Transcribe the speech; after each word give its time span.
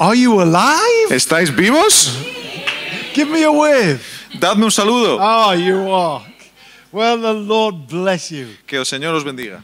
Are 0.00 0.14
you 0.16 0.40
alive? 0.40 1.10
¿Estáis 1.10 1.54
vivos? 1.54 2.10
Give 3.14 3.28
me 3.30 3.44
a 3.44 3.50
wave. 3.50 4.00
Dadme 4.38 4.64
un 4.64 4.70
saludo. 4.70 5.18
Oh, 5.20 5.52
you 5.54 5.92
are. 5.94 6.24
Well, 6.90 7.20
the 7.20 7.34
Lord 7.34 7.86
bless 7.88 8.30
you. 8.30 8.48
Que 8.66 8.78
el 8.78 8.84
Señor 8.86 9.14
os 9.14 9.24
bendiga. 9.24 9.62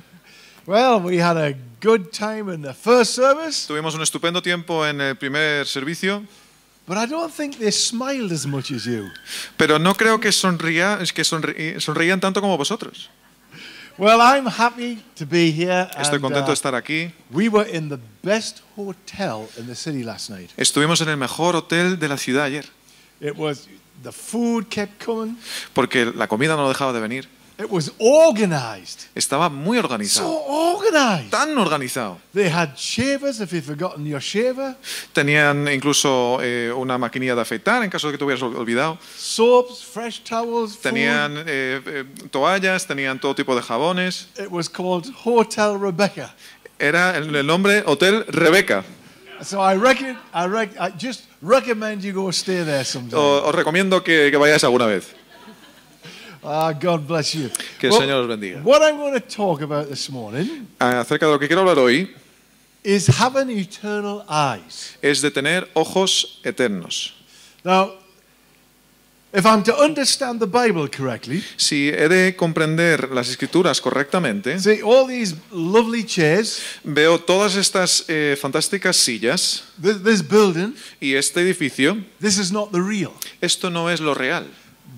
Well, 0.67 1.01
we 1.01 1.17
had 1.19 1.37
a 1.39 1.55
good 1.81 2.11
time 2.13 2.53
in 2.53 2.61
the 2.63 2.75
first 2.75 3.15
service, 3.15 3.67
Tuvimos 3.67 3.95
un 3.95 4.03
estupendo 4.03 4.43
tiempo 4.43 4.85
en 4.87 5.01
el 5.01 5.15
primer 5.17 5.65
servicio, 5.67 6.25
but 6.87 6.99
I 6.99 7.07
don't 7.07 7.33
think 7.33 7.57
they 7.59 7.71
smiled 7.73 8.33
as 8.33 8.47
much 8.47 8.71
as 8.73 8.85
you. 8.85 9.09
pero 9.57 9.79
no 9.79 9.95
creo 9.95 10.21
que, 10.21 10.33
sonría, 10.33 10.99
que 11.15 11.23
sonrí- 11.23 11.81
sonreían 11.81 12.21
tanto 12.21 12.41
como 12.41 12.59
vosotros. 12.59 13.09
Well, 13.99 14.21
I'm 14.21 14.47
happy 14.47 15.03
to 15.15 15.25
be 15.25 15.51
here. 15.51 15.89
Estoy 15.97 16.21
contento 16.21 16.45
uh, 16.45 16.49
de 16.49 16.53
estar 16.53 16.75
aquí. 16.75 17.13
we 17.31 17.49
were 17.49 17.67
in 17.67 17.89
the 17.89 17.99
best 18.23 18.61
hotel 18.77 19.49
in 19.57 19.67
the 19.67 19.75
city 19.75 20.03
last 20.03 20.29
night. 20.29 20.51
Estuvimos 20.59 21.01
en 21.01 21.09
el 21.09 21.17
mejor 21.17 21.57
hotel 21.57 21.99
de 21.99 22.09
la 22.09 22.19
ciudad 22.19 22.45
ayer, 22.45 22.67
It 23.21 23.37
was 23.37 23.69
the 24.03 24.13
food 24.13 24.69
kept 24.69 25.03
coming. 25.03 25.39
porque 25.73 26.05
la 26.15 26.27
comida 26.27 26.57
no 26.57 26.69
dejaba 26.69 26.93
de 26.93 27.01
venir. 27.01 27.29
It 27.59 27.71
was 27.71 27.91
organized. 27.99 29.07
Estaba 29.15 29.49
muy 29.49 29.79
So 29.79 29.85
organizado, 29.85 30.29
organized. 30.29 31.31
tan 31.31 31.57
organizado. 31.57 32.19
They 32.35 32.51
had 32.51 32.77
shavers 32.77 33.41
if 33.41 33.51
you'd 33.53 33.65
forgotten 33.65 34.05
your 34.07 34.21
shaver, 34.21 34.77
Tenían 35.15 35.67
incluso 35.73 36.39
eh, 36.43 36.71
una 36.77 36.99
maquinilla 36.99 37.35
de 37.35 37.41
afeitar 37.41 37.83
en 37.83 37.89
caso 37.89 38.09
de 38.09 38.13
que 38.13 38.19
te 38.19 38.25
hubieras 38.25 38.43
ol- 38.43 38.57
olvidado. 38.57 38.99
soaps, 39.17 39.83
fresh 39.83 40.21
towels. 40.23 40.79
Tenían 40.81 41.39
eh, 41.47 41.81
eh, 41.87 42.05
toallas, 42.31 42.87
tenían 42.87 43.19
todo 43.19 43.35
tipo 43.35 43.57
de 43.57 43.63
jabones. 43.63 44.29
It 44.39 44.49
was 44.51 44.69
called 44.69 45.07
Hotel 45.25 45.79
Rebecca. 45.81 46.35
Era 46.79 47.17
el, 47.17 47.35
el 47.35 47.47
nombre 47.47 47.83
Hotel 47.87 48.27
Rebeca. 48.29 48.85
So 49.43 49.61
I 49.63 49.77
reckon, 49.79 50.19
I, 50.35 50.47
rec- 50.47 50.77
I 50.79 50.91
just 50.99 51.23
recommend 51.41 52.03
you 52.03 52.13
go 52.13 52.29
stay 52.31 52.65
there 52.65 52.85
sometime. 52.85 53.19
O- 53.19 53.49
os 53.49 53.55
recomiendo 53.55 54.03
que, 54.05 54.31
que 54.31 54.37
vayáis 54.37 54.63
alguna 54.65 54.85
vez. 54.87 55.15
Ah, 56.49 56.73
God 56.73 57.07
bless 57.09 57.35
you. 57.35 57.51
Que 57.81 57.89
el 57.89 57.93
Well, 57.93 58.01
Señor 58.03 58.21
os 58.23 58.29
bendiga. 58.29 58.61
What 58.63 58.81
I'm 58.83 58.97
going 58.99 59.15
to 59.15 59.21
talk 59.21 59.63
about 59.63 59.89
this 59.89 60.09
morning 60.09 60.69
Acerca 60.79 61.27
de 61.27 61.33
lo 61.33 61.39
que 61.41 61.49
quiero 61.49 61.63
hablar 61.63 61.79
hoy 61.79 62.09
is 62.85 63.09
having 63.09 63.51
eternal 63.51 64.25
eyes. 64.29 64.97
es 65.03 65.21
de 65.23 65.31
tener 65.33 65.69
ojos 65.75 66.39
eternos. 66.45 67.15
Now, 67.65 67.95
if 69.33 69.45
I'm 69.45 69.65
to 69.65 69.77
understand 69.77 70.39
the 70.39 70.47
Bible 70.47 70.89
correctly, 70.89 71.43
Si 71.57 71.89
he 71.89 72.09
de 72.09 72.37
comprender 72.37 73.11
las 73.11 73.29
escrituras 73.29 73.81
correctamente, 73.81 74.61
see 74.61 74.81
all 74.83 75.05
these 75.09 75.35
lovely 75.51 76.05
chairs, 76.05 76.63
veo 76.85 77.19
todas 77.19 77.57
estas 77.57 78.05
eh, 78.07 78.37
fantásticas 78.41 78.97
sillas 78.97 79.65
this, 79.83 80.01
this 80.05 80.23
building, 80.23 80.77
y 81.01 81.15
este 81.15 81.41
edificio. 81.41 81.97
this 82.21 82.39
is 82.39 82.53
not 82.53 82.71
the 82.71 82.81
real. 82.81 83.13
Esto 83.41 83.69
no 83.69 83.91
es 83.91 84.01
lo 84.01 84.15
real. 84.15 84.47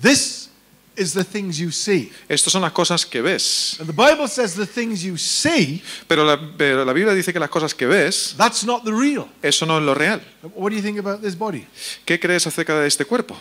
This 0.03 0.51
is 0.99 1.13
the 1.15 1.25
things 1.25 1.59
you 1.59 1.71
see. 1.71 2.11
Estas 2.29 2.53
son 2.53 2.63
las 2.63 2.73
cosas 2.73 3.07
que 3.07 3.23
ves. 3.23 3.77
And 3.81 3.89
the 3.89 3.93
Bible 3.93 4.29
says 4.29 4.55
the 4.55 4.67
things 4.67 5.03
you 5.03 5.17
see, 5.17 5.83
Pero 6.07 6.25
la, 6.25 6.37
pero 6.57 6.85
la 6.85 6.93
Biblia 6.93 7.15
dice 7.15 7.33
que 7.33 7.39
las 7.41 7.51
cosas 7.51 7.75
que 7.75 7.87
ves, 7.87 8.35
that's 8.37 8.65
not 8.65 8.85
the 8.85 8.93
real. 8.93 9.29
eso 9.43 9.65
no 9.67 9.79
es 9.79 9.85
lo 9.85 9.95
real. 9.95 10.21
What 10.55 10.71
do 10.71 10.77
you 10.77 10.83
think 10.83 10.99
about 10.99 11.21
this 11.23 11.37
body? 11.37 11.67
¿Qué 12.05 12.19
crees 12.19 12.47
acerca 12.47 12.79
de 12.81 12.87
este 12.87 13.05
cuerpo? 13.05 13.37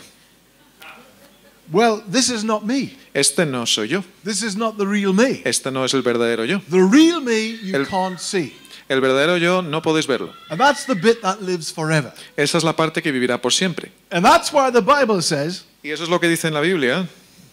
Well, 1.70 2.02
this 2.10 2.30
is 2.30 2.44
not 2.44 2.62
me. 2.64 2.96
Este 3.12 3.44
no 3.44 3.66
soy 3.66 3.88
yo. 3.88 4.02
This 4.24 4.42
is 4.42 4.56
not 4.56 4.78
the 4.78 4.86
real 4.86 5.12
me. 5.12 5.42
Este 5.44 5.70
no 5.70 5.84
es 5.84 5.92
el 5.92 6.02
verdadero 6.02 6.46
yo. 6.46 6.60
The 6.70 6.80
real 6.80 7.20
me 7.20 7.58
you 7.62 7.74
El- 7.76 7.86
can't 7.86 8.18
see. 8.18 8.54
El 8.88 9.02
verdadero 9.02 9.36
yo 9.36 9.60
no 9.60 9.82
podéis 9.82 10.06
verlo. 10.06 10.32
And 10.48 10.58
that's 10.58 10.86
the 10.86 10.94
bit 10.94 11.20
that 11.20 11.42
lives 11.42 11.70
forever. 11.70 12.10
Esa 12.38 12.56
es 12.56 12.64
la 12.64 12.74
parte 12.74 13.02
que 13.02 13.12
vivirá 13.12 13.38
por 13.38 13.52
siempre. 13.52 13.92
And 14.10 14.24
that's 14.24 14.50
why 14.50 14.70
the 14.72 14.80
Bible 14.80 15.20
says 15.20 15.64
Y 15.82 15.90
eso 15.90 16.04
es 16.04 16.08
lo 16.08 16.18
que 16.18 16.26
dice 16.28 16.48
en 16.48 16.54
la 16.54 16.60
Biblia. 16.62 17.06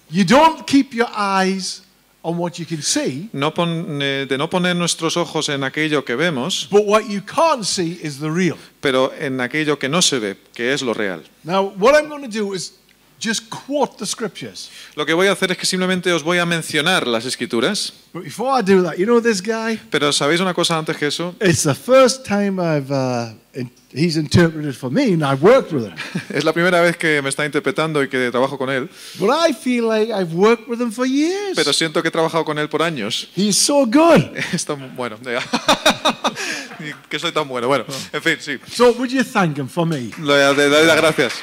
You 0.09 0.23
don't 0.23 0.65
keep 0.67 0.93
your 0.93 1.09
eyes 1.15 1.81
on 2.23 2.37
what 2.37 2.57
you 2.57 2.65
can 2.65 2.81
see, 2.81 3.29
No 3.33 3.51
pon- 3.53 4.01
eh, 4.01 4.25
de 4.27 4.37
no 4.37 4.49
poner 4.49 4.75
nuestros 4.75 5.15
ojos 5.15 5.47
en 5.49 5.63
aquello 5.63 6.03
que 6.03 6.15
vemos, 6.15 6.67
but 6.71 6.83
what 6.85 7.07
you 7.07 7.21
can't 7.21 7.63
see 7.63 7.99
is 8.01 8.19
the 8.19 8.29
real. 8.31 8.57
pero 8.81 9.11
en 9.19 9.39
aquello 9.41 9.77
que 9.77 9.87
no 9.89 10.01
se 10.01 10.17
ve, 10.19 10.35
que 10.53 10.73
es 10.73 10.81
lo 10.81 10.93
real. 10.95 11.23
Now, 11.43 11.71
what 11.77 11.93
I'm 11.95 12.09
going 12.09 12.23
to 12.23 12.27
do 12.27 12.53
is 12.53 12.73
just 13.19 13.49
quote 13.49 13.97
the 13.97 14.05
scriptures. 14.05 14.69
Lo 14.95 15.05
que 15.05 15.13
voy 15.13 15.27
a 15.27 15.31
hacer 15.31 15.51
es 15.51 15.57
que 15.57 15.65
simplemente 15.65 16.11
os 16.13 16.23
voy 16.23 16.37
a 16.37 16.45
mencionar 16.45 17.07
las 17.07 17.25
escrituras, 17.25 17.93
But 18.13 18.23
before 18.23 18.49
I 18.57 18.63
do 18.63 18.83
that, 18.83 18.95
you 18.97 19.05
know 19.05 19.21
this 19.21 19.41
guy? 19.41 19.79
pero 19.89 20.11
¿sabéis 20.13 20.39
una 20.41 20.53
cosa 20.53 20.77
antes 20.77 20.95
que 20.97 21.07
eso? 21.07 21.35
It's 21.41 21.63
the 21.63 21.75
first 21.75 22.25
time 22.25 22.61
I've 22.61 22.89
uh, 22.91 23.33
in, 23.53 23.69
he's 23.93 24.15
interpreted 24.15 24.73
for 24.75 24.89
me, 24.89 25.13
and 25.13 25.23
I've 25.23 25.41
worked 25.43 25.73
with 25.73 25.85
him. 25.85 25.95
Es 26.33 26.43
la 26.43 26.53
primera 26.53 26.79
vez 26.81 26.95
que 26.97 27.21
me 27.21 27.29
está 27.29 27.45
interpretando 27.45 28.01
y 28.03 28.07
que 28.09 28.31
trabajo 28.31 28.57
con 28.57 28.69
él, 28.69 28.89
But 29.19 29.29
I 29.31 29.53
feel 29.53 29.85
like 29.87 30.13
I've 30.13 30.33
worked 30.33 30.67
with 30.69 30.79
him 30.79 30.91
for 30.91 31.05
years. 31.05 31.55
pero 31.55 31.73
siento 31.73 32.01
que 32.01 32.07
he 32.09 32.11
trabajado 32.11 32.45
con 32.45 32.57
él 32.59 32.69
por 32.69 32.81
años. 32.83 33.29
He's 33.35 33.57
so 33.57 33.85
good. 33.85 34.23
Bueno. 34.95 35.17
que 37.09 37.19
soy 37.19 37.31
tan 37.31 37.47
bueno. 37.47 37.67
Bueno, 37.67 37.85
en 38.11 38.21
fin, 38.21 38.37
sí. 38.39 38.57
So 38.71 38.91
would 38.93 39.09
you 39.09 39.23
thank 39.23 39.57
him 39.57 39.67
for 39.67 39.85
me? 39.85 40.11
Le 40.21 40.53
le 40.53 40.69
doy 40.69 40.85
las 40.85 40.97
gracias. 40.97 41.33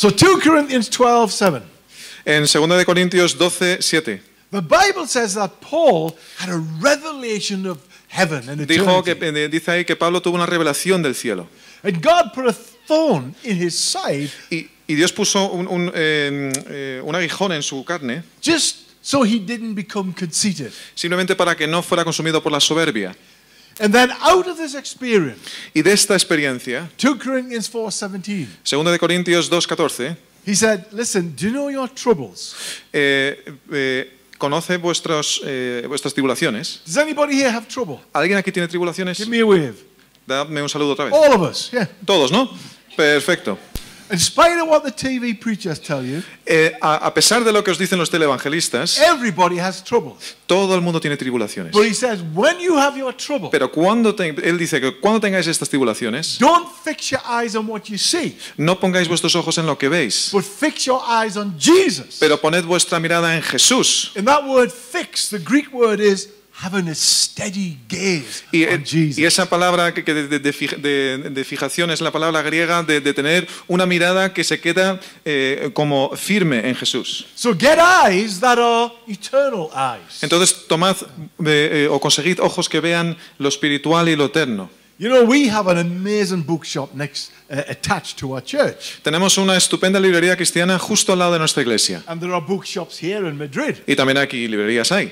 So 0.00 0.08
2 0.08 0.40
Corinthians 0.42 0.88
12, 0.88 1.30
7. 1.30 1.62
En 2.24 2.46
2 2.46 2.78
de 2.78 2.84
Corintios 2.86 3.36
12, 3.36 3.82
7. 3.82 4.22
The 4.50 4.62
Bible 4.62 5.06
says 5.06 5.34
that 5.34 5.60
Paul 5.60 6.16
had 6.38 6.48
a 6.48 6.56
revelation 6.80 7.66
of 7.66 7.80
heaven 8.08 8.48
and 8.48 8.66
Dijo 8.66 9.04
que, 9.04 9.12
eternity. 9.12 9.40
eh, 9.40 9.48
dice 9.50 9.70
ahí 9.70 9.84
que 9.84 9.96
Pablo 9.96 10.22
tuvo 10.22 10.36
una 10.36 10.46
revelación 10.46 11.02
del 11.02 11.14
cielo. 11.14 11.48
And 11.82 12.02
God 12.02 12.32
put 12.32 12.46
a 12.46 12.54
thorn 12.88 13.34
in 13.44 13.58
his 13.60 13.78
side 13.78 14.30
Y, 14.50 14.70
y 14.88 14.94
Dios 14.94 15.12
puso 15.12 15.50
un, 15.52 15.68
un, 15.68 15.92
eh, 15.94 16.50
eh, 16.68 17.02
un 17.04 17.14
aguijón 17.14 17.52
en 17.52 17.62
su 17.62 17.84
carne 17.84 18.22
just 18.42 18.88
so 19.02 19.22
he 19.22 19.38
didn't 19.38 19.74
become 19.74 20.14
conceited. 20.14 20.72
simplemente 20.94 21.36
para 21.36 21.54
que 21.54 21.66
no 21.66 21.82
fuera 21.82 22.04
consumido 22.04 22.42
por 22.42 22.52
la 22.52 22.60
soberbia. 22.60 23.14
And 23.80 23.92
then 23.94 24.10
out 24.20 24.46
of 24.46 24.58
this 24.58 24.74
experience, 24.74 25.40
Y 25.74 25.80
de 25.82 25.92
esta 25.92 26.14
experiencia, 26.14 26.90
2 26.96 27.18
Corinthians 27.18 27.70
4:17, 27.72 28.46
2 28.62 28.92
de 28.92 28.98
Corintios 28.98 29.48
2.14, 29.50 30.16
he 30.46 30.54
said, 30.54 30.84
"Listen, 30.92 31.34
do 31.34 31.46
you 31.46 31.50
know 31.52 31.70
your 31.70 31.88
troubles? 31.88 32.54
eh, 32.92 33.42
eh, 33.72 34.16
conoce 34.38 34.76
vuestros, 34.78 35.40
eh, 35.44 35.84
vuestras 35.88 36.12
tribulaciones. 36.14 36.80
Does 36.84 36.96
anybody 36.98 37.34
here 37.36 37.50
have 37.50 37.66
trouble? 37.68 38.00
¿Alguien 38.12 38.38
aquí 38.38 38.52
tiene 38.52 38.68
tribulaciones? 38.68 39.16
Give 39.18 39.30
me 39.30 39.40
a 39.40 39.44
wave. 39.46 39.74
Dadme 40.26 40.62
un 40.62 40.68
saludo 40.68 40.92
otra 40.92 41.06
vez. 41.06 41.14
All 41.14 41.32
of 41.32 41.50
us, 41.50 41.70
yeah. 41.70 41.88
Todos, 42.04 42.30
¿no? 42.30 42.50
Perfecto. 42.96 43.58
In 44.10 44.18
spite 44.18 44.58
of 44.60 44.68
what 44.68 44.82
the 44.82 44.90
TV 44.92 45.38
preachers 45.38 45.78
tell 45.80 46.04
you, 46.04 46.22
Eh, 46.46 46.72
a, 46.80 46.96
a 47.06 47.14
pesar 47.14 47.44
de 47.44 47.52
lo 47.52 47.62
que 47.62 47.70
os 47.70 47.78
dicen 47.78 47.98
los 47.98 48.10
televangelistas, 48.10 48.98
everybody 48.98 49.58
has 49.60 49.82
troubles. 49.84 50.34
todo 50.46 50.74
el 50.74 50.80
mundo 50.80 51.00
tiene 51.00 51.16
tribulaciones. 51.16 51.72
But 51.72 51.86
he 51.86 51.94
says, 51.94 52.20
when 52.34 52.58
you 52.58 52.76
have 52.76 52.98
your 52.98 53.12
trouble, 53.14 53.50
Pero 53.50 53.70
cuando 53.70 54.14
te- 54.14 54.34
él 54.48 54.58
dice 54.58 54.80
que 54.80 54.98
cuando 55.00 55.20
tengáis 55.20 55.46
estas 55.46 55.68
tribulaciones, 55.68 56.38
don't 56.38 56.68
fix 56.84 57.10
your 57.10 57.20
eyes 57.24 57.54
on 57.54 57.66
what 57.68 57.82
you 57.88 57.96
see, 57.98 58.36
no 58.56 58.78
pongáis 58.80 59.06
vuestros 59.08 59.34
ojos 59.36 59.58
en 59.58 59.66
lo 59.66 59.78
que 59.78 59.88
veis, 59.88 60.30
but 60.32 60.42
fix 60.44 60.84
your 60.86 61.00
eyes 61.08 61.36
on 61.36 61.54
Jesus. 61.58 62.16
pero 62.18 62.36
poned 62.40 62.64
vuestra 62.64 62.98
mirada 62.98 63.36
en 63.36 63.42
Jesús. 63.42 64.10
And 64.16 64.26
that 64.26 64.44
word 64.44 64.70
fix, 64.72 65.28
the 65.30 65.38
Greek 65.38 65.72
word 65.72 66.00
is 66.00 66.28
having 66.62 66.88
a 66.88 66.94
steady 66.94 67.78
gaze 67.88 68.44
Y, 68.52 68.64
on 68.64 68.74
eh, 68.74 68.84
Jesus. 68.84 69.18
y 69.18 69.24
esa 69.24 69.48
palabra 69.48 69.94
que, 69.94 70.02
de, 70.02 70.28
de- 70.28 70.38
de 70.38 71.30
de- 71.30 71.44
fijación 71.44 71.90
es 71.90 72.00
la 72.00 72.10
palabra 72.10 72.42
griega 72.42 72.82
de, 72.82 73.00
de 73.00 73.14
tener 73.14 73.48
una 73.66 73.86
mirada 73.86 74.32
que 74.34 74.44
se 74.44 74.60
queda 74.60 75.00
eh, 75.24 75.70
como 75.72 76.14
firme 76.16 76.68
en 76.68 76.74
Jesús. 76.74 77.26
So 77.34 77.54
get 77.58 77.78
eyes 77.78 78.40
that 78.40 78.58
are 78.58 78.92
eternal 79.08 79.68
eyes. 79.74 80.22
Entonces 80.22 80.66
tomad 80.68 80.96
eh, 81.44 81.84
eh, 81.84 81.88
o 81.90 81.98
conseguid 82.00 82.40
ojos 82.40 82.68
que 82.68 82.80
vean 82.80 83.16
lo 83.38 83.48
espiritual 83.48 84.08
y 84.08 84.16
lo 84.16 84.26
eterno. 84.26 84.70
You 84.98 85.08
know, 85.08 85.22
we 85.24 85.48
have 85.48 85.66
an 85.70 85.78
amazing 85.78 86.42
bookshop 86.44 86.92
next, 86.94 87.30
uh, 87.50 87.62
attached 87.70 88.18
to 88.18 88.32
our 88.34 88.44
church. 88.44 89.00
Tenemos 89.02 89.38
una 89.38 89.56
estupenda 89.56 89.98
librería 89.98 90.36
cristiana 90.36 90.78
justo 90.78 91.14
al 91.14 91.20
lado 91.20 91.32
de 91.32 91.38
nuestra 91.38 91.62
iglesia. 91.62 92.02
And 92.06 92.20
there 92.20 92.34
are 92.34 92.44
bookshops 92.46 93.02
here 93.02 93.26
in 93.26 93.38
Madrid. 93.38 93.76
Y 93.86 93.96
también 93.96 94.18
aquí 94.18 94.46
librerías 94.46 94.92
hay. 94.92 95.10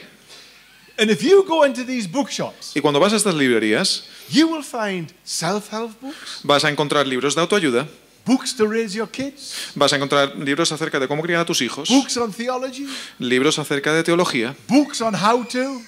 And 0.99 1.11
if 1.11 1.23
you 1.23 1.45
go 1.47 1.65
into 1.65 1.85
these 1.85 2.09
bookshops, 2.11 2.73
Y 2.75 2.81
cuando 2.81 2.99
vas 2.99 3.13
a 3.13 3.17
estas 3.17 3.35
librerías, 3.35 4.05
you 4.31 4.49
will 4.49 4.65
find 4.65 5.13
self 5.23 5.73
help 5.73 5.93
books, 6.01 6.41
vas 6.43 6.65
a 6.65 6.69
encontrar 6.71 7.07
libros 7.07 7.35
de 7.37 7.41
autoayuda, 7.41 7.87
books 8.27 8.55
to 8.57 8.67
raise 8.67 8.97
your 8.97 9.09
kids, 9.09 9.71
vas 9.77 9.93
a 9.93 9.97
encontrar 9.97 10.37
libros 10.37 10.73
acerca 10.73 10.99
de 10.99 11.07
cómo 11.07 11.23
criar 11.23 11.41
a 11.41 11.47
tus 11.47 11.61
hijos, 11.63 11.89
books 11.89 12.17
on 12.17 12.33
theology, 12.33 12.87
libros 13.21 13.59
acerca 13.61 13.93
de 13.95 14.03
teología, 14.03 14.57
books 14.67 15.01
on 15.01 15.15
how 15.15 15.45
to. 15.47 15.81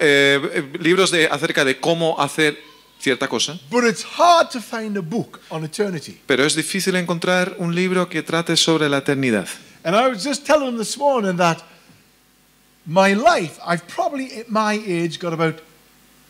eh, 0.00 0.40
eh, 0.52 0.72
libros 0.80 1.10
de, 1.12 1.26
acerca 1.28 1.64
de 1.64 1.78
cómo 1.78 2.20
hacer 2.20 2.58
cierta 2.98 3.28
cosa. 3.28 3.60
But 3.70 3.84
it's 3.84 4.04
hard 4.04 4.50
to 4.50 4.60
find 4.60 4.96
a 4.96 5.00
book 5.00 5.38
on 5.48 5.64
eternity. 5.64 6.18
Pero 6.26 6.44
es 6.44 6.56
difícil 6.56 6.96
encontrar 6.96 7.54
un 7.58 7.72
libro 7.72 8.08
que 8.08 8.22
trate 8.24 8.56
sobre 8.56 8.88
la 8.88 8.98
eternidad. 8.98 9.46
And 9.84 9.94
I 9.94 10.08
was 10.08 10.24
just 10.24 10.44
telling 10.44 10.76
this 10.76 10.98
morning 10.98 11.36
that 11.36 11.58
my 12.86 13.14
life, 13.14 13.58
I've 13.66 13.86
probably 13.88 14.32
at 14.38 14.48
my 14.48 14.74
age 14.74 15.18
got 15.18 15.32
about 15.32 15.60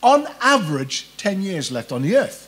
on 0.01 0.25
average, 0.41 1.07
10 1.17 1.41
years 1.41 1.71
left 1.71 1.91
on 1.91 2.03
the 2.03 2.15
earth. 2.17 2.47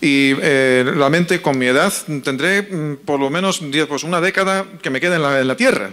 Y 0.00 0.32
eh, 0.40 0.84
realmente 0.86 1.40
con 1.42 1.58
mi 1.58 1.66
edad 1.66 1.92
tendré 2.24 2.62
mm, 2.62 3.04
por 3.04 3.20
lo 3.20 3.30
menos 3.30 3.60
diez, 3.70 3.86
pues 3.86 4.04
una 4.04 4.20
década 4.20 4.66
que 4.82 4.90
me 4.90 5.00
quede 5.00 5.16
en 5.16 5.22
la, 5.22 5.40
en 5.40 5.48
la 5.48 5.56
tierra. 5.56 5.92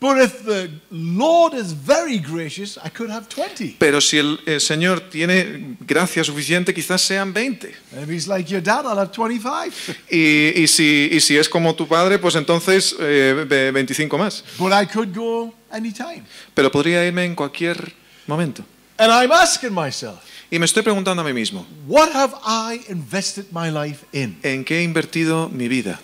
But 0.00 0.18
if 0.18 0.44
the 0.44 0.68
Lord 0.90 1.54
is 1.54 1.72
very 1.72 2.18
gracious, 2.18 2.78
I 2.84 2.90
could 2.90 3.10
have 3.10 3.26
20. 3.28 3.76
Pero 3.78 4.00
si 4.00 4.18
el, 4.18 4.38
el 4.46 4.60
Señor 4.60 5.00
tiene 5.08 5.76
gracia 5.80 6.22
suficiente, 6.22 6.74
quizás 6.74 7.00
sean 7.00 7.32
20. 7.32 7.68
If 8.02 8.08
he's 8.08 8.28
like 8.28 8.50
your 8.50 8.62
dad, 8.62 8.84
I'll 8.84 8.98
have 8.98 9.12
25. 9.12 9.72
Y, 10.10 10.52
y 10.62 10.66
si, 10.68 11.08
y 11.10 11.20
si 11.20 11.36
es 11.38 11.48
como 11.48 11.74
tu 11.74 11.88
padre, 11.88 12.18
pues 12.18 12.34
entonces 12.34 12.94
eh, 13.00 13.46
ve- 13.48 13.72
25 13.72 14.18
más. 14.18 14.44
But 14.58 14.72
I 14.72 14.86
could 14.86 15.14
go 15.16 15.54
anytime. 15.70 16.22
Pero 16.54 16.70
podría 16.70 17.04
irme 17.06 17.24
en 17.24 17.34
cualquier 17.34 17.92
momento. 18.26 18.64
And 18.98 19.10
I'm 19.10 19.32
asking 19.32 19.72
myself, 19.72 20.18
Y 20.50 20.58
me 20.58 20.66
estoy 20.66 20.82
preguntando 20.82 21.22
a 21.22 21.24
mí 21.24 21.32
mismo, 21.32 21.66
what 21.86 22.10
have 22.14 22.34
I 22.44 22.80
invested 22.90 23.46
my 23.52 23.70
life 23.70 24.04
in? 24.12 24.38
¿en 24.42 24.64
qué 24.64 24.78
he 24.80 24.82
invertido 24.82 25.48
mi 25.48 25.66
vida? 25.68 25.98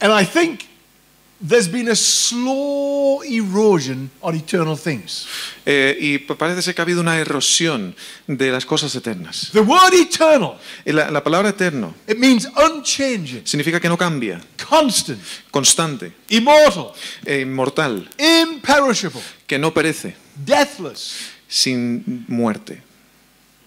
And 0.00 0.12
I 0.12 0.24
think 0.24 0.60
there's 1.46 1.68
been 1.70 1.88
a 1.90 1.94
slow 1.96 3.22
erosion 3.22 4.10
on 4.22 4.34
eternal 4.34 4.76
things. 4.76 5.26
Eh, 5.66 5.96
y 6.00 6.18
pa- 6.18 6.36
parece 6.36 6.62
ser 6.62 6.74
que 6.74 6.80
ha 6.80 6.84
habido 6.84 7.00
una 7.00 7.18
erosión 7.18 7.94
de 8.26 8.50
las 8.50 8.64
cosas 8.64 8.94
eternas. 8.94 9.50
The 9.52 9.60
word 9.60 9.92
eternal, 9.94 10.58
la, 10.86 11.10
la 11.10 11.22
palabra 11.22 11.50
eterno 11.50 11.94
it 12.08 12.16
means 12.18 12.46
unchanging, 12.56 13.46
significa 13.46 13.78
que 13.80 13.88
no 13.88 13.96
cambia, 13.98 14.40
constant, 14.68 15.20
constante, 15.50 16.12
immortal, 16.30 16.92
e 17.24 17.40
inmortal, 17.40 18.08
imperishable, 18.18 19.20
que 19.46 19.58
no 19.58 19.72
perece, 19.72 20.14
deathless. 20.44 21.30
sin 21.48 22.24
muerte. 22.28 22.82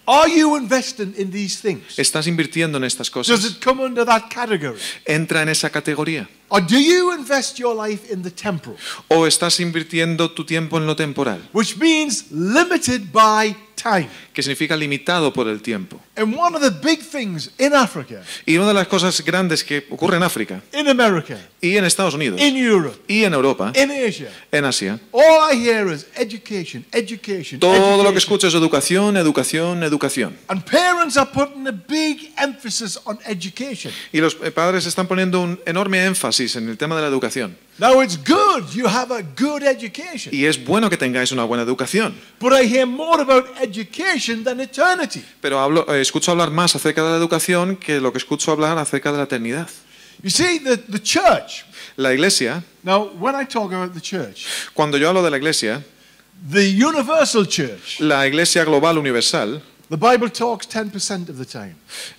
Are 0.10 0.30
you 0.34 0.56
investing 0.58 1.14
in 1.18 1.30
these 1.32 1.60
things? 1.62 2.00
¿Estás 2.00 2.28
invirtiendo 2.28 2.78
en 2.78 2.86
estas 2.86 3.12
Does 3.12 3.28
cosas? 3.28 3.44
it 3.46 3.64
come 3.64 3.84
under 3.84 4.06
that 4.06 4.30
category? 4.30 4.78
¿Entra 5.06 5.42
en 5.42 5.50
esa 5.50 5.70
categoría? 5.70 6.28
Or 6.50 6.62
do 6.62 6.78
you 6.80 7.14
invest 7.14 7.58
your 7.60 7.76
life 7.76 8.12
in 8.12 8.24
the 8.24 8.32
temporal, 8.32 8.78
¿O 9.10 9.28
estás 9.28 9.60
invirtiendo 9.60 10.32
tu 10.32 10.46
tiempo 10.46 10.78
en 10.78 10.86
lo 10.88 10.96
temporal? 10.96 11.42
which 11.54 11.78
means 11.78 12.26
limited 12.32 13.12
by 13.12 13.56
time? 13.76 14.08
Que 14.34 14.42
significa 14.42 14.76
limitado 14.78 15.34
por 15.34 15.48
el 15.48 15.62
tiempo. 15.62 16.00
And 16.16 16.36
one 16.36 16.56
of 16.56 16.62
the 16.62 16.72
big 16.72 17.00
things 17.02 17.52
in 17.60 17.74
Africa, 17.76 18.24
Y 18.46 18.58
una 18.58 18.68
de 18.70 18.74
las 18.74 18.88
cosas 18.88 19.22
grandes 19.24 19.64
que 19.64 19.86
ocurre 19.90 20.18
en 20.18 20.24
África 20.24 20.62
in 20.74 20.88
America, 20.88 21.38
y 21.62 21.76
en 21.78 21.86
Estados 21.86 22.14
Unidos 22.16 22.40
in 22.42 22.56
Europe, 22.56 22.98
y 23.08 23.24
en 23.24 23.34
Europa, 23.34 23.72
in 23.76 23.92
Asia, 23.92 24.30
en 24.52 24.66
Asia, 24.66 25.00
all 25.12 25.52
I 25.54 25.56
hear 25.58 25.92
is 25.92 26.08
education, 26.16 26.86
education, 26.92 27.60
todo 27.60 27.74
lo 27.74 27.80
que 27.82 27.94
education. 27.94 28.18
escucho 28.18 28.48
es 28.48 28.54
educación, 28.56 29.18
educación, 29.18 29.84
educación. 29.84 30.38
And 30.48 30.64
parents 30.64 31.18
are 31.18 31.30
putting 31.32 31.68
a 31.68 31.72
big 31.72 32.32
emphasis 32.38 33.00
on 33.06 33.20
education. 33.26 33.92
Y 34.14 34.20
los 34.22 34.34
padres 34.36 34.86
están 34.88 35.08
poniendo 35.08 35.42
un 35.42 35.60
enorme 35.66 36.04
énfasis 36.06 36.37
en 36.40 36.70
el 36.70 36.78
tema 36.78 36.96
de 36.96 37.02
la 37.02 37.08
educación. 37.08 37.58
Now 37.80 38.02
it's 38.02 38.18
good 38.18 38.70
you 38.74 38.88
have 38.88 39.12
a 39.14 39.22
good 39.22 39.64
education, 39.64 40.34
Y 40.34 40.46
es 40.46 40.64
bueno 40.64 40.90
que 40.90 40.98
tengáis 40.98 41.32
una 41.32 41.44
buena 41.44 41.64
educación. 41.64 42.14
but 42.40 42.54
I 42.54 42.66
hear 42.68 42.86
more 42.86 43.22
about 43.22 43.46
education 43.62 44.44
than 44.44 44.60
eternity. 44.60 45.24
Pero 45.42 45.60
hablo, 45.60 45.86
eh, 45.94 46.02
escucho 46.02 46.32
hablar 46.32 46.52
más 46.52 46.76
acerca 46.76 47.04
de 47.04 47.12
la 47.12 47.18
educación 47.18 47.76
que 47.76 48.00
lo 48.00 48.12
que 48.12 48.18
escucho 48.20 48.52
hablar 48.52 48.78
acerca 48.78 49.12
de 49.12 49.18
la 49.18 49.24
eternidad. 49.24 49.68
You 50.24 50.30
see, 50.30 50.60
the, 50.60 50.78
the 50.78 51.00
church, 51.02 51.64
La 51.96 52.12
iglesia, 52.14 52.64
now 52.84 53.10
when 53.20 53.36
I 53.36 53.46
talk 53.46 53.72
about 53.74 53.94
the 53.94 54.02
church, 54.02 54.46
cuando 54.74 54.98
yo 54.98 55.10
hablo 55.10 55.22
de 55.24 55.30
la 55.32 55.38
iglesia, 55.38 55.84
the 56.52 56.70
universal 56.70 57.46
church, 57.48 58.00
la 58.00 58.26
iglesia 58.28 58.64
global 58.64 58.98
universal, 58.98 59.62
the 59.90 59.98
Bible 59.98 60.30
talks 60.30 60.68
10% 60.68 61.30
of 61.30 61.38
the 61.38 61.46
time, 61.46 61.76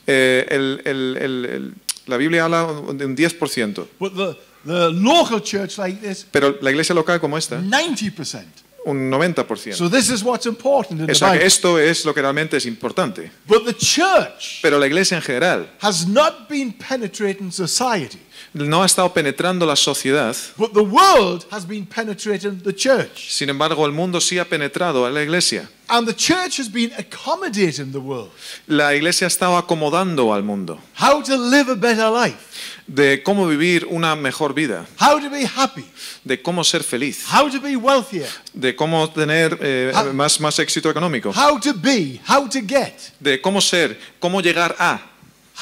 eh, 0.06 0.47
el- 0.49 0.81
el- 0.85 1.17
el- 1.17 1.44
el- 1.44 1.75
la 2.08 2.16
Biblia 2.16 2.44
habla 2.44 2.64
de 2.94 3.05
un 3.06 3.16
10%, 3.16 3.87
but 3.99 4.14
the, 4.14 4.37
the 4.64 4.90
local 4.93 5.40
church 5.43 5.78
like 5.78 6.00
this, 6.00 6.26
pero 6.31 6.56
la 6.60 6.70
iglesia 6.70 6.94
local 6.94 7.20
como 7.20 7.37
esta, 7.38 7.60
90%. 7.60 8.44
un 8.84 9.10
90%. 9.10 9.75
So 9.75 9.90
this 9.90 10.08
is 10.08 10.22
what's 10.22 10.46
important 10.46 11.00
in 11.00 11.05
O 11.05 11.06
the 11.08 11.14
sea 11.14 11.28
que 11.32 11.38
Bible. 11.38 11.46
esto 11.46 11.78
es 11.78 12.05
lo 12.06 12.14
que 12.14 12.22
realmente 12.22 12.56
es 12.56 12.64
importante. 12.64 13.31
But 13.46 13.66
the 13.66 13.75
church 13.75 14.60
Pero 14.62 14.78
la 14.78 14.87
iglesia 14.87 15.16
en 15.16 15.22
general 15.22 15.69
has 15.81 16.06
not 16.06 16.49
been 16.49 16.72
penetrating 16.72 17.52
society, 17.52 18.19
no 18.55 18.82
ha 18.82 18.87
estado 18.87 19.12
penetrando 19.12 19.66
la 19.66 19.76
sociedad, 19.76 20.34
but 20.56 20.72
the 20.72 20.81
world 20.81 21.44
has 21.50 21.66
been 21.66 21.84
penetrating 21.87 22.62
the 22.62 22.75
church. 22.75 23.28
sin 23.31 23.50
embargo 23.50 23.84
el 23.84 23.93
mundo 23.93 24.20
sí 24.20 24.38
ha 24.38 24.44
penetrado 24.46 25.05
a 25.05 25.10
la 25.10 25.22
iglesia. 25.22 25.69
And 25.90 26.06
the 26.06 26.12
church 26.14 26.58
has 26.58 26.69
been 26.69 26.93
accommodating 26.99 27.93
the 27.93 27.99
world. 28.00 28.31
La 28.67 28.93
iglesia 28.94 29.25
ha 29.26 29.29
estado 29.29 29.56
acomodando 29.56 30.35
al 30.35 30.43
mundo. 30.43 30.79
How 31.00 31.23
to 31.23 31.37
live 31.37 31.70
a 31.70 31.75
better 31.75 32.11
life, 32.11 32.82
de 32.87 33.23
cómo 33.23 33.46
vivir 33.49 33.87
una 33.90 34.14
mejor 34.14 34.52
vida, 34.52 34.87
how 35.00 35.19
to 35.19 35.31
be 35.31 35.46
happy, 35.46 35.87
de 36.25 36.43
cómo 36.43 36.62
ser 36.62 36.82
feliz, 36.82 37.25
how 37.32 37.49
to 37.50 37.58
be 37.58 37.75
wealthier, 37.76 38.29
de 38.52 38.76
cómo 38.76 39.08
tener 39.11 39.56
eh, 39.62 39.90
How- 39.94 40.12
más, 40.12 40.38
más 40.40 40.58
éxito 40.58 40.90
económico, 40.90 41.32
how 41.35 41.58
to 41.58 41.73
be, 41.73 42.20
how 42.29 42.46
to 42.46 42.61
get, 42.61 42.93
de 43.19 43.41
cómo 43.41 43.62
ser, 43.62 43.99
cómo 44.20 44.43
llegar 44.43 44.76
a, 44.79 45.00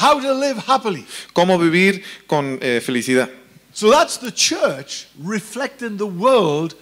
how 0.00 0.20
to 0.20 0.34
live 0.34 0.60
happily. 0.66 1.06
cómo 1.32 1.56
vivir 1.56 2.02
con 2.26 2.58
eh, 2.60 2.80
felicidad. 2.84 3.28
So 3.72 3.90
that's 3.92 4.18
the 4.18 4.32
church 4.32 5.06
reflecting 5.22 5.98
the 5.98 6.06
world 6.06 6.74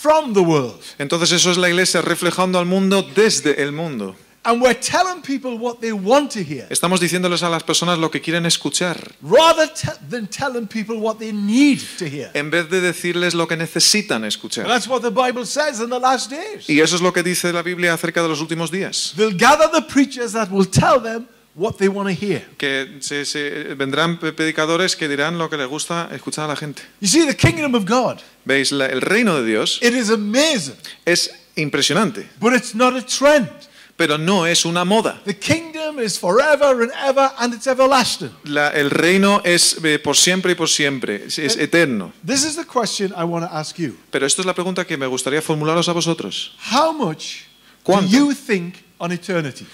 from 0.00 0.32
the 0.34 0.40
world. 0.40 0.80
Entonces 0.98 1.32
eso 1.32 1.50
es 1.50 1.56
la 1.58 1.68
iglesia 1.68 2.00
reflejando 2.02 2.58
al 2.58 2.66
mundo 2.66 3.02
desde 3.14 3.62
el 3.62 3.72
mundo. 3.72 4.14
And 4.44 4.62
we're 4.62 4.72
telling 4.78 5.20
people 5.20 5.58
what 5.58 5.80
they 5.80 5.90
want 5.92 6.30
to 6.32 6.38
hear 6.38 6.66
Estamos 6.70 7.00
diciéndoles 7.00 7.42
a 7.42 7.50
las 7.50 7.64
personas 7.64 7.98
lo 7.98 8.10
que 8.10 8.20
quieren 8.22 8.46
escuchar, 8.46 8.96
rather 9.20 9.68
than 10.08 10.26
telling 10.28 10.66
people 10.66 10.96
what 10.96 11.18
they 11.18 11.32
need 11.32 11.80
to 11.98 12.06
hear. 12.06 12.30
en 12.34 12.48
vez 12.50 12.70
de 12.70 12.80
decirles 12.80 13.34
lo 13.34 13.46
que 13.48 13.56
necesitan 13.56 14.18
And 14.22 14.26
escuchar. 14.26 14.66
that's 14.66 14.86
what 14.86 15.02
the 15.02 15.10
Bible 15.10 15.44
says 15.44 15.80
in 15.80 15.90
the 15.90 15.98
last 15.98 16.30
days. 16.30 16.68
Y 16.70 16.80
eso 16.80 16.94
es 16.96 17.02
lo 17.02 17.12
que 17.12 17.22
dice 17.22 17.52
la 17.52 17.62
Biblia 17.62 17.92
acerca 17.92 18.22
de 18.22 18.28
los 18.28 18.40
últimos 18.40 18.70
días. 18.70 19.12
They'll 19.16 19.36
gather 19.36 19.68
the 19.70 19.82
preachers 19.82 20.32
that 20.32 20.50
will 20.50 20.68
tell 20.68 21.02
them 21.02 21.26
what 21.58 21.76
they 21.78 21.88
want 21.88 22.08
to 22.08 22.14
hear. 22.14 22.42
Que 22.56 22.98
se, 23.00 23.24
se- 23.24 23.74
vendrán 23.74 24.18
predicadores 24.18 24.96
que 24.96 25.08
dirán 25.08 25.36
lo 25.38 25.50
que 25.50 25.56
les 25.56 25.66
gusta 25.68 26.08
escuchar 26.12 26.44
a 26.44 26.48
la 26.48 26.56
gente. 26.56 26.82
You 27.00 27.08
see, 27.08 27.26
the 27.26 27.36
kingdom 27.36 27.74
of 27.74 27.84
God, 27.84 28.20
Veis, 28.44 28.72
La- 28.72 28.86
el 28.86 29.00
reino 29.00 29.36
de 29.42 29.44
Dios 29.44 29.78
it 29.82 29.92
is 29.94 30.08
amazing, 30.10 30.76
es 31.04 31.30
impresionante, 31.56 32.26
but 32.40 32.54
it's 32.54 32.74
not 32.74 32.94
a 32.96 33.02
trend. 33.04 33.48
pero 33.96 34.16
no 34.16 34.46
es 34.46 34.64
una 34.64 34.84
moda. 34.84 35.20
The 35.24 35.36
kingdom 35.36 35.98
is 35.98 36.16
forever 36.20 36.82
and 36.82 36.92
ever, 37.04 37.32
and 37.36 37.52
it's 37.52 37.66
everlasting. 37.66 38.30
La- 38.44 38.68
el 38.68 38.90
reino 38.90 39.40
es 39.44 39.76
eh, 39.82 39.98
por 39.98 40.16
siempre 40.16 40.52
y 40.52 40.54
por 40.54 40.68
siempre, 40.68 41.24
es, 41.26 41.36
es 41.40 41.56
eterno. 41.56 42.12
This 42.24 42.44
is 42.44 42.54
the 42.54 42.64
question 42.64 43.12
I 43.16 43.24
want 43.24 43.44
to 43.44 43.52
ask 43.52 43.76
you. 43.76 43.96
Pero 44.12 44.24
esto 44.24 44.40
es 44.42 44.46
la 44.46 44.54
pregunta 44.54 44.86
que 44.86 44.96
me 44.96 45.08
gustaría 45.08 45.42
formularos 45.42 45.88
a 45.88 45.92
vosotros. 45.92 46.52
How 46.70 46.92
much 46.92 47.40
do 47.84 47.92
¿Cuánto? 47.92 48.08
you 48.12 48.32
think 48.32 48.76
on 48.98 49.10
eternity? 49.10 49.66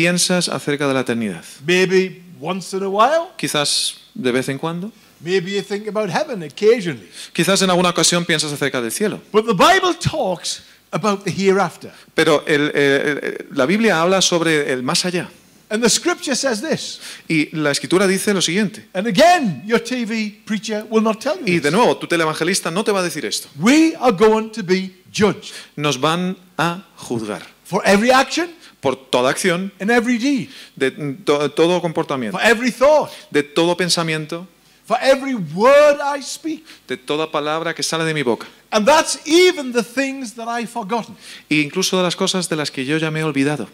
¿Piensas 0.00 0.48
acerca 0.48 0.88
de 0.88 0.94
la 0.94 1.00
eternidad? 1.00 1.44
Maybe 1.66 2.22
once 2.40 2.74
in 2.74 2.82
a 2.82 2.88
while. 2.88 3.28
Quizás 3.36 3.96
de 4.14 4.32
vez 4.32 4.48
en 4.48 4.56
cuando. 4.56 4.90
Maybe 5.20 5.52
you 5.52 5.62
think 5.62 5.86
about 5.88 6.08
heaven 6.08 6.42
occasionally. 6.42 7.06
Quizás 7.34 7.60
en 7.60 7.68
alguna 7.68 7.90
ocasión 7.90 8.24
piensas 8.24 8.50
acerca 8.50 8.80
del 8.80 8.92
cielo. 8.92 9.20
But 9.30 9.44
the 9.44 9.52
Bible 9.52 9.94
talks 10.00 10.62
about 10.90 11.22
the 11.24 11.30
hereafter. 11.30 11.92
Pero 12.14 12.42
el- 12.46 13.46
la 13.52 13.66
Biblia 13.66 14.00
habla 14.00 14.22
sobre 14.22 14.72
el 14.72 14.82
más 14.82 15.04
allá. 15.04 15.28
And 15.68 15.82
the 15.84 15.90
scripture 15.90 16.34
says 16.34 16.62
this. 16.62 16.98
Y 17.28 17.54
la 17.54 17.70
escritura 17.70 18.06
dice 18.06 18.32
lo 18.32 18.40
siguiente. 18.40 18.88
And 18.94 19.06
again, 19.06 19.62
your 19.66 19.80
TV 19.80 20.40
preacher 20.46 20.86
will 20.88 21.02
not 21.02 21.20
tell 21.20 21.36
you 21.38 21.44
Y 21.56 21.60
de 21.60 21.70
nuevo, 21.70 21.98
tu 21.98 22.06
televangelista 22.06 22.70
no 22.70 22.82
te 22.84 22.90
va 22.90 23.00
a 23.00 23.02
decir 23.02 23.26
esto. 23.26 23.48
We 23.58 23.94
are 24.00 24.12
going 24.12 24.48
to 24.52 24.62
be 24.62 24.92
judged 25.12 25.52
Nos 25.76 26.00
van 26.00 26.38
a 26.56 26.86
juzgar 26.96 27.42
for 27.64 27.82
every 27.84 28.10
action 28.10 28.48
por 28.80 28.96
toda 28.96 29.30
acción, 29.30 29.72
and 29.80 29.90
every 29.90 30.18
deed, 30.18 30.48
de 30.76 30.90
to- 31.24 31.50
todo 31.50 31.80
comportamiento, 31.80 32.38
for 32.38 32.46
every 32.46 32.70
thought, 32.70 33.10
de 33.30 33.42
todo 33.42 33.76
pensamiento, 33.76 34.46
for 34.86 34.96
every 35.02 35.34
word 35.34 35.98
I 36.00 36.22
speak. 36.22 36.64
de 36.88 36.96
toda 36.96 37.30
palabra 37.30 37.74
que 37.74 37.82
sale 37.82 38.04
de 38.04 38.14
mi 38.14 38.22
boca. 38.22 38.46
And 38.72 38.86
that's 38.86 39.18
even 39.26 39.72
the 39.72 39.82
things 39.82 40.34
that 40.34 40.46
I've 40.48 40.70
forgotten. 40.70 41.16
E 41.48 41.56
incluso 41.60 41.96
de 41.98 42.02
las 42.04 42.16
cosas 42.16 42.48
de 42.48 42.56
las 42.56 42.70
que 42.70 42.84
yo 42.84 42.96
ya 42.98 43.10
me 43.10 43.20
he 43.20 43.24
olvidado. 43.24 43.68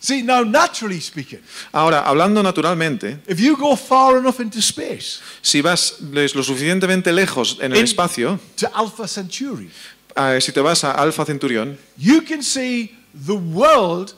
See, 0.00 0.20
now, 0.22 0.44
naturally 0.44 1.00
speaking, 1.00 1.38
Ahora, 1.72 2.00
hablando 2.00 2.42
naturalmente, 2.42 3.18
if 3.28 3.38
you 3.38 3.56
go 3.56 3.76
far 3.76 4.18
enough 4.18 4.40
into 4.40 4.58
space, 4.58 5.20
si 5.40 5.60
vas 5.62 6.00
les- 6.12 6.34
lo 6.34 6.42
suficientemente 6.42 7.12
lejos 7.12 7.56
en 7.60 7.70
el 7.72 7.78
In- 7.78 7.84
espacio, 7.84 8.38
to 8.56 8.68
Alpha 8.74 9.06
Centauri, 9.06 9.70
eh, 10.16 10.40
si 10.40 10.50
te 10.50 10.60
vas 10.60 10.82
a 10.82 10.90
Alfa 10.90 11.24
Centurión, 11.24 11.78
you 11.96 12.20
can 12.24 12.42
see 12.42 12.90
the 13.26 13.32
world 13.32 14.12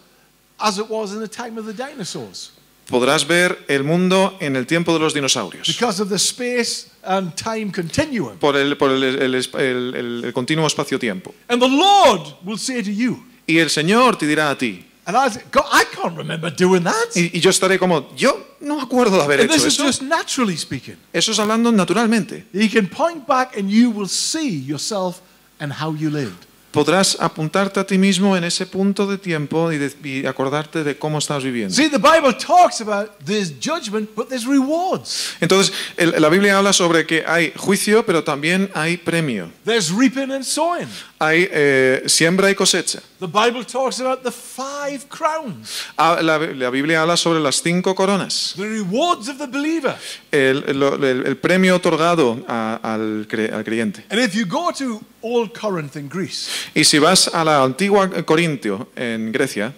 as 0.65 0.79
it 0.79 0.89
was 0.89 1.13
in 1.13 1.21
the 1.21 1.29
time 1.29 1.59
of 1.59 1.67
the 1.67 1.73
dinosaurs 1.73 2.51
podrás 2.89 3.27
ver 3.27 3.65
el 3.69 3.83
mundo 3.83 4.37
en 4.41 4.57
el 4.57 4.67
tiempo 4.67 4.93
de 4.93 4.99
los 4.99 5.15
dinosaurios. 5.15 5.67
because 5.67 6.01
of 6.03 6.09
the 6.09 6.17
space 6.19 6.89
and 7.03 7.35
time 7.35 7.71
continuum. 7.73 8.37
Por 8.39 8.57
el, 8.57 8.77
por 8.77 8.91
el- 8.91 9.03
el- 9.03 9.35
el- 9.35 9.95
el- 9.95 10.25
el 10.27 10.33
continuo 10.33 10.67
espacio-tiempo. 10.67 11.35
And 11.49 11.61
the 11.63 11.69
Lord 11.69 12.35
will 12.45 12.59
say 12.59 12.83
to 12.83 12.91
you, 12.91 13.23
Y 13.47 13.59
el 13.59 13.69
Señor 13.71 14.17
te 14.17 14.27
dirá 14.27 14.51
a 14.51 14.57
ti, 14.59 14.85
And 15.07 15.17
I 15.17 15.27
I 15.29 15.85
can't 15.95 16.17
remember 16.17 16.51
doing 16.51 16.83
that. 16.85 16.95
Y, 17.15 17.31
y 17.37 17.41
yo 17.41 17.51
estaré 17.51 17.79
como, 17.79 18.15
yo 18.17 18.57
no 18.61 18.77
me 18.77 18.83
acuerdo 18.83 19.17
de 19.19 19.23
haber 19.23 19.41
And 19.41 19.51
hecho 19.51 19.63
this 19.65 19.67
is 19.67 19.75
eso. 19.75 19.85
just 19.85 20.03
naturally 20.03 20.57
speaking. 20.57 20.97
Eso 21.13 21.33
es 21.33 21.39
hablando 21.39 21.71
naturalmente. 21.73 22.47
You 22.55 22.71
can 22.71 22.87
point 22.89 23.27
back 23.27 23.57
and 23.59 23.69
you 23.71 23.91
will 23.91 24.09
see 24.09 24.63
yourself 24.65 25.21
and 25.59 25.73
how 25.73 25.95
you 25.95 26.09
lived. 26.11 26.47
Podrás 26.75 27.17
apuntarte 27.21 27.79
a 27.79 27.87
ti 27.87 27.97
mismo 27.99 28.37
en 28.37 28.43
ese 28.43 28.67
punto 28.67 29.07
de 29.07 29.17
tiempo 29.17 29.71
y, 29.71 29.79
de- 29.79 29.95
y 30.03 30.27
acordarte 30.27 30.83
de 30.83 30.99
cómo 30.99 31.19
estás 31.19 31.45
viviendo. 31.45 31.73
See, 31.73 31.89
the 31.89 31.99
Bible 31.99 32.35
talks 32.35 32.81
about 32.81 33.11
there's 33.25 33.53
judgment, 33.63 34.11
but 34.17 34.29
there's 34.29 34.45
rewards. 34.45 35.37
Entonces, 35.41 35.73
el- 35.97 36.21
la 36.21 36.29
Biblia 36.29 36.59
habla 36.59 36.73
sobre 36.73 37.07
que 37.07 37.23
hay 37.27 37.53
juicio, 37.57 38.05
pero 38.05 38.25
también 38.25 38.71
hay 38.75 38.97
premio. 38.97 39.51
There's 39.65 39.91
reaping 39.91 40.33
and 40.33 40.43
sowing. 40.45 40.89
Hay 41.21 41.49
eh, 41.51 42.03
siembra 42.07 42.51
y 42.51 42.55
cosecha. 42.57 43.01
The 43.21 43.27
Bible 43.29 43.65
talks 43.65 44.01
about 44.01 44.23
the 44.25 44.33
five 44.33 45.07
crowns, 45.09 45.85
Ah, 45.97 46.19
La, 46.21 46.39
la 46.39 46.71
Biblia 46.71 47.01
habla 47.03 47.17
sobre 47.17 47.39
las 47.41 47.63
cinco 47.63 47.95
coronas. 47.95 48.53
the 48.57 48.65
rewards 48.69 49.29
of 49.29 49.39
the 49.39 49.47
believer. 49.47 49.97
El, 50.35 50.79
lo- 50.79 50.95
el- 50.97 51.27
el 51.27 51.37
premio 51.37 51.77
otorgado 51.77 52.45
a- 52.49 52.81
al, 52.83 53.27
cre- 53.29 53.53
al 53.53 53.63
creyente. 53.65 54.05
And 54.11 54.21
if 54.21 54.35
you 54.35 54.45
go 54.47 54.73
to 54.73 55.01
Old 55.23 55.53
Corinth 55.53 55.97
in 55.97 56.09
Greece, 56.09 56.49
Y 56.75 56.83
si 56.85 56.99
vas 56.99 57.29
a 57.33 57.45
la 57.45 57.63
antigua 57.63 58.09
Corintio, 58.25 58.89
en 58.97 59.31
Grecia, 59.33 59.73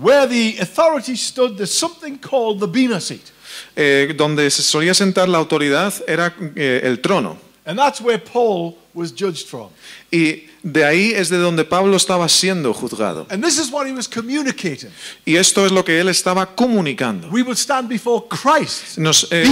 where 0.00 0.26
the 0.26 0.56
authority 0.60 1.16
stood, 1.16 1.56
there's 1.56 1.70
something 1.76 2.16
called 2.18 2.60
the 2.60 2.66
Bema 2.66 3.00
seat. 3.00 3.30
eh, 3.76 4.14
donde 4.16 4.50
se 4.50 4.62
solía 4.62 4.94
sentar 4.94 5.28
la 5.28 5.38
autoridad 5.38 5.92
era 6.06 6.34
eh, 6.54 6.80
el 6.84 7.00
trono. 7.00 7.36
And 7.66 7.78
that's 7.78 8.00
where 8.00 8.18
Paul 8.18 8.76
was 8.94 9.12
judged 9.12 9.46
from. 9.48 9.68
Y 10.10 10.47
de 10.62 10.84
ahí 10.84 11.12
es 11.14 11.28
de 11.28 11.38
donde 11.38 11.64
Pablo 11.64 11.96
estaba 11.96 12.28
siendo 12.28 12.72
juzgado. 12.74 13.26
And 13.30 13.44
this 13.44 13.58
is 13.58 13.70
what 13.70 13.86
he 13.86 13.92
was 13.92 14.08
communicating. 14.08 14.90
Y 15.24 15.36
esto 15.36 15.64
es 15.64 15.72
lo 15.72 15.84
que 15.84 16.00
él 16.00 16.08
estaba 16.08 16.46
comunicando. 16.54 17.28
We 17.30 17.42
will 17.42 17.56
stand 17.56 17.88
before 17.88 18.26
Christ. 18.28 18.98
Nos, 18.98 19.28
eh, 19.30 19.44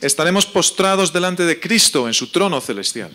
estaremos 0.00 0.46
postrados 0.46 1.12
delante 1.12 1.44
de 1.44 1.58
Cristo 1.60 2.06
en 2.06 2.14
su 2.14 2.30
trono 2.30 2.60
celestial. 2.60 3.10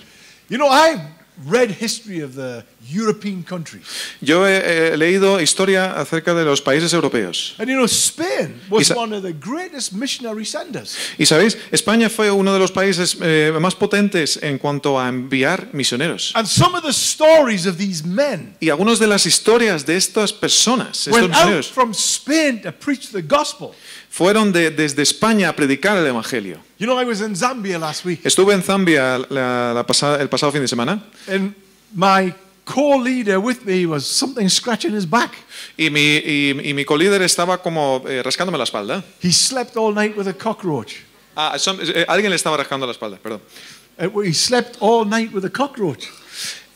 You 0.50 0.58
know, 0.58 0.70
I've 0.72 1.23
read 1.46 1.70
history 1.72 2.22
of 2.22 2.36
the 2.36 2.64
European 2.90 3.44
countries. 3.44 3.86
Yo 4.22 4.46
he, 4.46 4.96
leído 4.98 5.40
historia 5.40 6.00
acerca 6.00 6.34
de 6.34 6.46
los 6.46 6.62
países 6.62 6.94
europeos. 6.94 7.56
And 7.58 7.70
you 7.70 7.76
know, 7.76 7.86
Spain 7.86 8.62
was 8.70 8.84
Isa- 8.84 8.96
one 8.96 9.16
of 9.16 9.24
the 9.24 9.34
greatest 9.34 9.94
missionary 9.94 10.46
senders. 10.46 10.96
Y 11.18 11.26
sabéis, 11.26 11.58
España 11.72 12.10
fue 12.10 12.32
uno 12.32 12.54
de 12.54 12.60
los 12.60 12.72
países 12.72 13.18
eh, 13.22 13.52
más 13.60 13.76
potentes 13.76 14.40
en 14.42 14.58
cuanto 14.58 15.00
a 15.00 15.08
enviar 15.10 15.70
misioneros. 15.74 16.32
And 16.36 16.48
some 16.48 16.78
of 16.78 16.84
the 16.84 16.94
stories 16.94 17.66
of 17.66 17.78
these 17.78 18.06
men 18.06 18.56
Y 18.60 18.70
algunas 18.70 19.00
de 19.00 19.08
las 19.08 19.26
historias 19.26 19.86
de 19.86 19.98
estas 19.98 20.34
personas, 20.34 21.08
estos 21.08 21.30
misioneros, 21.30 21.72
fueron 24.16 24.52
de- 24.54 24.70
desde 24.70 25.02
España 25.02 25.50
a 25.50 25.56
predicar 25.56 25.98
el 25.98 26.06
Evangelio. 26.06 26.60
You 26.78 26.86
know, 26.86 27.02
I 27.02 27.04
was 27.06 27.20
in 27.20 27.36
Zambia 27.36 27.80
last 27.80 28.06
week, 28.06 28.24
Estuve 28.24 28.54
en 28.54 28.62
Zambia 28.62 29.18
la- 29.30 29.74
la 29.74 29.84
pasada- 29.88 30.22
el 30.22 30.30
pasado 30.30 30.52
fin 30.52 30.62
de 30.62 30.68
semana 30.68 31.04
and 31.28 31.56
my 31.96 32.32
co-leader 32.64 33.40
with 33.40 33.62
me 33.66 33.88
was 33.88 34.06
something 34.06 34.48
scratching 34.48 34.96
his 34.96 35.10
back. 35.10 35.32
y 35.78 35.90
mi, 35.90 36.18
y, 36.24 36.52
y 36.70 36.74
mi 36.76 36.86
colíder 36.86 37.24
estaba 37.24 37.58
como 37.62 38.04
eh, 38.08 38.22
rascándome 38.22 38.58
la 38.60 38.66
espalda. 38.66 39.04
He 39.22 39.32
slept 39.34 39.76
all 39.76 39.94
night 39.96 40.16
with 40.16 40.28
a 40.28 40.34
cockroach. 40.34 40.94
Ah, 41.36 41.58
eh, 41.58 42.06
alguien 42.08 42.30
le 42.30 42.36
estaba 42.36 42.56
rascando 42.56 42.86
la 42.86 42.92
espalda, 42.92 43.18
perdón. 43.18 43.42
Uh, 43.98 44.22
He 44.22 44.34
slept 44.34 44.78
all 44.80 45.08
night 45.08 45.34
with 45.34 45.44
a 45.46 45.50
cockroach. 45.50 46.06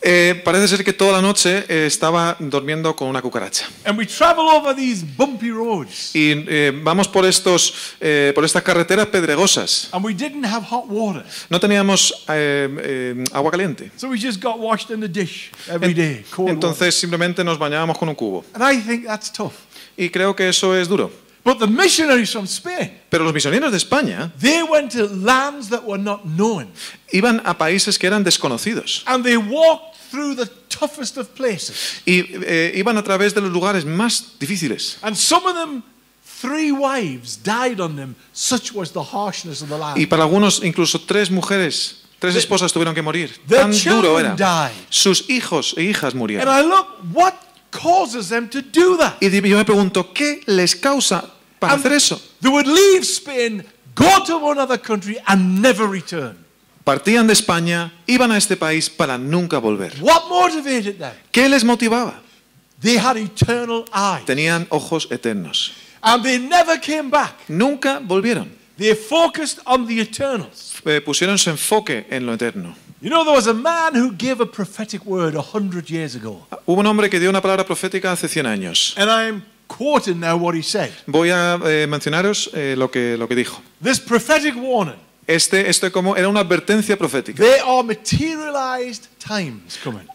Eh, 0.00 0.40
parece 0.44 0.68
ser 0.68 0.84
que 0.84 0.92
toda 0.92 1.12
la 1.12 1.20
noche 1.20 1.64
eh, 1.68 1.86
estaba 1.86 2.36
durmiendo 2.38 2.94
con 2.94 3.08
una 3.08 3.20
cucaracha. 3.20 3.66
And 3.84 3.98
we 3.98 4.06
travel 4.06 4.46
over 4.46 4.74
these 4.74 5.04
bumpy 5.16 5.50
roads, 5.50 6.14
Y 6.14 6.44
eh, 6.46 6.72
vamos 6.84 7.08
por, 7.08 7.26
estos, 7.26 7.96
eh, 8.00 8.30
por 8.32 8.44
estas 8.44 8.62
carreteras 8.62 9.06
pedregosas. 9.06 9.88
and 9.92 10.04
we 10.04 10.14
didn't 10.14 10.44
have 10.44 10.64
hot 10.64 10.84
water. 10.88 11.24
No 11.50 11.58
teníamos 11.58 12.12
eh, 12.28 12.68
eh, 12.80 13.24
agua 13.32 13.50
caliente. 13.50 13.90
So 13.96 14.08
we 14.08 14.18
just 14.20 14.40
got 14.40 14.58
washed 14.58 14.90
in 14.90 15.00
the 15.00 15.08
dish 15.08 15.50
every 15.68 15.92
day, 15.94 16.24
cold 16.30 16.48
water. 16.48 16.54
Entonces 16.54 16.94
simplemente 16.94 17.42
nos 17.42 17.58
bañábamos 17.58 17.98
con 17.98 18.08
un 18.08 18.14
cubo. 18.14 18.44
And 18.54 18.62
I 18.62 18.80
think 18.80 19.04
that's 19.04 19.32
tough. 19.32 19.54
Y 19.96 20.10
creo 20.10 20.36
que 20.36 20.48
eso 20.48 20.76
es 20.76 20.86
duro. 20.88 21.10
But 21.48 21.60
the 21.60 21.66
missionaries 21.66 22.30
from 22.30 22.44
Spain, 22.46 22.90
Pero 23.08 23.24
los 23.24 23.32
misioneros 23.32 23.70
de 23.70 23.78
España 23.78 24.30
they 24.38 24.62
went 24.62 24.92
to 24.92 25.06
lands 25.08 25.70
that 25.70 25.82
were 25.84 26.02
not 26.02 26.24
known. 26.24 26.68
iban 27.10 27.40
a 27.46 27.56
países 27.56 27.98
que 27.98 28.06
eran 28.06 28.22
desconocidos. 28.22 29.02
And 29.06 29.24
they 29.24 29.38
walked 29.38 29.96
through 30.10 30.34
the 30.36 30.46
toughest 30.68 31.16
of 31.16 31.28
places. 31.34 32.02
Y 32.04 32.26
eh, 32.44 32.72
iban 32.76 32.98
a 32.98 33.02
través 33.02 33.32
de 33.34 33.40
los 33.40 33.50
lugares 33.50 33.86
más 33.86 34.38
difíciles. 34.38 34.98
And 35.00 35.16
some 35.16 35.46
of 35.48 35.54
them, 35.54 35.82
three 36.22 36.70
wives 36.70 37.38
died 37.42 37.80
on 37.80 37.96
them. 37.96 38.14
Such 38.34 38.74
was 38.74 38.92
the 38.92 39.02
harshness 39.02 39.62
of 39.62 39.70
the 39.70 39.78
land. 39.78 39.96
Y 39.98 40.04
para 40.04 40.24
algunos 40.24 40.62
incluso 40.62 41.00
tres 41.00 41.30
mujeres, 41.30 42.02
tres 42.18 42.36
esposas 42.36 42.72
tuvieron 42.74 42.94
que 42.94 43.00
morir. 43.02 43.30
Their 43.48 43.62
Tan 43.62 43.70
duro 43.70 43.80
children 43.80 44.26
era. 44.26 44.36
died. 44.36 44.72
Sus 44.90 45.24
hijos 45.30 45.74
e 45.78 45.84
hijas 45.84 46.12
And 46.12 46.20
murieron. 46.20 46.46
I 46.46 46.62
look, 46.62 46.88
what 47.14 47.34
causes 47.70 48.28
them 48.28 48.48
to 48.50 48.60
do 48.60 48.98
that? 48.98 49.16
Y 49.22 49.30
yo 49.30 49.56
me 49.56 49.64
pregunto, 49.64 50.12
¿qué 50.12 50.42
les 50.46 50.76
causa 50.76 51.37
para 51.58 51.74
hacer 51.74 51.92
eso? 51.92 52.20
They 52.40 52.50
would 52.50 52.66
leave 52.66 53.04
Spain, 53.04 53.64
go 53.94 54.24
to 54.26 54.50
another 54.50 54.78
country, 54.78 55.18
and 55.26 55.60
never 55.60 55.88
return. 55.88 56.44
Partían 56.84 57.26
de 57.26 57.34
España, 57.34 57.92
iban 58.06 58.32
a 58.32 58.38
este 58.38 58.56
país 58.56 58.88
para 58.88 59.18
nunca 59.18 59.58
volver. 59.58 59.92
What 60.00 60.28
motivated 60.28 60.98
them? 60.98 61.12
¿Qué 61.30 61.48
les 61.48 61.62
motivaba? 61.62 62.14
They 62.80 62.96
had 62.96 63.16
eternal 63.16 63.84
eyes. 63.92 64.24
Tenían 64.24 64.66
ojos 64.70 65.08
eternos. 65.10 65.72
And 66.02 66.22
they 66.24 66.38
never 66.38 66.78
came 66.78 67.10
back. 67.10 67.34
Nunca 67.48 68.00
volvieron. 68.00 68.48
They 68.78 68.94
focused 68.94 69.58
on 69.66 69.86
the 69.86 70.00
eternals. 70.00 70.80
Eh, 70.84 71.00
pusieron 71.00 71.36
su 71.36 71.50
enfoque 71.50 72.06
en 72.08 72.24
lo 72.24 72.32
eterno. 72.34 72.74
You 73.00 73.10
know, 73.10 73.24
there 73.24 73.34
was 73.34 73.46
a 73.48 73.54
man 73.54 73.94
who 73.94 74.12
gave 74.12 74.40
a 74.40 74.46
prophetic 74.46 75.04
word 75.04 75.34
a 75.34 75.42
hundred 75.42 75.90
years 75.90 76.14
ago. 76.14 76.46
Hubo 76.66 76.80
un 76.80 76.86
hombre 76.86 77.10
que 77.10 77.20
dio 77.20 77.28
una 77.28 77.40
palabra 77.40 77.64
profética 77.64 78.12
hace 78.12 78.28
100 78.28 78.46
años. 78.46 78.94
And 78.96 79.10
I'm 79.10 79.42
now 80.16 80.36
what 80.36 80.54
he 80.54 80.62
said. 80.62 80.90
Voy 81.06 81.30
a 81.30 81.58
eh, 81.64 81.86
mencionaros 81.86 82.50
eh, 82.54 82.74
lo, 82.76 82.90
que, 82.90 83.16
lo 83.16 83.28
que 83.28 83.34
dijo. 83.34 83.62
This 83.82 84.00
prophetic 84.00 84.54
warning. 84.56 84.96
Este, 85.26 85.92
como 85.92 86.16
era 86.16 86.28
una 86.28 86.40
advertencia 86.40 86.96
profética. 86.96 87.42
There 87.42 87.60
are 87.60 87.82
materialized 87.82 89.06
times 89.18 89.78
coming. 89.84 90.08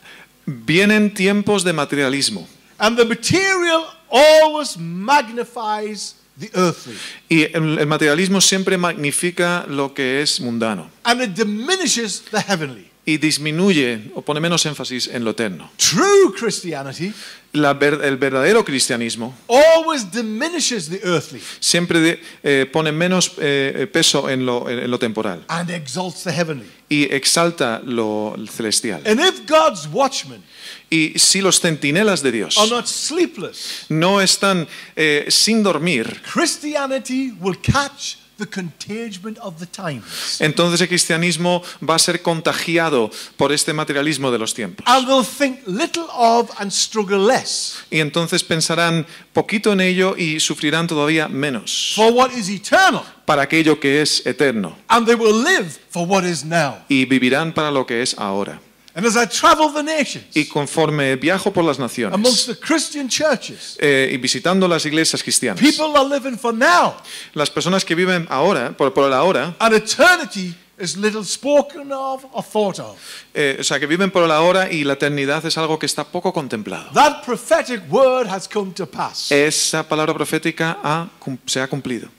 Vienen 0.46 1.14
tiempos 1.14 1.64
de 1.64 1.72
materialismo 1.72 2.46
And 2.80 2.98
the 2.98 3.06
material 3.06 3.86
always 4.12 4.76
magnifies 4.78 6.16
the 6.38 6.50
earthly. 6.56 6.98
y 7.30 7.44
el, 7.44 7.78
el 7.80 7.88
materialismo 7.88 8.42
siempre 8.42 8.78
magnifica 8.78 9.66
lo 9.70 9.94
que 9.94 10.22
es 10.22 10.42
mundano 10.42 10.90
And 11.04 11.22
it 11.22 11.36
diminishes 11.36 12.24
the 12.32 12.42
heavenly. 12.42 12.90
Y 13.06 13.18
disminuye 13.18 14.12
o 14.16 14.22
pone 14.22 14.40
menos 14.40 14.66
énfasis 14.66 15.08
en 15.08 15.24
lo 15.26 15.32
eterno. 15.32 15.70
True 15.78 16.32
Christianity 16.38 17.12
La 17.56 17.74
ver- 17.76 18.02
el 18.04 18.18
verdadero 18.18 18.64
cristianismo 18.66 19.36
always 19.48 20.10
diminishes 20.12 20.90
the 20.90 21.00
earthly 21.04 21.40
siempre 21.60 22.00
de- 22.00 22.20
eh, 22.42 22.66
pone 22.72 22.92
menos 22.92 23.34
eh, 23.38 23.88
peso 23.92 24.28
en 24.30 24.44
lo, 24.46 24.68
en 24.70 24.90
lo 24.90 24.98
temporal 24.98 25.44
and 25.50 25.70
exalts 25.70 26.24
the 26.24 26.32
heavenly. 26.32 26.66
y 26.90 27.04
exalta 27.14 27.80
lo 27.86 28.36
celestial. 28.50 29.02
And 29.06 29.20
if 29.20 29.46
God's 29.48 29.88
watchmen 29.92 30.42
Y 30.90 31.14
si 31.20 31.42
los 31.42 31.60
centinelas 31.60 32.22
de 32.24 32.32
Dios 32.32 32.58
are 32.58 32.70
not 32.70 32.88
sleepless, 32.88 33.86
no 33.90 34.22
están 34.22 34.68
eh, 34.96 35.26
sin 35.30 35.62
dormir, 35.64 36.22
Christianity 36.32 37.34
will 37.40 37.58
catch 37.60 38.16
the 38.44 38.50
contagion 38.50 39.38
of 39.42 39.58
the 39.60 39.66
times. 39.66 40.40
entonces 40.40 40.82
el 40.82 40.88
cristianismo 40.88 41.62
va 41.88 41.96
a 41.96 42.00
ser 42.00 42.22
contagiado 42.22 43.10
por 43.38 43.52
este 43.52 43.74
materialismo 43.74 44.32
de 44.32 44.40
los 44.40 44.54
tiempos. 44.54 44.86
And 44.88 45.08
they'll 45.08 45.24
think 45.26 45.60
little 45.66 46.06
of 46.16 46.50
and 46.60 46.72
struggle 46.72 47.20
less 47.26 47.76
Y 47.90 48.00
entonces 48.00 48.44
pensarán 48.44 49.06
poquito 49.34 49.72
en 49.74 49.82
ello 49.82 50.16
y 50.18 50.40
sufrirán 50.40 50.88
todavía 50.88 51.28
menos 51.28 51.94
for 51.96 52.12
what 52.12 52.32
is 52.32 52.50
eternal. 52.50 53.02
para 53.26 53.44
aquello 53.44 53.80
que 53.80 54.02
es 54.02 54.26
eterno 54.26 54.78
And 54.88 55.06
they 55.06 55.16
will 55.16 55.44
live 55.44 55.70
for 55.90 56.08
what 56.08 56.24
is 56.26 56.44
now. 56.44 56.76
y 56.90 57.06
vivirán 57.06 57.54
para 57.54 57.72
lo 57.72 57.86
que 57.86 58.02
es 58.02 58.16
ahora. 58.18 58.60
And 58.96 59.06
as 59.08 59.16
I 59.16 59.26
travel 59.28 59.74
the 59.74 59.82
nations 59.82 60.26
Y 60.36 60.46
conforme 60.46 61.16
viajo 61.16 61.52
por 61.52 61.64
las 61.64 61.78
amongst 61.80 61.98
naciones 61.98 62.46
the 62.46 62.56
Christian 62.60 63.10
churches, 63.10 63.76
eh, 63.80 64.12
y 64.14 64.18
visitando 64.18 64.68
las 64.68 64.86
iglesias 64.86 65.24
cristianas, 65.24 65.60
people 65.60 65.98
are 65.98 66.08
living 66.08 66.38
for 66.38 66.54
now. 66.54 66.96
las 67.34 67.50
personas 67.50 67.84
que 67.84 67.96
viven 67.96 68.28
ahora, 68.30 68.72
por, 68.78 68.94
por 68.94 69.08
el 69.08 69.14
ahora, 69.14 69.56
And 69.60 69.74
eternity 69.76 70.54
is 70.78 70.96
little 70.96 71.24
spoken 71.24 71.92
of 71.92 72.26
or 72.34 72.44
thought 72.44 72.80
of. 72.80 72.98
eh, 73.34 73.58
o 73.60 73.64
sea, 73.64 73.80
que 73.80 73.88
viven 73.88 74.12
por 74.12 74.24
el 74.24 74.32
ahora 74.32 74.72
y 74.72 74.84
la 74.84 74.94
eternidad 74.94 75.44
es 75.46 75.58
algo 75.58 75.80
que 75.80 75.86
está 75.88 76.04
poco 76.04 76.32
contemplado. 76.32 76.92
That 76.94 77.24
prophetic 77.26 77.82
word 77.92 78.28
has 78.28 78.48
come 78.48 78.74
to 78.74 78.86
pass. 78.86 79.32
Esa 79.32 79.88
palabra 79.88 80.14
profética 80.14 80.78
ha 80.84 81.10
se 81.48 81.60
ha 81.62 81.68
cumplido. 81.68 82.10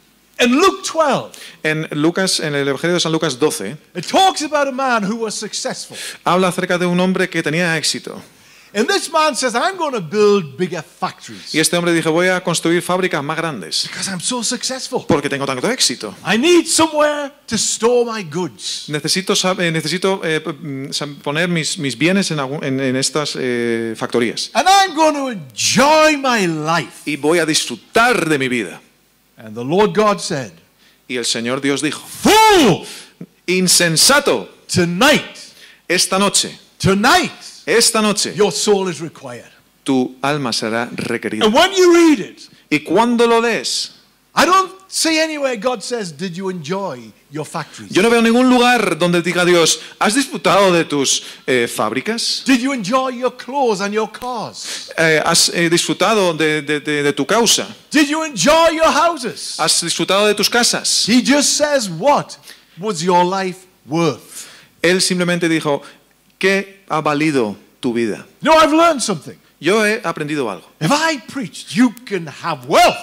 In 0.40 0.56
Luke 0.56 0.82
12, 0.92 1.30
En 1.62 1.88
Lucas, 1.92 2.40
en 2.40 2.54
el 2.54 2.66
Evangelio 2.68 2.94
de 2.94 3.00
San 3.00 3.12
Lucas 3.12 3.38
12, 3.38 3.76
it 3.94 4.06
talks 4.06 4.42
about 4.42 4.66
a 4.68 4.72
man 4.72 5.04
who 5.04 5.16
was 5.24 5.34
successful. 5.34 5.96
habla 6.24 6.48
acerca 6.48 6.76
de 6.76 6.86
un 6.86 6.98
hombre 7.00 7.28
que 7.30 7.42
tenía 7.42 7.76
éxito. 7.78 8.20
And 8.76 8.88
this 8.88 9.08
man 9.08 9.36
says, 9.36 9.54
I'm 9.54 9.76
going 9.76 9.92
to 9.92 10.00
build 10.00 10.56
bigger 10.58 10.82
factories 10.82 11.54
Y 11.54 11.60
este 11.60 11.76
hombre 11.76 11.92
dijo, 11.92 12.10
voy 12.10 12.26
a 12.26 12.42
construir 12.42 12.82
fábricas 12.82 13.22
más 13.22 13.36
grandes 13.36 13.84
because 13.88 14.10
I'm 14.10 14.20
so 14.20 14.42
successful. 14.42 15.04
porque 15.06 15.28
tengo 15.28 15.46
tanto 15.46 15.70
éxito. 15.70 16.12
I 16.26 16.36
need 16.36 16.66
somewhere 16.66 17.30
to 17.46 17.54
store 17.54 18.04
my 18.12 18.24
goods. 18.24 18.86
Necesito, 18.88 19.34
eh, 19.60 19.70
necesito 19.70 20.20
eh, 20.24 20.40
mm, 20.44 21.20
poner 21.22 21.48
mis, 21.48 21.78
mis 21.78 21.96
bienes 21.96 22.32
en, 22.32 22.40
algún- 22.40 22.64
en- 22.64 22.80
en 22.80 22.96
estas 22.96 23.36
eh, 23.38 23.94
factorías. 23.96 24.50
And 24.54 24.66
I'm 24.68 24.96
going 24.96 25.14
to 25.14 25.30
enjoy 25.30 26.16
my 26.16 26.48
life. 26.48 27.08
Y 27.08 27.14
voy 27.16 27.38
a 27.38 27.46
disfrutar 27.46 28.28
de 28.28 28.38
mi 28.40 28.48
vida. 28.48 28.80
And 29.36 29.54
the 29.54 29.64
Lord 29.64 29.94
God 29.94 30.20
said, 30.20 30.52
Y 31.08 31.16
el 31.16 31.24
Señor 31.24 31.60
Dios 31.60 31.82
dijo, 31.82 32.00
Fool! 32.00 32.86
insensato, 33.46 34.48
Tonight, 34.66 35.36
esta 35.88 36.18
noche, 36.18 36.58
tonight, 36.78 37.32
esta 37.66 38.00
noche, 38.00 38.34
your 38.34 38.50
soul 38.50 38.88
is 38.88 39.00
required. 39.00 39.50
tu 39.84 40.16
alma 40.22 40.50
será 40.52 40.88
requerida. 40.96 41.44
And 41.44 41.54
when 41.54 41.72
you 41.74 41.92
read 41.94 42.20
it, 42.20 42.48
Y 42.70 42.78
cuando 42.80 43.26
lo 43.26 43.40
lees, 43.40 43.90
I 44.36 44.44
don't 44.46 44.72
see 44.88 45.20
anywhere 45.20 45.56
God 45.56 45.80
says, 45.82 46.10
Did 46.10 46.36
you 46.36 46.48
enjoy 46.50 47.12
your 47.30 47.44
factories? 47.44 47.92
yo 47.92 48.02
no 48.02 48.10
veo 48.10 48.20
ningún 48.20 48.48
lugar 48.50 48.98
donde 48.98 49.22
diga 49.22 49.44
Dios, 49.44 49.78
¿has 50.00 50.14
disfrutado 50.14 50.72
de 50.72 50.84
tus 50.84 51.22
eh, 51.46 51.68
fábricas? 51.68 52.42
Did 52.44 52.60
you 52.60 52.72
enjoy 52.72 53.10
your 53.10 53.30
clothes 53.36 53.80
and 53.80 53.94
your 53.94 54.10
cars? 54.10 54.90
Eh, 54.98 55.22
¿Has 55.24 55.50
eh, 55.50 55.68
disfrutado 55.70 56.34
de, 56.36 56.62
de- 56.62 56.80
de- 56.80 57.02
de 57.04 57.12
tu 57.12 57.24
causa? 57.24 57.66
Did 57.92 58.08
you 58.08 58.24
enjoy 58.24 58.70
your 58.74 58.90
houses? 58.90 59.56
¿Has 59.60 59.80
disfrutado 59.80 60.26
de 60.26 60.34
tus 60.34 60.48
casas? 60.50 61.06
He 61.08 61.22
just 61.22 61.56
says, 61.56 61.88
What 61.88 62.36
was 62.78 63.02
your 63.04 63.24
life 63.24 63.66
worth? 63.86 64.48
Él 64.82 65.00
simplemente 65.00 65.48
dijo, 65.48 65.80
¿qué 66.40 66.80
ha 66.88 67.00
valido 67.00 67.56
tu 67.80 67.92
vida? 67.94 68.26
No, 68.42 68.52
I've 68.58 68.72
learned 68.72 69.00
something. 69.00 69.38
Yo 69.60 69.84
he 69.86 70.00
aprendido 70.02 70.50
algo. 70.50 70.66
If 70.80 70.90
I 70.90 71.18
preached, 71.28 71.74
you 71.76 71.94
can 72.04 72.26
have 72.26 72.66
wealth. 72.68 72.96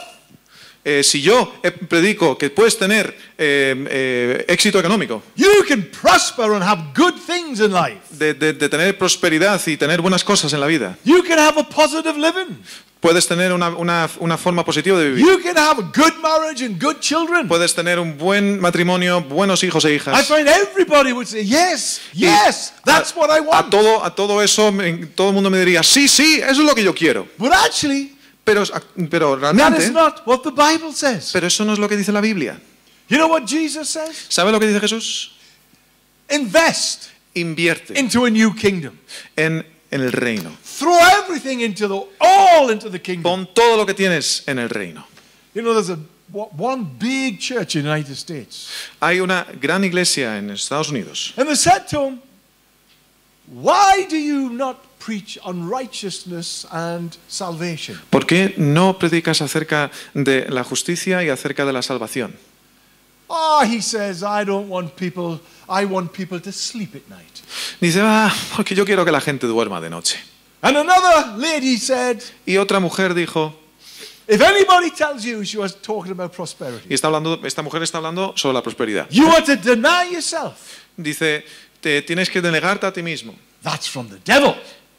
Eh, 0.83 1.03
si 1.03 1.21
yo 1.21 1.53
predico 1.87 2.35
que 2.37 2.49
puedes 2.49 2.75
tener 2.77 3.15
eh, 3.37 3.85
eh, 3.89 4.45
éxito 4.47 4.79
económico, 4.79 5.21
You 5.35 5.63
can 5.67 5.83
prosper 6.01 6.45
and 6.53 6.63
have 6.63 6.85
good 6.95 7.13
things 7.27 7.59
in 7.59 7.71
life. 7.71 7.99
de, 8.09 8.33
de- 8.33 8.53
de 8.53 8.67
tener 8.69 8.97
prosperidad 8.97 9.61
y 9.67 9.77
tener 9.77 10.01
buenas 10.01 10.23
cosas 10.23 10.51
en 10.53 10.59
la 10.59 10.65
vida, 10.65 10.97
You 11.03 11.23
can 11.23 11.37
have 11.37 11.59
a 11.59 11.63
positive 11.69 12.17
living. 12.17 12.57
puedes 12.99 13.27
tener 13.27 13.53
una, 13.53 13.69
una- 13.69 14.09
una 14.19 14.37
forma 14.39 14.65
positiva 14.65 14.97
de 14.99 15.09
vivir, 15.11 15.23
You 15.23 15.39
can 15.43 15.55
have 15.55 15.79
a 15.83 15.91
good 15.95 16.15
marriage 16.19 16.65
and 16.65 16.81
good 16.83 16.97
children. 16.99 17.47
puedes 17.47 17.75
tener 17.75 17.99
un 17.99 18.17
buen 18.17 18.59
matrimonio, 18.59 19.21
buenos 19.21 19.63
hijos 19.63 19.85
e 19.85 19.91
I 19.91 19.95
hijas. 19.97 20.27
find 20.27 20.47
everybody 20.47 21.11
would 21.11 21.27
say, 21.27 21.45
Yes, 21.45 22.01
Y 22.13 22.21
yes, 22.21 22.73
that's 22.83 23.11
a, 23.15 23.19
what 23.19 23.29
I 23.29 23.37
a 23.37 23.41
want. 23.43 23.69
todo, 23.69 24.03
a 24.03 24.15
todo 24.15 24.41
eso, 24.41 24.73
todo 25.13 25.27
el 25.29 25.33
mundo 25.35 25.51
me 25.51 25.59
diría, 25.59 25.83
sí, 25.83 26.07
sí, 26.07 26.39
eso 26.41 26.49
es 26.61 26.67
lo 26.67 26.73
que 26.73 26.83
yo 26.83 26.95
quiero. 26.95 27.27
But 27.37 27.51
actually, 27.53 28.15
Pero, 28.43 28.63
pero 29.09 29.35
that 29.39 29.53
realmente, 29.53 29.83
is 29.83 29.91
not 29.91 30.25
what 30.25 30.41
the 30.43 30.51
Bible 30.51 30.93
says. 30.93 31.31
pero 31.31 31.47
eso 31.47 31.63
no 31.63 31.73
es 31.73 31.79
lo 31.79 31.87
que 31.87 31.95
dice 31.95 32.11
la 32.11 32.21
Biblia. 32.21 32.59
You 33.07 33.17
know 33.17 33.27
what 33.27 33.45
Jesus 33.45 33.89
says? 33.89 34.25
¿Sabe 34.29 34.51
lo 34.51 34.59
que 34.59 34.67
dice 34.67 34.79
Jesús? 34.79 35.31
Invest 36.29 37.09
Invierte 37.33 37.97
into 37.97 38.25
a 38.25 38.29
new 38.29 38.53
kingdom. 38.53 38.97
en, 39.37 39.65
en 39.89 40.01
el 40.01 40.11
reino. 40.11 40.51
Throw 40.63 40.97
everything 41.23 41.61
into 41.61 41.87
the 41.87 42.01
all 42.19 42.69
into 42.71 42.89
the 42.89 42.99
kingdom. 42.99 43.23
Pon 43.23 43.47
todo 43.53 43.77
lo 43.77 43.85
que 43.85 43.93
tienes 43.93 44.43
en 44.47 44.59
el 44.59 44.69
reino. 44.69 45.05
You 45.53 45.61
know, 45.61 45.73
there's 45.73 45.89
a 45.89 45.99
one 46.33 46.85
big 46.97 47.39
church 47.39 47.75
in 47.75 47.83
the 47.83 47.89
United 47.89 48.15
States, 48.15 48.69
Hay 49.01 49.19
una 49.19 49.45
gran 49.59 49.83
iglesia 49.83 50.37
en 50.37 50.49
Estados 50.49 50.89
Unidos 50.89 51.33
and 51.37 51.47
they 51.47 51.55
said 51.55 51.87
to 51.89 52.05
him, 52.07 52.21
"Why 53.47 54.05
do 54.09 54.17
you 54.17 54.49
not 54.49 54.77
preach 55.03 55.39
on 55.43 55.69
righteousness 55.69 56.67
and 56.71 57.15
salvation?" 57.27 57.99
¿Por 58.09 58.25
qué 58.25 58.53
no 58.57 58.97
predicas 58.97 59.41
acerca 59.41 59.91
de 60.13 60.47
la 60.49 60.63
justicia 60.63 61.23
y 61.23 61.29
acerca 61.29 61.65
de 61.65 61.73
la 61.73 61.81
salvación? 61.81 62.35
He 63.63 63.81
says, 63.81 64.23
"I 64.23 64.43
don't 64.43 64.69
want 64.69 64.95
people. 64.95 65.39
I 65.69 65.85
want 65.85 66.11
people 66.11 66.39
to 66.41 66.51
sleep 66.51 66.95
at 66.95 67.07
night." 67.09 67.39
Dice, 67.79 67.99
ah, 68.01 68.33
porque 68.55 68.75
yo 68.75 68.85
quiero 68.85 69.05
que 69.05 69.11
la 69.11 69.21
gente 69.21 69.47
duerma 69.47 69.79
de 69.79 69.89
noche. 69.89 70.19
And 70.61 70.77
another 70.77 71.37
lady 71.37 71.77
said, 71.77 72.21
Y 72.45 72.57
otra 72.57 72.79
mujer 72.79 73.13
dijo, 73.13 73.53
"If 74.27 74.41
anybody 74.41 74.91
tells 74.91 75.23
you," 75.23 75.43
she 75.43 75.57
was 75.57 75.75
talking 75.81 76.11
about 76.11 76.33
prosperity. 76.35 76.87
y 76.89 76.93
está 76.93 77.07
hablando, 77.07 77.39
esta 77.43 77.61
mujer 77.61 77.81
está 77.83 77.97
hablando 77.97 78.33
sobre 78.35 78.53
la 78.55 78.61
prosperidad. 78.61 79.07
You 79.09 79.29
are 79.29 79.43
to 79.43 79.55
deny 79.55 80.11
yourself. 80.11 80.81
Dice, 80.97 81.45
te 81.79 82.01
tienes 82.01 82.29
que 82.29 82.41
denegarte 82.41 82.85
a 82.85 82.93
ti 82.93 83.01
mismo. 83.01 83.35
That's 83.63 83.87
from 83.87 84.09
the 84.09 84.19
devil. 84.23 84.55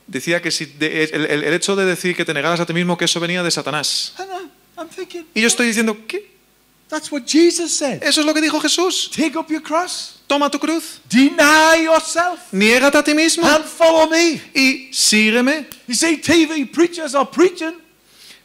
Decía 0.07 0.43
que 0.43 0.51
si 0.51 0.65
de- 0.67 1.05
el, 1.05 1.25
el- 1.45 1.55
hecho 1.55 1.77
de 1.77 1.85
decir 1.85 2.15
que 2.17 2.25
te 2.25 2.35
negaras 2.35 2.61
a 2.61 2.67
ti 2.67 2.73
mismo, 2.73 2.97
que 2.99 3.05
eso 3.07 3.21
venía 3.21 3.43
de 3.43 3.51
Satanás. 3.51 4.13
Y 5.35 5.41
yo 5.41 5.47
estoy 5.47 5.67
diciendo, 5.69 5.97
¿qué? 6.07 6.31
that's 6.89 7.11
what 7.11 7.23
Jesus 7.27 7.73
said. 7.73 8.03
Eso 8.03 8.21
es 8.21 8.27
lo 8.27 8.35
que 8.35 8.41
dijo 8.43 8.61
Jesús. 8.61 9.11
Take 9.15 9.39
up 9.39 9.47
your 9.49 9.63
cross, 9.63 10.17
Toma 10.27 10.51
tu 10.51 10.59
cruz, 10.59 11.01
deny 11.09 11.85
yourself, 11.85 12.41
niégate 12.53 12.99
a 12.99 13.03
ti 13.05 13.15
mismo 13.15 13.47
and 13.47 13.65
follow 13.65 14.09
me. 14.11 14.41
y 14.55 14.91
sígueme. 14.93 15.67
You 15.87 15.95
see, 15.95 16.19
TV 16.19 16.67
preachers 16.67 17.15
are 17.15 17.29
preaching 17.31 17.75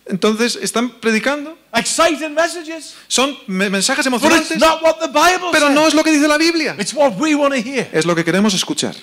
Entonces 0.05 0.57
están 0.61 0.89
predicando, 1.01 1.57
exciting 1.73 2.33
messages, 2.33 2.93
son 3.09 3.37
me- 3.47 3.69
mensajes 3.69 4.05
but 4.09 4.13
it's 4.13 4.23
emocionantes, 4.23 4.59
not 4.59 4.81
what 4.81 4.99
the 4.99 5.07
Bible 5.07 5.49
pero 5.51 5.69
no 5.69 5.85
es 5.87 5.93
lo 5.93 6.01
que 6.03 6.11
dice 6.11 6.27
la 6.27 6.37
Biblia. 6.37 6.75
It's 6.79 6.93
what 6.93 7.13
we 7.19 7.35
want 7.35 7.53
to 7.53 7.59
hear. 7.61 7.89
Es 7.91 8.05
lo 8.05 8.15
que 8.15 8.23
queremos 8.23 8.53
escuchar. 8.53 8.95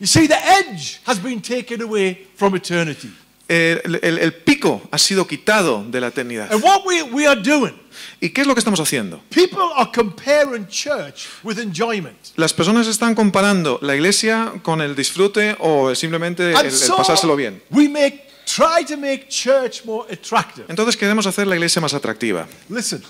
You 0.00 0.06
see, 0.06 0.26
the 0.26 0.34
edge 0.36 1.00
has 1.06 1.18
been 1.22 1.40
taken 1.42 1.82
away 1.82 2.26
from 2.36 2.54
eternity. 2.56 3.10
El, 3.48 3.98
el- 4.02 4.18
el 4.18 4.32
pico 4.32 4.80
ha 4.92 4.96
sido 4.98 5.26
quitado 5.26 5.84
de 5.90 6.00
la 6.00 6.06
eternidad. 6.08 6.50
And 6.52 6.62
what 6.62 6.86
we, 6.86 7.02
we 7.02 7.26
are 7.26 7.38
doing, 7.40 7.74
¿Y 8.20 8.30
qué 8.30 8.42
es 8.42 8.46
lo 8.46 8.54
que 8.54 8.60
estamos 8.60 8.78
haciendo? 8.80 9.20
people 9.28 9.60
are 9.76 9.90
comparing 9.92 10.66
church 10.68 11.26
with 11.42 11.58
enjoyment. 11.58 12.16
Las 12.36 12.54
personas 12.54 12.86
están 12.86 13.14
comparando 13.16 13.78
la 13.82 13.94
iglesia 13.96 14.52
con 14.62 14.80
el 14.80 14.94
disfrute 14.94 15.56
o 15.58 15.92
simplemente 15.96 16.52
el, 16.52 16.56
el 16.66 16.72
pasárselo 16.96 17.34
bien. 17.36 17.60
we 17.70 17.88
make, 17.88 18.22
try 18.46 18.84
to 18.86 18.96
make 18.96 19.26
church 19.28 19.84
more 19.84 20.06
attractive. 20.12 20.64
Entonces 20.68 20.96
queremos 20.96 21.26
hacer 21.26 21.46
la 21.48 21.56
iglesia 21.56 21.82
más 21.82 21.92
atractiva. 21.92 22.46
Listen, 22.68 23.02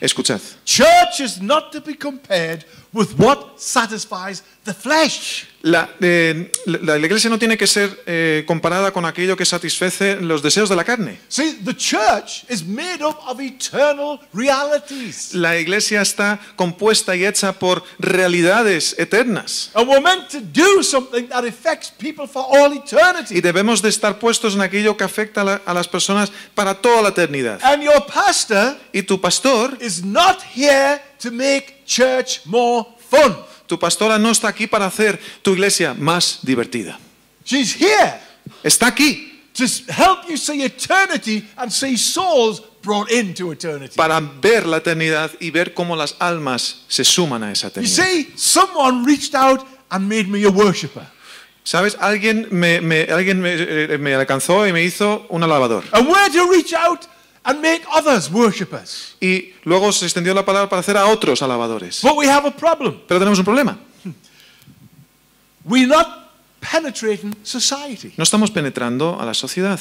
Escuchad. 0.00 0.40
church 0.64 1.20
is 1.20 1.40
not 1.42 1.72
to 1.72 1.80
be 1.80 1.94
compared 1.96 2.64
with 2.92 3.08
what 3.18 3.58
satisfies 3.58 4.44
the 4.64 4.72
flesh. 4.72 5.44
La, 5.70 5.90
eh, 6.00 6.50
la- 6.66 6.96
la 6.96 7.06
iglesia 7.06 7.28
no 7.28 7.38
tiene 7.38 7.56
que 7.58 7.66
ser 7.66 8.02
eh, 8.06 8.44
comparada 8.46 8.90
con 8.90 9.04
aquello 9.04 9.36
que 9.36 9.44
satisface 9.44 10.16
los 10.20 10.42
deseos 10.42 10.68
de 10.68 10.76
la 10.76 10.84
carne. 10.84 11.18
See, 11.28 11.58
the 11.64 11.74
church 11.74 12.44
is 12.48 12.64
made 12.64 13.02
up 13.04 13.18
of 13.26 13.40
eternal 13.40 14.18
realities. 14.32 15.34
La 15.34 15.56
iglesia 15.58 16.00
está 16.00 16.38
compuesta 16.56 17.14
y 17.16 17.24
hecha 17.26 17.52
por 17.52 17.82
realidades 17.98 18.94
eternas. 18.98 19.70
And 19.74 19.88
we're 19.88 20.00
meant 20.00 20.28
to 20.30 20.40
do 20.40 20.82
something 20.82 21.28
that 21.28 21.44
affects 21.44 21.90
people 21.90 22.26
for 22.26 22.44
all 22.48 22.72
Y 22.72 22.78
eternity. 22.78 23.40
debemos 23.40 23.82
de 23.82 23.88
estar 23.88 24.18
puestos 24.18 24.54
en 24.54 24.60
aquello 24.62 24.96
que 24.96 25.04
afecta 25.04 25.42
a, 25.42 25.44
la- 25.44 25.62
a 25.66 25.74
las 25.74 25.88
personas 25.88 26.30
para 26.54 26.74
toda 26.74 27.02
la 27.02 27.08
eternidad. 27.10 27.58
And 27.62 27.82
your 27.82 28.04
pastor 28.06 28.76
Y 28.92 29.02
tu 29.02 29.20
pastor, 29.20 29.76
is 29.80 30.02
not 30.04 30.38
here 30.54 31.00
to 31.20 31.30
make 31.30 31.82
church 31.86 32.40
more 32.44 32.86
fun. 33.10 33.36
Tu 33.68 33.78
pastora 33.78 34.18
no 34.18 34.30
está 34.32 34.48
aquí 34.48 34.66
para 34.66 34.86
hacer 34.86 35.20
tu 35.42 35.52
iglesia 35.52 35.94
más 35.94 36.40
divertida. 36.42 36.98
She's 37.44 37.74
here 37.80 38.20
Está 38.64 38.88
aquí 38.88 39.40
to 39.54 39.64
help 39.92 40.28
you 40.28 40.36
see 40.36 40.62
eternity 40.64 41.46
and 41.56 41.70
see 41.70 41.96
souls 41.96 42.62
brought 42.82 43.10
into 43.10 43.52
eternity. 43.52 43.94
para 43.96 44.20
ver 44.20 44.66
la 44.66 44.78
eternidad 44.78 45.30
y 45.40 45.50
ver 45.50 45.74
cómo 45.74 45.94
las 45.96 46.16
almas 46.18 46.84
se 46.88 47.04
suman 47.04 47.42
a 47.42 47.52
esa 47.52 47.66
You 47.68 47.82
eternidad. 47.82 48.04
see, 48.06 48.32
someone 48.36 49.04
reached 49.04 49.34
out 49.34 49.64
and 49.90 50.08
made 50.08 50.28
me 50.28 50.44
a 50.44 50.50
worshiper. 50.50 51.06
¿Sabes? 51.64 51.96
Alguien 52.00 52.48
me, 52.50 52.80
me- 52.80 53.06
alguien 53.10 53.40
me, 53.42 53.52
eh, 53.58 53.98
me 53.98 54.14
alcanzó 54.14 54.66
y 54.66 54.72
me 54.72 54.82
hizo 54.82 55.26
un 55.28 55.42
alabador. 55.42 55.84
And 55.92 56.08
we're 56.08 56.30
to 56.32 56.50
reach 56.50 56.72
out 56.72 57.06
and 57.48 57.62
make 57.62 57.82
others 57.90 58.30
worshippers. 58.30 59.16
Y 59.20 59.54
luego 59.64 59.90
se 59.90 60.04
extendió 60.04 60.34
la 60.34 60.44
palabra 60.44 60.68
para 60.68 60.80
hacer 60.80 60.96
a 60.98 61.06
otros 61.06 61.40
alabadores. 61.40 62.02
But 62.02 62.16
we 62.16 62.28
have 62.28 62.46
a 62.46 62.54
problem. 62.54 63.00
Pero 63.08 63.18
tenemos 63.18 63.38
un 63.38 63.44
problema. 63.44 63.78
We're 65.64 65.88
not 65.88 66.30
penetrating 66.60 67.34
society. 67.42 68.12
No 68.18 68.24
estamos 68.24 68.50
penetrando 68.50 69.18
a 69.18 69.24
la 69.24 69.32
sociedad. 69.32 69.80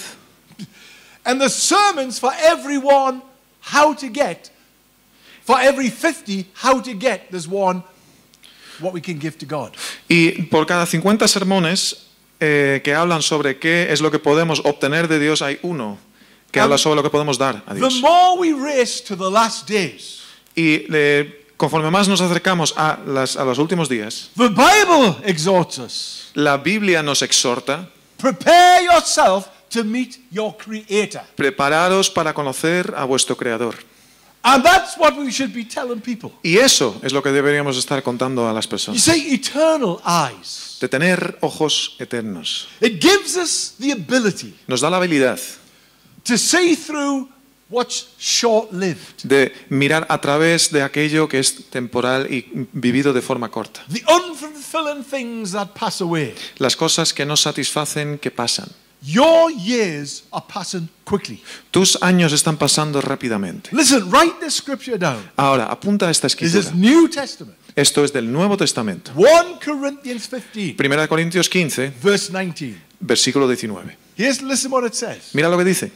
And 1.25 1.41
the 1.41 1.49
sermons 1.49 2.19
for 2.19 2.31
everyone 2.39 3.21
how 3.59 3.93
to 3.95 4.07
get, 4.07 4.49
for 5.43 5.59
every 5.59 5.89
50 5.89 6.47
how 6.63 6.81
to 6.81 6.93
get, 6.93 7.29
there's 7.31 7.49
one 7.49 7.83
what 8.79 8.93
we 8.93 9.01
can 9.01 9.19
give 9.19 9.37
to 9.39 9.45
God. 9.45 9.75
Y 10.07 10.43
por 10.43 10.65
cada 10.65 10.85
50 10.85 11.27
sermones 11.27 12.07
eh, 12.39 12.79
que 12.81 12.93
hablan 12.93 13.21
sobre 13.21 13.59
qué 13.59 13.91
es 13.91 13.99
lo 13.99 14.09
que 14.09 14.19
podemos 14.19 14.61
obtener 14.63 15.09
de 15.09 15.19
Dios, 15.19 15.41
hay 15.41 15.59
uno 15.63 15.97
que 16.57 16.61
habla 16.63 16.77
sobre 16.77 16.95
lo 16.97 17.03
que 17.03 17.09
podemos 17.09 17.37
dar 17.37 17.63
a 17.65 17.73
The 17.73 17.79
Dios. 17.79 18.01
more 18.01 18.37
we 18.39 18.53
race 18.53 19.01
to 19.03 19.15
the 19.15 19.29
last 19.31 19.67
days, 19.69 20.19
Y 20.55 20.85
eh, 20.93 21.45
conforme 21.57 21.89
más 21.91 22.07
nos 22.07 22.19
acercamos 22.21 22.73
a, 22.77 22.97
las- 23.05 23.35
a 23.37 23.43
los 23.45 23.57
últimos 23.59 23.87
días, 23.89 24.29
the 24.35 24.49
Bible 24.49 25.15
exhorts 25.23 25.77
us 25.79 26.31
la 26.33 26.57
Biblia 26.57 27.01
nos 27.03 27.21
exhorta 27.21 27.89
Prepare 28.17 28.83
yourself 28.85 29.47
to 29.69 29.83
meet 29.83 30.17
your 30.31 30.55
Creator. 30.57 31.21
Prepararos 31.35 32.09
para 32.09 32.33
conocer 32.33 32.93
a 32.97 33.03
vuestro 33.05 33.35
Creador. 33.37 33.75
And 34.43 34.63
that's 34.63 34.95
what 34.97 35.15
we 35.17 35.29
should 35.31 35.53
be 35.53 35.65
telling 35.65 35.99
people. 35.99 36.31
Y 36.41 36.57
eso 36.57 36.95
es 37.03 37.11
lo 37.11 37.21
que 37.21 37.31
deberíamos 37.31 37.77
estar 37.77 38.01
contando 38.01 38.47
a 38.47 38.53
las 38.53 38.65
You 38.65 38.69
personas. 38.69 39.01
see, 39.03 39.33
eternal 39.33 39.97
eyes. 40.05 40.77
De 40.79 40.87
tener 40.87 41.37
ojos 41.41 41.95
eternos. 41.99 42.67
It 42.79 43.01
gives 43.01 43.35
us 43.35 43.73
the 43.79 43.91
ability 43.91 44.55
Nos 44.67 44.79
da 44.81 44.89
la 44.89 44.97
habilidad 44.97 45.39
to 46.27 46.37
see 46.37 46.75
through 46.75 47.29
what's 47.69 48.07
short 48.17 48.71
lived, 48.71 49.23
de 49.23 49.51
mirar 49.69 50.05
a 50.09 50.19
través 50.21 50.71
de 50.71 50.81
aquello 50.83 51.27
que 51.27 51.39
es 51.39 51.69
temporal 51.69 52.31
y 52.31 52.45
vivido 52.71 53.13
de 53.13 53.21
forma 53.21 53.49
corta. 53.49 53.83
the 53.89 54.03
unfulfilling 54.07 55.03
things 55.03 55.51
that 55.51 55.73
pass 55.73 56.01
away. 56.01 56.33
Las 56.57 56.75
cosas 56.75 57.13
que 57.13 57.25
no 57.25 57.35
satisfacen, 57.35 58.19
que 58.19 58.31
pasan. 58.31 58.69
Your 59.03 59.51
years 59.51 60.23
are 60.31 60.43
passing 60.47 60.89
quickly. 61.05 61.41
Tus 61.71 61.97
años 62.01 62.33
están 62.33 62.57
pasando 62.57 62.99
rápidamente. 62.99 63.69
Listen, 63.71 64.09
write 64.09 64.39
this 64.39 64.55
scripture 64.55 64.97
down. 64.97 65.29
Ahora, 65.37 65.65
apunta 65.65 66.09
esta 66.09 66.27
This 66.27 66.41
is 66.41 66.55
escritura. 66.55 66.75
New 66.75 67.07
Testament. 67.07 67.57
Esto 67.75 68.03
es 68.03 68.11
del 68.11 68.31
Nuevo 68.31 68.57
Testamento. 68.57 69.11
1 69.15 69.59
Corinthians 69.63 70.27
15, 70.27 70.73
Primera 70.75 71.03
de 71.03 71.07
Corintios 71.07 71.47
15, 71.47 71.93
verse 72.01 72.31
19. 72.31 72.75
versículo 72.99 73.47
19. 73.47 73.95
Here's 74.17 74.41
listen 74.41 74.71
what 74.71 74.83
it 74.83 74.95
says. 74.95 75.29
Mira 75.33 75.47
lo 75.47 75.57
que 75.59 75.63
dice. 75.63 75.91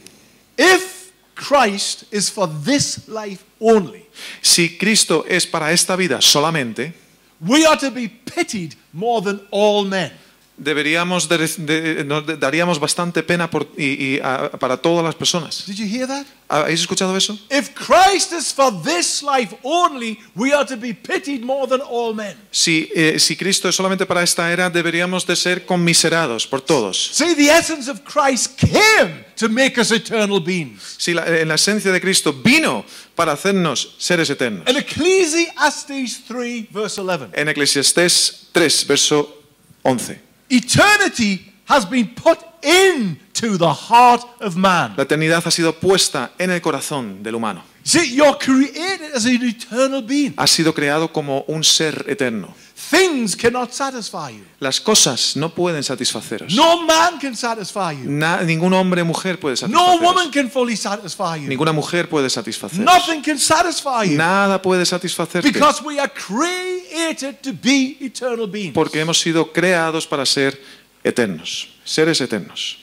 If 0.56 1.12
Christ 1.34 2.04
is 2.10 2.28
for 2.28 2.46
this 2.46 3.08
life 3.08 3.44
only, 3.60 4.06
Si 4.40 4.76
Cristo 4.76 5.24
es 5.28 5.46
para 5.46 5.72
esta 5.72 5.96
vida 5.96 6.20
solamente, 6.20 6.94
we 7.40 7.66
are 7.66 7.76
to 7.76 7.90
be 7.90 8.08
pitied 8.08 8.76
more 8.92 9.22
than 9.22 9.40
all 9.50 9.84
men. 9.84 10.12
Deberíamos 10.56 11.28
de- 11.28 11.38
de- 11.38 12.04
nos 12.04 12.26
de- 12.26 12.36
daríamos 12.36 12.78
bastante 12.78 13.22
pena 13.22 13.50
por- 13.50 13.68
y, 13.76 13.84
y, 14.16 14.20
ah, 14.22 14.50
para 14.60 14.76
todas 14.76 15.04
las 15.04 15.14
personas. 15.14 15.64
Did 15.66 15.74
you 15.76 15.86
hear 15.86 16.06
that? 16.06 16.26
¿Habéis 16.48 16.80
escuchado 16.82 17.16
eso? 17.16 17.38
If 17.50 17.70
Christ 17.74 18.32
is 18.32 18.52
for 18.52 18.70
this 18.82 19.22
life 19.22 19.56
only, 19.62 20.18
we 20.34 20.52
are 20.52 20.66
to 20.66 20.76
be 20.76 20.92
pitied 20.94 21.42
more 21.42 21.66
than 21.66 21.80
all 21.80 22.14
men. 22.14 22.36
Si, 22.50 22.90
eh, 22.94 23.18
si 23.18 23.34
Cristo 23.36 23.68
es 23.68 23.74
solamente 23.74 24.04
para 24.04 24.22
esta 24.22 24.52
era, 24.52 24.68
deberíamos 24.68 25.26
de 25.26 25.34
ser 25.34 25.64
conmiserados 25.64 26.46
por 26.46 26.60
todos. 26.60 27.10
See, 27.14 27.34
the 27.34 27.48
essence 27.50 27.90
of 27.90 28.00
Christ 28.04 28.58
came 28.60 29.24
to 29.36 29.48
make 29.48 29.80
us 29.80 29.90
eternal 29.90 30.38
beings. 30.40 30.96
Si 30.98 31.14
la, 31.14 31.26
en 31.26 31.48
la 31.48 31.54
esencia 31.54 31.90
de 31.90 32.00
Cristo 32.00 32.32
vino 32.34 32.84
para 33.16 33.32
hacernos 33.32 33.94
seres 33.98 34.28
eternos. 34.28 34.68
In 34.68 34.76
Ecclesiastes 34.76 36.24
3, 36.28 36.66
verse 36.70 37.00
11, 37.00 37.28
En 37.32 37.48
Eclesiastés 37.48 38.48
3, 38.52 38.86
verso 38.86 39.42
11. 39.82 40.31
Eternity 40.52 41.52
has 41.66 41.88
been 41.88 42.14
put 42.14 42.38
into 42.62 43.56
the 43.56 43.72
heart 43.72 44.22
of 44.40 44.54
man. 44.54 44.94
La 44.96 45.04
eternidad 45.04 45.42
ha 45.44 45.50
sido 45.50 45.72
puesta 45.72 46.32
en 46.38 46.50
el 46.50 46.60
corazón 46.60 47.22
del 47.22 47.34
humano. 47.34 47.64
See, 47.82 48.14
you're 48.14 48.36
created 48.38 49.14
as 49.14 49.24
an 49.24 49.42
eternal 49.42 50.02
being. 50.02 50.34
Ha 50.36 50.46
sido 50.46 50.72
creado 50.72 51.12
como 51.12 51.44
un 51.48 51.64
ser 51.64 52.04
eterno. 52.06 52.54
Things 52.92 53.34
cannot 53.34 53.72
satisfy 53.72 54.28
you. 54.36 54.44
Las 54.60 54.78
cosas 54.78 55.34
no 55.34 55.48
pueden 55.48 55.82
satisfaceros. 55.82 56.54
No 56.54 56.82
man 56.82 57.18
can 57.18 57.34
satisfy 57.34 57.92
you. 57.92 58.10
Na- 58.10 58.42
ningún 58.42 58.74
hombre 58.74 59.00
o 59.00 59.04
mujer 59.06 59.40
puede 59.40 59.54
No 59.54 59.56
satisfaceros. 59.68 60.00
woman 60.02 60.30
can 60.30 60.50
fully 60.50 60.76
satisfy 60.76 61.36
you. 61.40 61.48
Ninguna 61.48 61.72
mujer 61.72 62.06
puede 62.06 62.28
satisfaceros. 62.28 62.84
Nothing 62.84 63.22
can 63.22 63.38
satisfy 63.38 64.04
you. 64.10 64.18
Nada 64.18 64.60
puede 64.60 64.84
satisfacerte. 64.84 65.50
Because 65.50 65.82
we 65.82 65.98
are 65.98 66.10
created 66.12 67.40
to 67.42 67.54
be 67.54 67.96
eternal 68.00 68.46
beings. 68.46 68.74
Porque 68.74 69.00
hemos 69.00 69.18
sido 69.18 69.50
creados 69.52 70.06
para 70.06 70.26
ser 70.26 70.60
eternos. 71.02 71.68
Seres 71.84 72.20
eternos. 72.20 72.76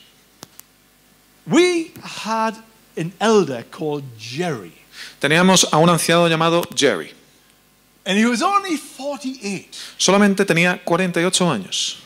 We 1.46 1.92
had 2.26 2.56
an 2.98 3.14
elder 3.20 3.64
called 3.70 4.04
Jerry, 4.20 4.74
Teníamos 5.20 5.68
a 5.72 5.78
un 5.78 5.90
anciano 5.90 6.28
llamado 6.28 6.64
Jerry. 6.76 7.12
And 8.06 8.18
he 8.18 8.26
was 8.26 8.42
only 8.42 8.78
48. 8.78 9.68
Solamente 9.98 10.46
tenía 10.46 10.82
48 10.84 11.46
años. 11.46 11.98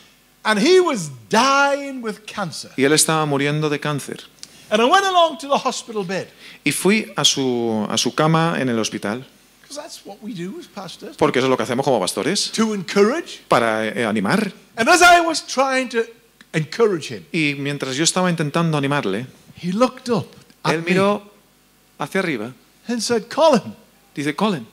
And 0.46 0.60
he 0.60 0.80
was 0.82 1.10
dying 1.30 2.02
with 2.02 2.26
cancer. 2.26 2.72
Y 2.76 2.84
él 2.84 2.92
estaba 2.94 3.26
muriendo 3.26 3.70
de 3.70 3.80
cáncer. 3.80 4.24
And 4.70 4.82
I 4.82 4.86
went 4.86 5.06
along 5.06 5.38
to 5.40 5.48
the 5.48 5.58
hospital 5.58 6.04
bed, 6.04 6.28
Y 6.66 6.72
fui 6.72 7.12
a 7.16 7.24
su, 7.24 7.86
a 7.90 7.98
su 7.98 8.14
cama 8.16 8.56
en 8.60 8.70
el 8.70 8.80
hospital, 8.80 9.24
because 9.62 9.78
that's 9.80 10.04
what 10.06 10.18
we 10.22 10.34
do 10.34 10.58
as 10.60 10.66
pastors, 10.68 11.16
porque 11.16 11.38
eso 11.40 11.46
es 11.46 11.50
lo 11.52 11.58
que 11.58 11.64
hacemos 11.64 11.84
como 11.86 12.00
pastores, 12.00 12.52
to 12.52 12.74
encourage. 12.74 13.42
para 13.48 13.88
eh, 13.88 14.06
animar. 14.06 14.52
And 14.76 14.90
as 14.90 15.02
I 15.02 15.22
was 15.22 15.46
trying 15.46 15.90
to 15.90 16.04
encourage 16.54 17.10
him, 17.14 17.24
Y 17.32 17.56
mientras 17.60 17.96
yo 17.96 18.04
estaba 18.04 18.30
intentando 18.32 18.78
animarle, 18.78 19.28
he 19.62 19.72
looked 19.72 20.10
up 20.10 20.28
at 20.64 20.74
él 20.74 20.82
me 20.84 20.92
miró 20.92 21.22
hacia 22.00 22.22
arriba. 22.22 22.54
and 22.88 23.00
said, 23.02 23.30
Colin, 23.30 23.76
Dice, 24.16 24.36
Colin, 24.36 24.66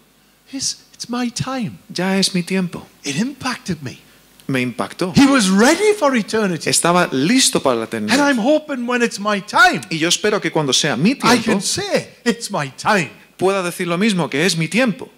it's 1.01 1.09
my 1.09 1.31
time. 1.31 1.79
ya 1.89 2.19
es 2.19 2.35
mi 2.35 2.43
tiempo. 2.43 2.87
It 3.05 3.17
impacted 3.17 3.83
me. 3.83 3.99
Me 4.47 4.61
impactó. 4.61 5.15
He 5.17 5.27
was 5.27 5.49
ready 5.49 5.95
for 5.99 6.15
eternity. 6.15 6.69
Estaba 6.69 7.09
listo 7.13 7.63
para 7.63 7.77
la 7.77 7.83
And 7.85 8.11
eternidad. 8.11 8.19
I'm 8.29 8.39
hoping 8.39 8.87
when 8.87 9.01
it's 9.03 9.19
my 9.19 9.41
time, 9.41 9.81
Y 9.91 9.97
yo 9.99 10.09
espero 10.09 10.41
que 10.41 10.51
cuando 10.51 10.73
sea 10.73 10.97
mi 10.97 11.13
I 11.13 11.15
tiempo, 11.15 11.45
can 11.53 11.63
say, 11.63 12.17
it's 12.25 12.51
my 12.51 12.71
time. 12.77 13.11
pueda 13.39 13.63
decir 13.63 13.87
lo 13.87 13.97
mismo, 13.97 14.29
que 14.29 14.45
es 14.45 14.57
mi 14.57 14.69
tiempo. 14.69 15.09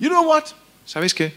You 0.00 0.08
know 0.08 0.22
what? 0.22 0.46
¿Sabéis 0.84 1.14
qué? 1.14 1.32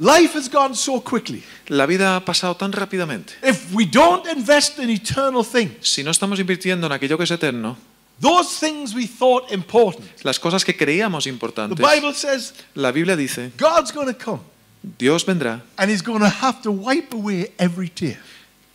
Life 0.00 0.36
has 0.36 0.48
gone 0.50 0.74
so 0.74 1.00
quickly. 1.02 1.42
La 1.68 1.86
vida 1.86 2.16
ha 2.16 2.24
pasado 2.24 2.54
tan 2.56 2.70
rápidamente. 2.72 3.32
If 3.42 3.72
we 3.72 3.86
don't 3.86 4.26
invest 4.28 4.78
in 4.78 4.90
eternal 4.90 5.44
things, 5.44 5.88
Si 5.88 6.04
no 6.04 6.10
estamos 6.10 6.38
invirtiendo 6.38 6.86
en 6.86 6.92
aquello 6.92 7.16
que 7.16 7.24
es 7.24 7.30
eterno, 7.30 7.76
those 8.20 8.58
things 8.58 8.94
we 8.94 9.06
thought 9.06 9.50
important, 9.52 10.06
las 10.24 10.38
cosas 10.38 10.64
que 10.64 10.76
creíamos 10.76 11.26
importantes. 11.26 11.76
the 11.76 11.82
Bible 11.82 12.12
says 12.14 12.52
la 12.74 12.90
Biblia 12.92 13.16
dice, 13.16 13.50
God's 13.56 13.92
going 13.92 14.06
to 14.12 14.14
come 14.18 14.40
Dios 14.98 15.24
vendrá, 15.26 15.60
and 15.76 15.90
He's 15.90 16.02
going 16.02 16.20
to 16.20 16.28
have 16.28 16.62
to 16.62 16.70
wipe 16.70 17.12
away 17.12 17.52
every 17.58 17.88
tear. 17.88 18.18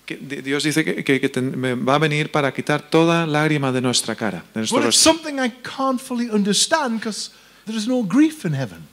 que 0.05 0.17
Dios 0.17 0.63
dice 0.63 0.83
que, 0.83 1.03
que- 1.03 1.19
que 1.21 1.29
ten- 1.29 1.85
va 1.87 1.95
a 1.95 1.99
venir 1.99 2.29
para 2.29 2.51
quitar 2.53 2.89
toda 2.89 3.25
lágrima 3.25 3.71
de 3.71 3.79
nuestra 3.81 4.15
cara, 4.15 4.43
de 4.53 4.65
But 4.69 4.83
it's 4.85 4.97
something 4.97 5.39
I 5.39 5.49
can't 5.63 5.99
fully 6.01 6.29
understand 6.29 6.99
because 6.99 7.31
there 7.65 7.77
is 7.77 7.87
no 7.87 8.03
grief 8.03 8.43
in 8.45 8.53
heaven. 8.53 8.87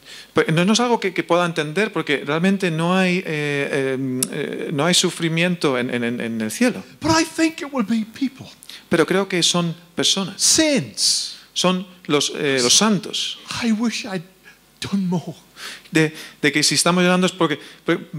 Pero 0.44 0.52
no, 0.56 0.64
no 0.64 0.72
es 0.72 0.80
algo 0.80 0.98
que, 1.00 1.12
que 1.12 1.22
pueda 1.22 1.44
entender 1.46 1.92
porque 1.92 2.22
realmente 2.24 2.70
no 2.70 2.96
hay, 2.96 3.18
eh, 3.26 3.96
eh, 4.32 4.70
no 4.72 4.84
hay 4.86 4.94
sufrimiento 4.94 5.78
en, 5.78 5.92
en- 5.92 6.04
en- 6.04 6.20
en 6.20 6.40
el 6.40 6.50
cielo. 6.50 6.82
But 7.00 7.12
I 7.20 7.24
think 7.24 7.60
it 7.62 7.68
will 7.72 7.84
be 7.86 8.04
people, 8.18 8.46
Pero 8.88 9.06
creo 9.06 9.28
que 9.28 9.42
son 9.42 9.74
personas, 9.94 10.40
saints. 10.40 11.36
son 11.52 11.86
los, 12.06 12.32
eh, 12.36 12.58
los 12.62 12.74
santos. 12.76 13.38
I 13.62 13.72
wish 13.72 14.04
I'd 14.06 14.22
done 14.80 15.06
more. 15.06 15.34
De, 15.90 16.14
de 16.40 16.52
que 16.52 16.62
si 16.62 16.74
estamos 16.74 17.02
llorando 17.02 17.26
es 17.26 17.32
porque, 17.32 17.58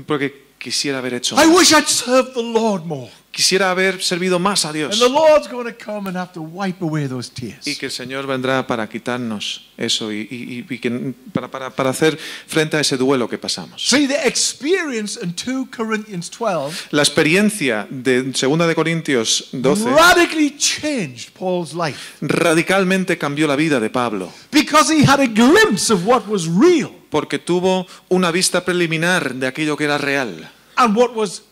porque 0.05 0.50
quisiera 0.62 1.00
haber 1.00 1.15
hecho 1.15 1.36
I 1.41 1.47
wish 1.47 1.71
I'd 1.74 1.88
served 1.88 2.34
the 2.34 2.43
Lord 2.43 2.86
more. 2.86 3.10
Quisiera 3.32 3.71
haber 3.71 4.04
servido 4.04 4.39
más 4.39 4.65
a 4.65 4.69
And 4.69 4.76
Dios. 4.78 5.00
the 5.00 5.08
Lord's 5.08 5.47
going 5.50 5.65
to 5.65 5.74
come 5.74 6.10
and 6.10 6.17
have 6.17 6.34
to 6.34 6.41
wipe 6.41 6.84
away 6.84 7.08
those 7.08 7.32
tears. 7.32 7.65
Y 7.65 7.76
que 7.78 7.86
el 7.86 7.91
Señor 7.93 8.28
vendrá 8.28 8.67
para 8.67 8.89
quitarnos 8.89 9.69
eso 9.78 10.12
y, 10.12 10.28
y- 10.30 10.65
y 10.69 10.80
que, 10.80 11.13
para, 11.32 11.50
para, 11.50 11.69
para 11.69 11.91
hacer 11.91 12.19
frente 12.45 12.76
a 12.76 12.82
ese 12.82 12.97
duelo 12.97 13.30
que 13.30 13.38
pasamos. 13.38 13.88
See, 13.88 14.06
the 14.06 14.28
experience 14.28 15.17
in 15.24 15.34
2 15.34 15.69
Corinthians 15.74 16.30
12 16.30 16.89
La 16.91 17.04
experiencia 17.04 17.88
de 17.89 18.21
2 18.24 18.67
de 18.67 18.76
Corintios 18.76 19.47
12 19.54 19.89
radically 19.91 20.52
changed 20.58 21.30
Paul's 21.34 21.74
life 21.74 22.17
radicalmente 22.21 23.17
cambió 23.17 23.47
la 23.47 23.56
vida 23.56 23.80
de 23.80 23.89
Pablo. 23.89 24.30
because 24.52 24.91
he 24.93 25.06
had 25.06 25.21
a 25.21 25.28
glimpse 25.28 25.89
of 25.89 26.06
what 26.06 26.28
was 26.28 26.47
real 26.50 26.91
porque 27.12 27.38
tuvo 27.38 27.86
una 28.10 28.32
vista 28.32 28.65
preliminar 28.65 29.36
de 29.36 29.45
aquello 29.45 29.78
que 29.78 29.84
era 29.84 30.00
real 30.00 30.50
and 30.78 30.97
what 30.97 31.12
was 31.15 31.43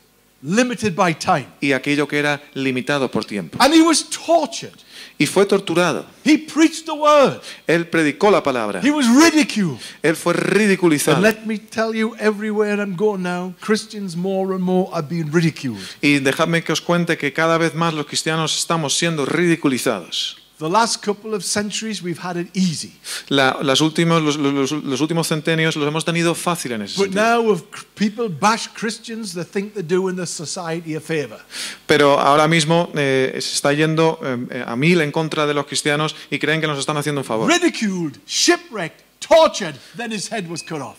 limited 0.41 0.95
by 0.95 1.13
time. 1.13 1.47
y 1.61 1.73
aquello 1.73 2.07
que 2.07 2.17
era 2.17 2.41
limitado 2.55 3.11
por 3.11 3.25
tiempo. 3.25 3.57
And 3.61 3.73
he 3.75 3.81
was 3.81 4.05
tortured. 4.09 4.73
Y 5.21 5.25
fue 5.25 5.45
torturado. 5.45 6.05
He 6.23 6.37
preached 6.37 6.85
the 6.85 6.93
word. 6.93 7.41
Él 7.67 7.87
predicó 7.89 8.31
la 8.31 8.41
palabra. 8.41 8.79
He 8.81 8.89
was 8.89 9.05
ridiculed. 9.07 9.77
Él 10.01 10.15
fue 10.15 10.33
And 10.33 10.43
ridiculizado. 10.43 11.21
let 11.21 11.41
me 11.45 11.57
tell 11.59 11.93
you, 11.93 12.15
everywhere 12.19 12.81
I'm 12.81 12.95
going 12.95 13.21
now, 13.21 13.53
Christians 13.59 14.15
more 14.15 14.53
and 14.55 14.61
more 14.63 14.89
are 14.93 15.05
being 15.05 15.29
ridiculed. 15.29 15.81
Y 16.01 16.19
dejadme 16.19 16.63
que 16.63 16.71
os 16.71 16.79
cuente 16.79 17.17
que 17.17 17.33
cada 17.33 17.57
vez 17.57 17.75
más 17.75 17.93
los 17.93 18.05
cristianos 18.05 18.57
estamos 18.57 18.97
siendo 18.97 19.25
ridiculizados. 19.25 20.37
The 20.59 20.67
last 20.69 21.01
couple 21.05 21.33
of 21.33 21.43
centuries, 21.45 22.01
we've 22.03 22.19
had 22.21 22.35
it 22.35 22.49
easy. 22.53 22.91
La- 23.29 23.57
las 23.61 23.79
últimos, 23.79 24.21
los, 24.21 24.35
los- 24.35 24.71
los 24.73 24.99
últimos 25.01 25.25
centenios 25.27 25.77
los 25.77 25.87
hemos 25.87 26.03
tenido 26.03 26.35
fácil 26.35 26.73
en 26.73 26.81
ese 26.81 26.97
But 26.97 27.13
sentido. 27.13 27.43
now, 27.43 27.53
if 27.53 27.61
people 27.95 28.27
bash 28.27 28.67
Christians, 28.77 29.33
they 29.33 29.45
think 29.45 29.73
they're 29.73 29.81
doing 29.87 30.17
the 30.17 30.25
society 30.27 30.95
a 30.95 30.99
favor. 30.99 31.39
Pero 31.87 32.19
ahora 32.19 32.47
mismo 32.49 32.91
eh, 32.93 33.31
se 33.39 33.55
está 33.55 33.71
yendo 33.71 34.19
eh, 34.21 34.63
a 34.67 34.75
mil 34.75 34.99
en 34.99 35.13
contra 35.13 35.47
de 35.47 35.53
los 35.53 35.65
cristianos 35.65 36.13
y 36.29 36.39
creen 36.39 36.59
que 36.59 36.67
nos 36.67 36.77
están 36.77 36.97
haciendo 36.97 37.21
un 37.21 37.25
favor. 37.25 37.49
Ridiculed, 37.49 38.19
shipwrecked, 38.27 39.01
tortured, 39.19 39.75
then 39.95 40.11
his 40.11 40.29
head 40.29 40.45
was 40.49 40.61
cut 40.61 40.81
off. 40.81 40.97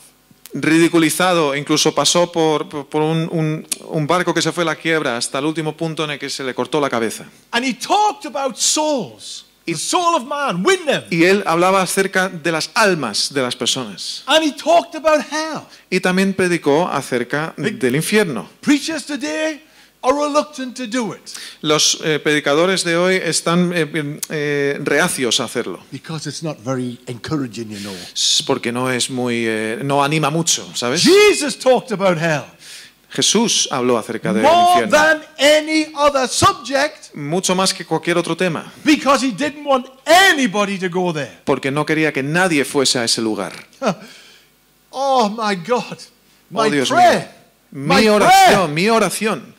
ridiculizado, 0.54 1.54
incluso 1.54 1.94
pasó 1.94 2.32
por, 2.32 2.68
por- 2.68 2.86
por 2.86 3.02
un, 3.02 3.28
un- 3.30 3.66
un 3.88 4.06
barco 4.06 4.32
que 4.34 4.42
se 4.42 4.52
fue 4.52 4.62
a 4.62 4.66
la 4.66 4.76
quiebra 4.76 5.16
hasta 5.16 5.38
el 5.38 5.44
último 5.44 5.76
punto 5.76 6.02
en 6.04 6.12
el 6.12 6.18
que 6.18 6.30
se 6.30 6.42
le 6.44 6.54
cortó 6.54 6.80
la 6.80 6.88
cabeza. 6.90 7.26
And 7.52 7.64
he 7.64 7.74
talked 7.74 8.26
about 8.26 8.56
souls, 8.56 9.44
the 9.72 9.78
soul 9.78 10.16
of 10.16 10.26
man, 10.26 10.62
win 10.64 10.84
them. 10.86 11.04
Y 11.10 11.24
él 11.24 11.42
hablaba 11.46 11.82
acerca 11.82 12.28
de 12.28 12.52
las 12.52 12.70
almas 12.74 13.32
de 13.32 13.42
las 13.42 13.56
personas. 13.56 14.22
And 14.26 14.44
he 14.44 14.52
talked 14.52 14.94
about 14.94 15.24
hell. 15.30 15.62
Y 15.90 16.00
también 16.00 16.34
predicó 16.34 16.88
acerca 16.88 17.54
del 17.56 17.96
infierno. 17.96 18.48
Preachers 18.60 19.04
today 19.04 19.62
are 20.02 20.14
reluctant 20.14 20.76
to 20.76 20.86
do 20.86 21.12
it 21.12 21.20
Los 21.60 21.98
eh, 22.02 22.18
predicadores 22.18 22.84
de 22.84 22.96
hoy 22.96 23.16
están 23.16 23.72
eh, 23.74 24.18
eh, 24.30 24.78
reacios 24.82 25.40
a 25.40 25.44
hacerlo, 25.44 25.80
because 25.92 26.28
it's 26.28 26.42
not 26.42 26.58
very 26.64 26.98
encouraging, 27.06 27.68
you 27.68 27.78
know. 27.80 27.94
porque 28.46 28.72
no 28.72 28.90
es 28.90 29.10
muy, 29.10 29.46
no 29.82 30.02
anima 30.02 30.30
mucho, 30.30 30.66
¿sabes? 30.74 31.02
Jesus 31.02 31.58
talked 31.58 31.92
about 31.92 32.18
hell 32.18 32.44
Jesús 33.12 33.68
habló 33.72 33.98
acerca 33.98 34.32
del 34.32 34.42
more 34.44 34.84
infierno, 34.84 34.90
than 34.96 35.22
any 35.38 35.86
other 35.96 36.28
subject 36.28 37.12
mucho 37.14 37.54
más 37.56 37.74
que 37.74 37.84
cualquier 37.84 38.16
otro 38.18 38.36
tema, 38.36 38.72
because 38.84 39.26
he 39.26 39.32
didn't 39.32 39.64
want 39.66 39.86
anybody 40.06 40.78
to 40.78 40.88
go 40.88 41.12
there. 41.12 41.38
porque 41.44 41.70
no 41.70 41.84
quería 41.84 42.12
que 42.12 42.22
nadie 42.22 42.64
fuese 42.64 42.98
a 42.98 43.04
ese 43.04 43.20
lugar. 43.20 43.52
Oh 44.92 45.28
my 45.28 45.54
God. 45.54 45.98
My 46.50 46.66
Oh 46.66 46.70
Dios 46.70 46.90
mío, 46.90 46.96
prayer, 46.98 47.30
mi 47.70 48.08
oración, 48.08 48.74
mi 48.74 48.88
oración 48.88 49.54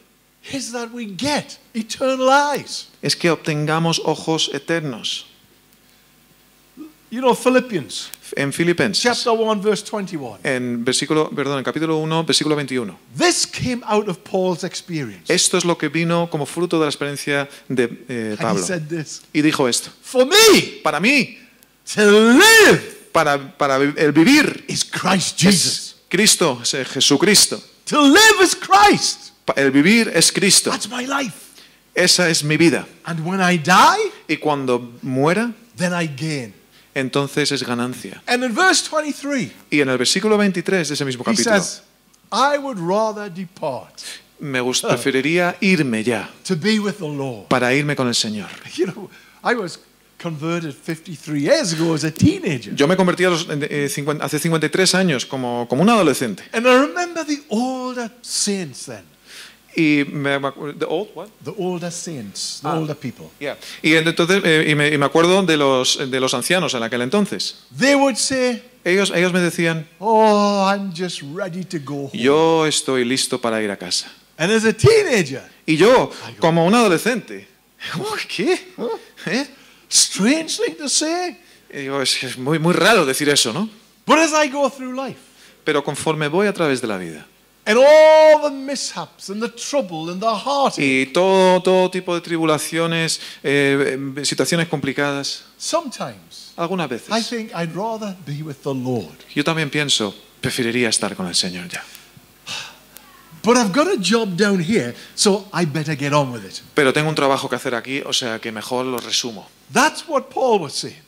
is 0.51 0.71
that 0.73 0.89
we 0.91 1.05
get 1.05 1.57
eternal 1.73 2.29
eyes. 2.29 2.89
es 3.01 3.15
que 3.15 3.29
obtengamos 3.31 4.01
ojos 4.03 4.49
eternos. 4.53 5.27
You 7.11 7.19
know, 7.19 7.35
Philippians 7.35 8.09
En 8.37 8.53
Filipenses, 8.53 9.03
chapter 9.03 9.33
1, 9.33 9.61
verse 9.61 9.83
21. 9.83 10.39
en 10.43 10.85
versículo, 10.85 11.29
perdón, 11.29 11.57
en 11.57 11.63
capítulo 11.65 11.97
1, 11.97 12.23
versículo 12.23 12.55
21. 12.55 12.97
This 13.17 13.45
came 13.45 13.81
out 13.85 14.07
of 14.07 14.19
Paul's 14.19 14.63
experience. 14.63 15.27
Esto 15.27 15.57
es 15.57 15.65
lo 15.65 15.77
que 15.77 15.89
vino 15.89 16.29
como 16.29 16.45
fruto 16.45 16.77
de 16.79 16.85
la 16.85 16.89
experiencia 16.89 17.49
de 17.67 17.83
eh, 18.07 18.29
And 18.31 18.39
he 18.39 18.41
Pablo. 18.41 18.63
said 18.65 18.83
this 18.87 19.23
Y 19.33 19.41
dijo 19.41 19.67
esto, 19.67 19.91
For 20.01 20.25
me 20.25 20.79
para 20.81 21.01
mí, 21.01 21.37
to 21.93 22.01
live 22.09 22.79
para, 23.11 23.57
para 23.57 23.75
el 23.75 24.13
vivir 24.13 24.63
is 24.69 24.85
Christ 24.85 25.37
Jesus. 25.37 25.65
es 25.65 25.95
Cristo, 26.07 26.61
es 26.63 26.87
Jesucristo. 26.87 27.61
To 27.89 28.01
live 28.07 28.41
is 28.41 28.55
Christ. 28.55 29.33
El 29.57 29.71
vivir 29.71 30.09
es 30.15 30.31
Cristo. 30.31 30.71
That's 30.71 30.87
my 30.87 31.05
life. 31.05 31.35
Esa 31.93 32.29
es 32.29 32.41
mi 32.45 32.55
vida. 32.55 32.87
And 33.03 33.25
when 33.25 33.41
I 33.41 33.57
die, 33.57 34.11
Y 34.29 34.37
cuando 34.37 34.93
muera, 35.01 35.53
then 35.75 35.91
I 35.91 36.07
gain. 36.07 36.53
Entonces 36.93 37.51
es 37.51 37.63
ganancia. 37.63 38.21
And 38.27 38.43
in 38.43 38.53
verse 38.53 38.87
23, 38.89 39.51
Y 39.69 39.81
en 39.81 39.89
el 39.89 39.97
versículo 39.97 40.37
23 40.37 40.87
de 40.87 40.93
ese 40.93 41.05
mismo 41.05 41.23
he 41.23 41.31
capítulo, 41.31 41.55
says, 41.55 41.81
I 42.31 42.57
would 42.57 42.77
rather 42.79 43.29
depart 43.29 44.01
me 44.41 44.59
preferiría 44.59 45.55
irme 45.61 46.03
ya 46.03 46.29
to 46.43 46.55
be 46.55 46.79
with 46.79 46.95
the 46.97 47.07
Lord. 47.07 47.47
para 47.47 47.73
irme 47.73 47.95
con 47.95 48.07
el 48.07 48.15
Señor. 48.15 48.49
You 48.75 48.87
know, 48.87 49.09
I 49.43 49.53
was 49.55 49.79
converted 50.17 50.73
53 50.73 51.39
years 51.39 51.73
ago 51.73 51.93
as 51.93 52.03
a 52.03 52.11
teenager. 52.11 52.73
Yo 52.75 52.87
me 52.87 52.95
convertí 52.95 53.23
a 53.23 53.29
los, 53.29 53.47
eh, 53.49 53.87
50 53.89 54.25
hace 54.25 54.39
53 54.39 54.95
años 54.95 55.25
como, 55.25 55.67
como 55.69 55.83
un 55.83 55.89
adolescente. 55.89 56.43
And 56.53 56.65
I 56.67 56.73
remember 56.87 57.23
the 57.25 57.41
older 57.49 58.11
saints 58.21 58.85
then. 58.85 59.10
Y 59.75 60.03
me, 60.11 60.37
the 60.77 60.85
old 60.85 61.09
what? 61.15 61.29
The 61.43 61.53
older 61.57 61.91
saints, 61.91 62.59
the 62.61 62.67
Ah. 62.67 62.77
older 62.77 62.95
people. 62.95 63.27
Yeah. 63.39 63.57
Y 63.81 63.95
entonces 63.95 64.41
eh, 64.43 64.65
y 64.69 64.75
me, 64.75 64.89
y 64.89 64.97
me 64.97 65.05
acuerdo 65.05 65.41
de 65.43 65.55
los, 65.57 65.97
de 66.11 66.19
los 66.19 66.33
ancianos 66.33 66.73
en 66.73 66.83
aquel 66.83 67.01
entonces. 67.01 67.55
They 67.77 67.95
would 67.95 68.15
say, 68.17 68.63
Ellos, 68.83 69.11
ellos 69.15 69.31
me 69.31 69.39
decían, 69.39 69.87
Oh, 69.99 70.65
I'm 70.67 70.91
just 70.93 71.21
ready 71.33 71.63
to 71.65 71.77
go 71.83 72.07
home. 72.07 72.11
yo 72.13 72.65
estoy 72.65 73.05
listo 73.05 73.39
para 73.39 73.61
ir 73.61 73.71
a 73.71 73.77
casa. 73.77 74.11
And 74.37 74.51
as 74.51 74.65
a 74.65 74.73
teenager, 74.73 75.43
Y 75.65 75.77
yo, 75.77 76.11
como 76.39 76.65
un 76.65 76.73
adolescente, 76.75 77.47
¿qué? 78.27 78.59
¿Eh? 79.27 79.47
strange 79.89 80.57
thing 80.57 80.75
to 80.77 80.89
say. 80.89 81.37
Y 81.73 81.77
digo, 81.83 82.01
es, 82.01 82.21
es 82.23 82.37
muy, 82.37 82.59
muy 82.59 82.73
raro 82.73 83.05
decir 83.05 83.29
eso, 83.29 83.53
¿no? 83.53 83.69
But 84.05 84.17
as 84.17 84.31
I 84.33 84.49
go 84.49 84.69
through 84.69 84.93
life, 84.95 85.19
Pero 85.63 85.83
conforme 85.83 86.27
voy 86.27 86.47
a 86.47 86.53
través 86.53 86.81
de 86.81 86.87
la 86.87 86.97
vida 86.97 87.25
and 87.65 87.77
all 87.77 88.41
the 88.41 88.49
mishaps 88.49 89.29
and 89.29 89.41
the 89.41 89.49
trouble 89.49 90.09
and 90.11 90.19
the 90.21 90.25
heartache, 90.27 90.81
y 90.83 91.05
todo, 91.13 91.61
todo 91.61 91.89
tipo 91.91 92.15
de 92.15 92.21
tribulaciones, 92.21 93.19
eh, 93.43 93.97
situaciones 94.23 94.67
complicadas, 94.67 95.43
sometimes 95.57 96.53
algunas 96.57 96.85
I 96.87 96.95
veces, 96.95 97.29
think 97.29 97.51
I'd 97.53 97.75
rather 97.75 98.15
be 98.25 98.41
with 98.43 98.63
the 98.63 98.73
Lord. 98.73 99.15
yo 99.33 99.43
también 99.43 99.69
pienso, 99.69 100.13
preferiría 100.41 100.89
estar 100.89 101.15
con 101.15 101.27
el 101.27 101.35
Señor 101.35 101.67
ya. 101.69 101.83
But 103.43 103.57
I've 103.57 103.73
got 103.73 103.87
a 103.87 103.97
job 103.99 104.37
down 104.37 104.59
here, 104.59 104.93
so 105.15 105.47
I 105.51 105.65
better 105.65 105.95
get 105.97 106.13
on 106.13 106.31
with 106.31 106.45
it. 106.45 106.61
Pero 106.75 106.93
tengo 106.93 107.09
un 107.09 107.15
trabajo 107.15 107.49
que 107.49 107.55
hacer 107.55 107.73
aquí, 107.73 108.01
o 108.05 108.13
sea 108.13 108.37
que 108.39 108.51
mejor 108.51 108.85
lo 108.85 108.99
resumo. 108.99 109.47
That's 109.73 110.03
what 110.07 110.25
Paul 110.29 110.59
was 110.61 110.73
saying. 110.73 111.01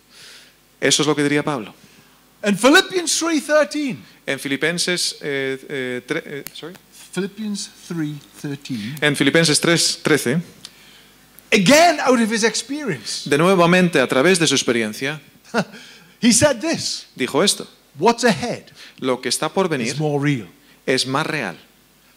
Eso 0.82 1.04
es 1.04 1.08
lo 1.08 1.16
que 1.16 1.22
diría 1.22 1.44
Pablo. 1.44 1.76
In 2.44 2.58
Philippians 2.58 3.12
3:13, 3.22 3.98
En 4.26 4.40
Filipenses, 4.40 5.16
eh, 5.22 5.58
eh, 5.70 6.02
tre- 6.06 6.24
eh, 6.26 6.44
sorry. 6.54 6.74
Philippians 7.14 7.70
3:13, 7.88 8.96
en 9.02 9.16
Filipenses 9.16 9.60
3, 9.60 10.00
13, 10.02 10.42
again 11.52 12.00
out 12.00 12.20
of 12.20 12.32
his 12.32 12.44
experience, 12.44 13.30
de 13.30 13.38
nuevamente 13.38 14.00
a 14.00 14.08
través 14.08 14.40
de 14.40 14.48
su 14.48 14.56
experiencia, 14.56 15.22
he 16.22 16.32
said 16.34 16.60
this, 16.60 17.06
dijo 17.16 17.44
esto. 17.44 17.68
what's 18.00 18.24
ahead 18.24 18.64
Lo 19.00 19.22
que 19.22 19.30
está 19.30 19.50
por 19.50 19.68
venir. 19.70 19.88
is 19.88 20.00
more 20.00 20.20
real. 20.20 20.48
es 20.86 21.06
más 21.06 21.26
real. 21.28 21.56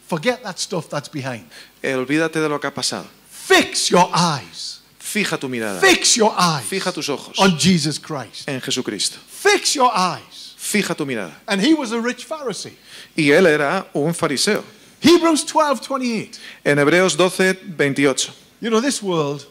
Forget 0.09 0.43
that 0.43 0.59
stuff 0.59 0.89
that's 0.89 1.11
behind. 1.11 1.45
Eh, 1.83 1.95
olvídate 1.95 2.41
de 2.41 2.49
lo 2.49 2.59
que 2.61 2.69
ha 2.69 2.75
pasado. 2.75 3.07
Fix 3.31 3.89
your 3.91 4.09
eyes. 4.15 4.76
Fija 5.17 5.39
tu 5.39 5.49
mirada 5.49 5.81
Fix 5.81 6.17
your 6.17 6.33
eyes 6.39 6.67
Fija 6.69 6.93
tus 6.93 7.09
ojos 7.09 7.39
on 7.39 7.57
Jesus 7.59 7.99
Christ. 7.99 8.47
en 8.49 8.61
Jesucristo. 8.61 9.19
Fix 9.27 9.75
your 9.75 9.91
eyes. 9.95 10.55
Fija 10.59 10.95
tu 10.95 11.07
mirada. 11.07 11.33
And 11.49 11.61
he 11.61 11.73
was 11.73 11.93
a 11.93 12.01
rich 12.01 12.27
Pharisee. 12.27 12.75
Y 13.17 13.31
él 13.31 13.47
era 13.47 13.87
un 13.95 14.13
fariseo. 14.13 14.63
Hebrews 15.01 15.47
12:28. 15.47 16.39
En 16.65 16.79
Hebreos 16.79 17.17
12, 17.17 17.77
28. 17.77 18.31
You 18.61 18.71
know 18.71 18.81
this 18.81 19.03
world 19.03 19.47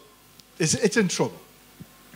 is 0.59 0.75
it's 0.75 0.97
in 0.97 1.07
trouble. 1.07 1.39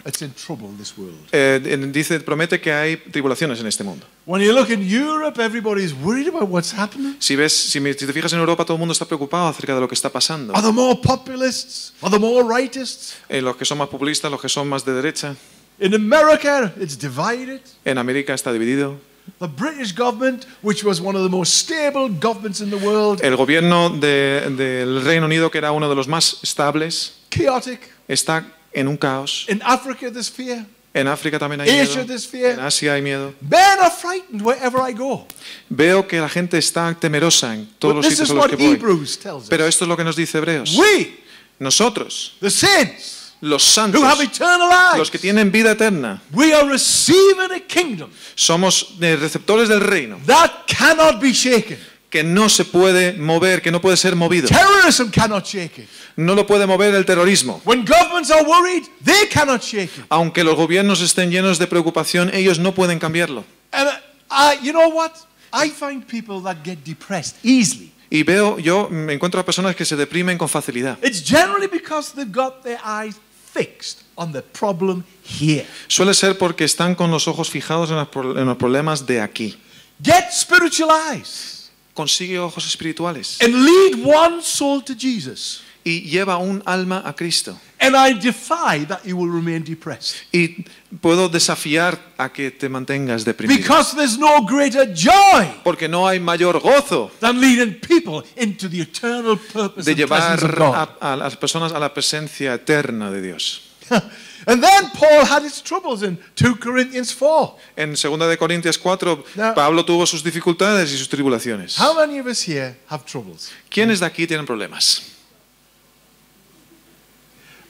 It's 0.06 0.22
in 0.22 0.32
trouble 0.34 0.70
this 0.78 0.98
world. 0.98 1.18
eh, 1.32 1.60
dice, 1.92 2.20
promete 2.22 2.60
que 2.62 2.72
hay 2.72 2.98
tribulaciones 2.98 3.60
en 3.60 3.68
este 3.68 3.84
mundo. 3.84 4.06
When 4.26 4.42
you 4.42 4.54
look 4.54 4.70
in 4.70 4.82
Europe, 4.82 5.40
everybody's 5.44 5.94
worried 5.94 6.28
about 6.28 6.50
what's 6.50 6.74
happening. 6.74 7.16
Si 7.20 7.36
ves, 7.36 7.52
si, 7.54 7.80
me- 7.80 7.94
si 7.94 8.06
te 8.06 8.14
fijas 8.14 8.32
en 8.34 8.40
Europa, 8.40 8.64
todo 8.64 8.76
el 8.76 8.80
mundo 8.80 8.94
está 8.94 9.06
preocupado 9.06 9.48
acerca 9.50 9.74
de 9.76 9.82
lo 9.82 9.88
que 9.88 9.96
está 9.96 10.10
pasando. 10.10 10.54
Are 10.54 10.62
there 10.62 10.74
more 10.74 10.98
populists? 11.02 11.94
Are 12.02 12.10
there 12.10 12.20
more 12.20 12.44
rightists? 12.48 13.16
Eh, 13.28 13.42
los 13.42 13.56
que 13.58 13.66
son 13.66 13.78
más 13.78 13.90
populistas, 13.90 14.32
los 14.32 14.42
que 14.42 14.50
son 14.50 14.68
más 14.70 14.86
de 14.86 14.94
derecha. 14.94 15.36
In 15.80 15.94
America, 15.94 16.74
it's 16.80 16.98
divided. 16.98 17.62
En 17.86 17.98
América 17.98 18.34
está 18.34 18.52
dividido. 18.54 18.98
The 19.40 19.48
British 19.48 19.94
government, 19.96 20.46
which 20.64 20.84
was 20.84 21.00
one 21.00 21.16
of 21.18 21.24
the 21.24 21.30
most 21.30 21.54
stable 21.54 22.10
governments 22.10 22.62
in 22.62 22.70
the 22.72 22.76
world, 22.78 23.20
El 23.24 23.36
gobierno 23.36 23.90
de- 23.90 24.50
del 24.58 25.04
Reino 25.04 25.26
Unido, 25.28 25.52
que 25.52 25.60
era 25.60 25.72
uno 25.72 25.88
de 25.88 25.96
los 25.96 26.08
más 26.08 26.40
estables, 26.42 27.14
chaotic. 27.30 27.80
está 28.08 28.44
en 28.74 28.88
un 28.88 28.98
caos. 28.98 29.46
In 29.50 29.62
Africa, 29.64 30.12
there's 30.12 30.30
fear. 30.30 30.66
En 30.92 31.08
África 31.08 31.38
también 31.38 31.62
hay 31.62 31.70
Asia, 31.70 32.04
miedo. 32.04 32.20
fear. 32.20 32.54
En 32.54 32.60
Asia 32.62 32.94
hay 32.94 33.02
miedo. 33.02 33.34
Men 33.42 33.80
are 33.80 33.92
frightened 33.92 34.42
wherever 34.42 34.82
I 34.82 34.94
go. 34.94 35.28
Veo 35.70 36.08
que 36.08 36.20
la 36.20 36.30
gente 36.30 36.58
está 36.58 36.94
temerosa 36.96 37.54
en 37.54 37.68
todos 37.78 37.96
But 37.96 38.04
los 38.04 38.12
sitios 38.12 38.32
a 38.32 38.34
los 38.34 38.48
que 38.48 38.56
voy. 38.56 39.08
Pero 39.50 39.68
esto 39.68 39.86
es 39.86 39.88
lo 39.88 39.96
que 39.96 40.04
nos 40.04 40.16
dice 40.16 40.40
Hebreos. 40.40 40.76
We, 40.76 41.20
Nosotros, 41.60 42.38
the 42.40 42.50
saints, 42.50 43.34
los 43.42 43.64
who 43.64 43.70
santos, 43.70 44.04
have 44.04 44.24
eternal 44.24 44.70
lives, 44.70 44.98
los 44.98 45.12
que 45.12 45.20
tienen 45.20 45.52
vida 45.52 45.72
eterna, 45.72 46.22
we 46.32 46.54
are 46.54 46.68
receiving 46.68 47.52
a 47.52 47.60
kingdom 47.60 48.10
somos 48.34 48.96
eh, 49.02 49.18
receptores 49.18 49.68
del 49.68 49.82
reino, 49.82 50.20
that 50.26 50.66
cannot 50.68 51.22
be 51.22 51.34
shaken. 51.34 51.78
Que 52.10 52.24
no 52.24 52.50
se 52.50 52.66
puede 52.66 53.14
mover, 53.14 53.62
que 53.62 53.72
no 53.72 53.80
puede 53.82 53.96
ser 53.98 54.16
movido. 54.16 54.48
Terrorism 54.48 55.10
cannot 55.12 55.46
shake 55.46 55.80
it. 55.84 55.90
No 56.16 56.34
lo 56.36 56.46
puede 56.48 56.66
mover 56.66 56.96
el 56.96 57.06
terrorismo. 57.06 57.62
When 57.66 57.86
governments 57.86 58.32
are 58.32 58.44
worried, 58.44 58.84
they 59.04 59.28
cannot 59.32 59.62
shake 59.62 59.92
it. 59.98 60.06
Aunque 60.10 60.44
los 60.44 60.56
gobiernos 60.56 61.02
estén 61.02 61.30
llenos 61.32 61.60
de 61.60 61.68
preocupación, 61.68 62.32
ellos 62.34 62.58
no 62.60 62.74
pueden 62.74 63.00
cambiarlo. 63.00 63.46
And 63.72 63.90
uh, 64.32 64.54
you 64.64 64.72
know 64.72 64.90
what? 64.90 65.12
I 65.54 65.70
find 65.70 66.04
people 66.06 66.42
that 66.44 66.64
get 66.64 66.84
depressed 66.84 67.38
easily. 67.44 67.92
Y 68.12 68.24
veo, 68.24 68.58
yo 68.58 68.88
me 68.90 69.14
encuentro 69.14 69.40
a 69.40 69.46
personas 69.46 69.76
que 69.76 69.86
se 69.86 69.96
deprimen 69.96 70.38
con 70.40 70.50
facilidad. 70.50 70.98
It's 71.04 71.24
generally 71.24 71.68
because 71.68 72.14
they've 72.16 72.32
got 72.32 72.64
their 72.64 72.80
eyes 72.84 73.16
fixed 73.54 74.00
on 74.16 74.32
the 74.32 74.42
problem 74.42 75.04
here. 75.24 75.66
Suele 75.88 76.16
ser 76.16 76.38
porque 76.40 76.66
están 76.66 76.96
con 76.96 77.12
los 77.12 77.28
ojos 77.28 77.52
fijados 77.52 77.92
en 77.92 77.98
los, 77.98 78.08
pro- 78.08 78.38
en 78.38 78.46
los 78.48 78.58
problemas 78.58 79.06
de 79.06 79.22
aquí. 79.22 79.58
Get 80.04 80.32
spiritual 80.32 80.90
eyes 81.14 81.59
Consigue 81.94 82.40
ojos 82.40 82.66
espirituales 82.66 83.38
and 83.42 83.54
lead 83.66 84.06
one 84.06 84.42
soul 84.42 84.84
to 84.84 84.94
Jesus. 84.98 85.64
y 85.84 86.02
lleva 86.02 86.38
un 86.38 86.62
alma 86.66 87.02
a 87.06 87.14
Cristo. 87.16 87.58
And 87.80 87.96
I 87.96 88.14
defy 88.14 88.86
that 88.88 89.06
you 89.06 89.16
will 89.16 89.32
remain 89.32 89.64
depressed. 89.64 90.16
Y 90.34 90.66
puedo 91.02 91.30
desafiar 91.30 91.98
a 92.18 92.30
que 92.30 92.52
te 92.52 92.68
mantengas 92.68 93.24
deprimido. 93.24 93.58
Because 93.58 93.96
there's 93.96 94.18
no 94.18 94.42
greater 94.46 94.94
joy 94.94 95.48
Porque 95.64 95.88
no 95.88 96.06
hay 96.06 96.20
mayor 96.20 96.60
gozo 96.60 97.12
than 97.22 97.40
leading 97.40 97.80
people 97.80 98.24
into 98.36 98.70
the 98.70 98.82
eternal 98.82 99.38
purpose 99.38 99.86
de 99.86 100.04
and 100.04 100.10
presence 100.10 100.44
of 100.44 100.52
llevar 100.52 100.58
God. 100.58 100.98
a, 101.00 101.14
a 101.14 101.16
las 101.16 101.38
personas 101.38 101.72
a 101.72 101.80
la 101.80 101.94
presencia 101.94 102.54
eterna 102.54 103.10
de 103.10 103.22
Dios. 103.22 103.62
and 104.48 104.62
then 104.64 104.90
Paul 104.92 105.26
had 105.26 105.44
his 105.44 105.62
troubles 105.62 106.04
in 106.04 106.18
2 106.36 106.56
Corinthians 106.60 107.14
4. 107.14 107.56
En 107.78 107.96
2 107.96 108.18
de 108.30 108.38
Corintios 108.38 108.78
4, 108.78 109.24
Now- 109.36 109.54
Pablo 109.54 109.84
tuvo 109.86 110.06
sus 110.06 110.24
dificultades 110.24 110.92
y 110.94 110.98
sus 110.98 111.10
tribulaciones. 111.10 111.78
How 111.80 111.94
many 111.96 112.20
of 112.20 112.28
us 112.28 112.42
here 112.48 112.76
have 112.88 113.04
troubles? 113.06 113.52
¿Quiénes 113.70 114.00
de 114.00 114.06
aquí 114.06 114.26
tienen 114.28 114.46
problemas? 114.46 115.04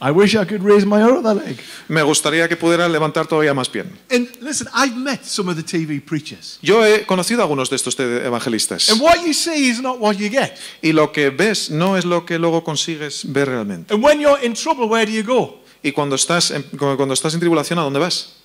I 0.01 0.11
wish 0.11 0.33
I 0.33 0.45
could 0.45 0.63
raise 0.63 0.85
my 0.85 1.01
other 1.01 1.33
leg. 1.35 1.59
Me 1.89 2.01
gustaría 2.03 2.47
que 2.47 2.55
pudiera 2.55 2.87
levantar 2.87 3.27
todavía 3.27 3.53
más 3.53 3.69
bien. 3.69 3.91
And 4.09 4.29
listen, 4.39 4.67
I've 4.73 4.95
met 4.95 5.25
some 5.25 5.49
of 5.51 5.57
the 5.57 5.63
TV 5.63 5.99
preachers. 5.99 6.57
Yo 6.61 6.85
he 6.85 7.05
conocido 7.05 7.41
a 7.41 7.43
algunos 7.43 7.69
de 7.69 7.75
estos 7.75 7.99
evangelistas. 7.99 8.89
And 8.91 9.01
what 9.01 9.17
you 9.25 9.33
see 9.33 9.69
is 9.69 9.81
not 9.81 9.99
what 9.99 10.15
you 10.15 10.29
get. 10.29 10.57
Y 10.81 10.93
lo 10.93 11.11
que 11.11 11.31
ves 11.31 11.69
no 11.69 11.97
es 11.97 12.05
lo 12.05 12.25
que 12.25 12.39
luego 12.39 12.63
consigues 12.63 13.25
ver 13.25 13.49
realmente. 13.49 13.93
And 13.93 14.01
when 14.01 14.21
you're 14.21 14.39
in 14.41 14.53
trouble, 14.53 14.85
where 14.87 15.05
do 15.05 15.11
you 15.11 15.23
go? 15.23 15.58
Y 15.81 15.91
cuando 15.91 16.15
estás 16.15 16.51
en, 16.51 16.63
cuando 16.77 17.13
estás 17.13 17.33
en 17.33 17.39
tribulación, 17.39 17.79
¿a 17.79 17.83
dónde 17.83 17.99
vas? 17.99 18.35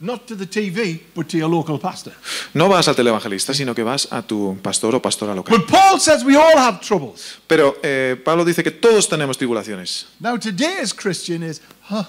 Not 0.00 0.26
to 0.26 0.36
the 0.36 0.46
TV, 0.46 1.00
but 1.14 1.28
to 1.28 1.36
your 1.36 1.48
local 1.48 1.78
pastor. 1.78 2.12
No 2.54 2.68
vas 2.68 2.88
al 2.88 2.96
televangelista, 2.96 3.54
sino 3.54 3.72
que 3.72 3.84
vas 3.84 4.08
a 4.10 4.22
tu 4.22 4.58
pastor 4.60 4.96
o 4.96 5.00
pastora 5.00 5.32
local. 5.32 5.56
But 5.56 5.68
Paul 5.68 6.00
says 6.00 6.24
we 6.24 6.36
all 6.36 6.56
have 6.58 6.80
troubles. 6.80 7.38
Pero 7.46 7.76
eh, 7.84 8.16
Pablo 8.24 8.44
dice 8.44 8.64
que 8.64 8.72
todos 8.72 9.08
tenemos 9.08 9.38
tribulaciones. 9.38 10.06
Now, 10.18 10.36
today's 10.38 10.92
Christian 10.92 11.44
is, 11.44 11.60
"Huh, 11.88 12.02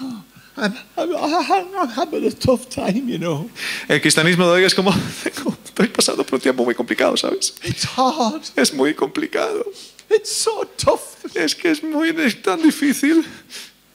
huh, 0.00 0.22
I'm, 0.56 0.74
I'm, 0.96 1.14
I'm 1.14 1.88
having 1.90 2.26
a 2.26 2.32
tough 2.32 2.70
time, 2.70 3.06
you 3.06 3.18
know. 3.18 3.50
El 3.86 4.00
cristianismo 4.00 4.46
de 4.46 4.52
hoy 4.52 4.64
es 4.64 4.74
como, 4.74 4.90
estoy 5.64 5.88
pasando 5.88 6.24
por 6.24 6.36
un 6.36 6.40
tiempo 6.40 6.64
muy 6.64 6.74
complicado, 6.74 7.18
¿sabes? 7.18 7.54
It's 7.62 7.86
hard. 7.98 8.40
Es 8.56 8.72
muy 8.72 8.94
complicado. 8.94 9.66
It's 10.08 10.32
so 10.32 10.66
tough. 10.82 11.00
Es 11.34 11.54
que 11.54 11.70
es 11.70 11.82
muy 11.82 12.08
es 12.18 12.40
tan 12.40 12.62
difícil. 12.62 13.26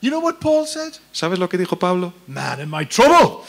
You 0.02 0.10
know 0.10 0.20
what 0.20 0.36
Paul 0.40 0.66
said? 0.68 0.94
¿Sabes 1.12 1.38
lo 1.40 1.48
que 1.48 1.58
dijo 1.58 1.78
Pablo? 1.78 2.14
Man, 2.28 2.60
in 2.62 2.70
my 2.70 2.86
trouble, 2.86 3.44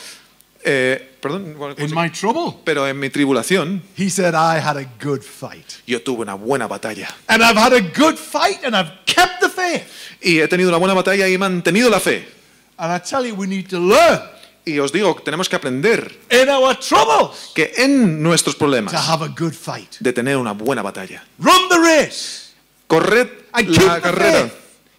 Eh, 0.65 1.17
perdón, 1.21 1.55
¿cuál- 1.59 1.75
cuál- 1.75 1.89
in 1.89 1.93
my 1.95 2.09
trouble, 2.11 2.61
pero 2.65 2.87
en 2.87 2.97
mi 3.01 3.11
tribulación 3.11 3.83
he 3.97 4.09
said, 4.09 4.33
I 4.35 4.61
had 4.61 4.77
a 4.77 4.87
good 5.03 5.21
fight. 5.23 5.67
yo 5.89 6.01
tuve 6.03 6.23
una 6.23 6.35
buena 6.35 6.69
batalla. 6.69 7.09
And 7.27 7.43
I've 7.43 7.57
had 7.59 7.73
a 7.73 7.81
good 7.81 8.17
fight 8.17 8.63
and 8.65 8.77
I've 8.77 8.93
kept 9.05 9.41
the 9.41 9.49
faith. 9.49 9.83
Y 10.23 10.39
he 10.41 10.47
tenido 10.47 10.69
una 10.69 10.79
buena 10.79 10.95
batalla 10.95 11.27
y 11.29 11.35
he 11.35 11.39
mantenido 11.39 11.91
la 11.91 11.99
fe. 11.99 12.29
And 12.77 12.95
I 12.95 13.01
tell 13.01 13.27
you, 13.27 13.35
we 13.35 13.47
need 13.49 13.69
to 13.71 13.81
learn 13.81 14.21
Y 14.65 14.79
os 14.79 14.93
digo, 14.93 15.17
tenemos 15.25 15.49
que 15.49 15.57
aprender 15.57 16.21
in 16.31 16.49
our 16.49 16.77
troubles 16.79 17.51
que 17.57 17.73
en 17.79 18.23
nuestros 18.23 18.55
to 18.55 18.59
problemas 18.61 18.93
have 18.95 19.25
a 19.25 19.29
good 19.37 19.55
fight. 19.55 19.97
de 19.99 20.13
tener 20.13 20.37
una 20.37 20.53
buena 20.53 20.83
batalla. 20.83 21.25
Run 21.41 21.69
the 21.69 21.79
race. 21.79 22.53
Corred 22.87 23.29
keep 23.57 23.69
la 23.83 23.97
the 23.97 24.01
carrera 24.03 24.43
faith. 24.49 24.53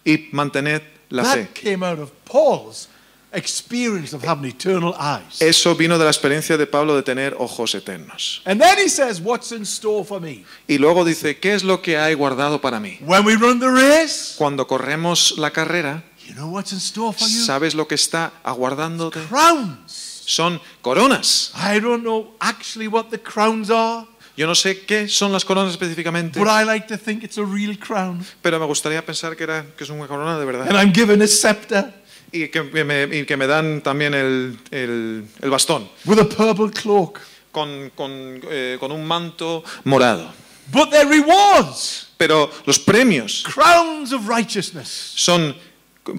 y 0.04 0.28
mantened 0.32 0.82
la 1.14 1.24
fe. 1.24 1.44
That 1.44 1.54
came 1.54 1.82
out 1.82 1.98
of 1.98 2.10
Paul's 2.24 2.88
experience 3.34 4.14
of 4.14 4.24
having 4.24 4.44
eternal 4.44 4.94
eyes. 4.98 5.40
Eso 5.40 5.74
vino 5.74 5.98
de 5.98 6.04
la 6.04 6.10
experiencia 6.10 6.56
de 6.56 6.66
Pablo 6.66 6.94
de 6.94 7.02
tener 7.02 7.34
ojos 7.38 7.74
eternos. 7.74 8.42
And 8.44 8.60
then 8.60 8.78
he 8.78 8.88
says, 8.88 9.20
What's 9.20 9.52
in 9.52 9.62
store 9.62 10.04
for 10.04 10.20
me? 10.20 10.44
Y 10.68 10.78
luego 10.78 11.04
dice, 11.04 11.38
¿qué 11.38 11.54
es 11.54 11.64
lo 11.64 11.82
que 11.82 11.98
hay 11.98 12.14
guardado 12.14 12.60
para 12.60 12.80
mí? 12.80 12.98
When 13.00 13.24
we 13.24 13.36
run 13.36 13.60
the 13.60 13.70
race, 13.70 14.34
Cuando 14.36 14.66
corremos 14.66 15.36
la 15.38 15.50
carrera, 15.50 16.04
you 16.26 16.34
know 16.34 16.48
what's 16.48 16.72
in 16.72 16.78
store 16.78 17.12
for 17.12 17.28
you? 17.28 17.44
¿sabes 17.44 17.74
lo 17.74 17.86
que 17.86 17.96
está 17.96 18.32
aguardándote? 18.42 19.20
Crowns. 19.28 20.22
Son 20.26 20.60
coronas. 20.80 21.52
I 21.54 21.80
don't 21.80 22.02
know 22.02 22.32
actually 22.40 22.88
what 22.88 23.10
the 23.10 23.18
crowns 23.18 23.70
are, 23.70 24.06
Yo 24.36 24.46
no 24.48 24.54
sé 24.54 24.80
qué 24.84 25.08
son 25.08 25.32
las 25.32 25.44
coronas 25.44 25.70
específicamente, 25.72 26.38
but 26.40 26.48
I 26.48 26.64
like 26.64 26.86
to 26.88 26.96
think 26.98 27.22
it's 27.22 27.38
a 27.38 27.44
real 27.44 27.78
crown. 27.78 28.24
pero 28.42 28.58
me 28.58 28.66
gustaría 28.66 29.04
pensar 29.04 29.36
que, 29.36 29.44
era, 29.44 29.64
que 29.76 29.84
es 29.84 29.90
una 29.90 30.06
corona 30.08 30.36
de 30.38 30.42
And 30.42 30.46
verdad. 30.52 30.74
I'm 30.80 30.92
given 30.92 31.22
a 31.22 31.26
scepter 31.28 32.02
Y 32.32 32.48
que 32.48 32.62
me, 32.64 33.04
y 33.16 33.24
que 33.26 33.36
me 33.36 33.46
dan 33.46 33.80
también 33.80 34.12
el, 34.12 34.58
el- 34.72 35.24
el 35.40 35.50
bastón 35.50 35.88
with 36.04 36.18
a 36.18 36.24
purple 36.28 36.70
cloak. 36.72 37.20
con, 37.52 37.90
con, 37.94 38.40
eh, 38.50 38.76
con 38.80 38.90
un 38.90 39.04
manto 39.06 39.62
morado. 39.84 40.32
But 40.72 40.90
they're 40.90 41.04
rewards, 41.08 42.08
Pero 42.16 42.50
los 42.66 42.78
premios 42.80 43.44
crowns 43.44 44.12
of 44.12 44.26
righteousness. 44.28 44.88
son 45.14 45.54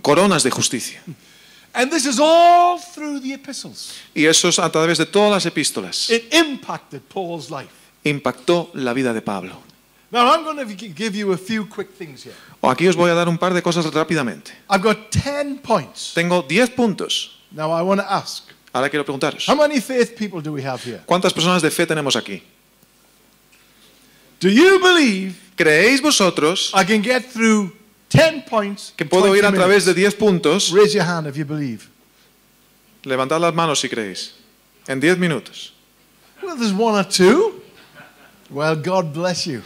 coronas 0.01 0.43
de 0.43 0.51
justicia. 0.51 1.01
And 1.73 1.91
this 1.91 2.05
is 2.05 2.17
all 2.21 2.79
through 2.79 3.19
the 3.21 3.33
epistles. 3.33 3.91
Y 4.13 4.23
eso 4.25 4.47
es 4.47 4.57
a 4.59 4.71
través 4.71 4.97
de 4.97 5.05
todas 5.05 5.31
las 5.31 5.45
epístolas. 5.45 6.09
It 6.09 6.33
impacted 6.33 7.01
Paul's 7.13 7.49
life. 7.49 7.73
Impactó 8.05 8.71
la 8.75 8.93
vida 8.93 9.13
de 9.13 9.21
Pablo. 9.21 9.61
Now, 10.11 10.31
I'm 10.31 10.43
going 10.43 10.57
to 10.57 10.65
give 10.65 11.15
you 11.15 11.33
a 11.33 11.37
few 11.37 11.65
quick 11.65 11.89
things 11.97 12.23
here. 12.23 12.35
O 12.61 12.69
Aquí 12.69 12.87
os 12.87 12.95
voy 12.95 13.09
a 13.09 13.13
dar 13.15 13.27
un 13.27 13.37
par 13.37 13.53
de 13.53 13.61
cosas 13.61 13.85
rápidamente. 13.91 14.51
I've 14.69 14.81
got 14.83 15.11
10 15.11 15.61
points. 15.61 16.13
Tengo 16.13 16.43
10 16.43 16.69
puntos. 16.69 17.41
Now, 17.51 17.71
I 17.71 17.81
want 17.81 17.99
to 17.99 18.07
ask 18.09 18.43
Ahora 18.71 18.89
quiero 18.89 19.03
preguntaros. 19.03 19.47
how 19.47 19.55
many 19.55 19.81
faith 19.81 20.15
people 20.17 20.41
do 20.41 20.53
we 20.53 20.61
have 20.63 20.81
here? 20.83 21.01
¿Cuántas 21.05 21.33
personas 21.33 21.61
de 21.61 21.71
fe 21.71 21.85
tenemos 21.87 22.15
aquí? 22.15 22.43
Do 24.39 24.49
you 24.49 24.79
believe 24.79 25.35
¿Creéis 25.55 26.01
vosotros 26.01 26.71
I 26.75 26.85
can 26.85 27.01
get 27.01 27.31
through 27.31 27.71
10 28.09 28.45
points? 28.49 28.93
que 28.95 29.05
puedo 29.05 29.31
20 29.31 29.39
ir 29.39 29.45
a 29.45 29.51
través 29.51 29.85
de 29.85 29.93
minutes? 29.93 30.13
10 30.13 30.15
puntos? 30.15 30.71
Raise 30.71 30.93
your 30.93 31.05
hand 31.05 31.27
if 31.27 31.35
you 31.35 31.45
believe. 31.45 31.87
Levantad 33.03 33.39
las 33.39 33.53
manos 33.53 33.79
si 33.79 33.89
creéis. 33.89 34.35
En 34.87 34.99
10 34.99 35.17
minutos. 35.17 35.73
Well, 36.43 36.57
there's 36.57 36.73
one 36.73 36.95
or 36.99 37.05
two. 37.07 37.61
Well, 38.49 38.75
God 38.75 39.13
bless 39.13 39.45
you. 39.47 39.61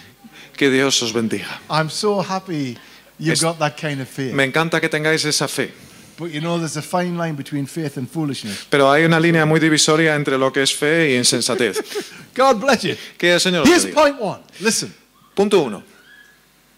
Que 0.58 0.70
Dios 0.70 1.02
os 1.02 1.12
bendiga. 1.14 1.48
I'm 1.70 1.90
so 1.90 2.22
happy 2.22 2.78
you've 3.18 3.34
Es- 3.34 3.42
got 3.42 3.60
that 3.60 3.78
kind 3.80 4.02
of 4.02 4.08
faith. 4.08 4.34
Me 4.34 4.44
encanta 4.44 4.80
que 4.82 4.90
tengáis 4.90 5.26
esa 5.26 5.48
fe. 5.48 5.72
But 6.18 6.32
you 6.32 6.42
know, 6.42 6.58
there's 6.58 6.76
a 6.76 6.82
fine 6.82 7.18
line 7.18 7.36
between 7.36 7.66
faith 7.66 7.96
and 7.98 8.10
foolishness. 8.10 8.66
Pero 8.70 8.92
hay 8.92 9.06
una 9.06 9.20
línea 9.22 9.46
muy 9.46 9.60
divisoria 9.62 10.16
entre 10.16 10.38
lo 10.38 10.52
que 10.52 10.62
es 10.62 10.74
fe 10.74 11.12
y 11.12 11.16
insensatez. 11.18 11.80
God 12.36 12.60
bless 12.60 12.84
you. 12.84 12.96
Que 13.18 13.32
el 13.34 13.40
Señor 13.40 13.64
os 13.64 13.70
Here's 13.70 13.86
bendiga. 13.86 14.02
point 14.02 14.20
one. 14.20 14.40
Listen. 14.60 14.94
Punto 15.34 15.62
1. 15.62 15.84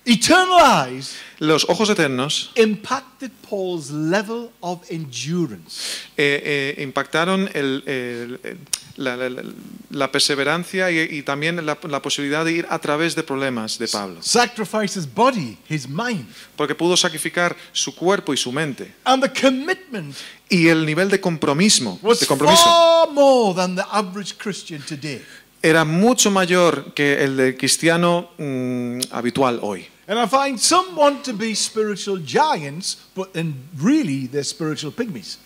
Eternal 0.05 0.59
eyes 0.87 1.15
Los 1.39 1.63
ojos 1.69 1.89
eternos 1.89 2.51
impacted 2.55 3.31
Paul's 3.47 3.91
level 3.91 4.51
of 4.61 4.81
endurance. 4.91 6.01
eh, 6.17 6.75
eh, 6.77 6.81
impactaron 6.83 7.49
el- 7.53 7.83
el- 7.85 8.39
el- 8.43 8.57
la, 8.97 9.15
la- 9.15 9.43
la- 9.89 10.11
perseverancia 10.11 10.91
y, 10.91 10.99
y 10.99 11.21
también 11.23 11.65
la, 11.65 11.77
la 11.87 12.01
posibilidad 12.01 12.43
de 12.45 12.51
ir 12.53 12.67
a 12.69 12.79
través 12.79 13.15
de 13.15 13.23
problemas 13.23 13.77
de 13.77 13.87
Pablo. 13.87 14.21
Sacrifice 14.21 14.99
his 14.99 15.05
body, 15.13 15.57
his 15.69 15.87
mind, 15.87 16.25
Porque 16.55 16.75
pudo 16.75 16.95
sacrificar 16.97 17.55
su 17.71 17.93
cuerpo 17.95 18.33
y 18.33 18.37
su 18.37 18.51
mente. 18.51 18.93
and 19.05 19.23
the 19.23 19.41
commitment 19.41 20.15
Y 20.49 20.67
el 20.67 20.85
nivel 20.85 21.09
de 21.09 21.19
compromiso, 21.19 21.97
de 22.19 22.25
compromiso 22.25 22.63
far 22.63 23.09
more 23.13 23.55
than 23.55 23.75
the 23.75 23.83
average 23.91 24.35
Christian 24.37 24.81
today. 24.81 25.21
era 25.63 25.85
mucho 25.85 26.29
mayor 26.31 26.93
que 26.93 27.23
el 27.23 27.37
del 27.37 27.55
cristiano 27.57 28.31
mm, 28.37 28.99
habitual 29.11 29.59
hoy. 29.61 29.85
And 30.11 30.19
I 30.19 30.27
find 30.27 30.59
some 30.59 30.93
want 30.97 31.23
to 31.23 31.31
be 31.31 31.55
spiritual 31.55 32.17
giants, 32.17 32.97
but 33.15 33.29
really 33.77 34.27
they're 34.27 34.43
spiritual 34.43 34.91
pygmies. 34.91 35.37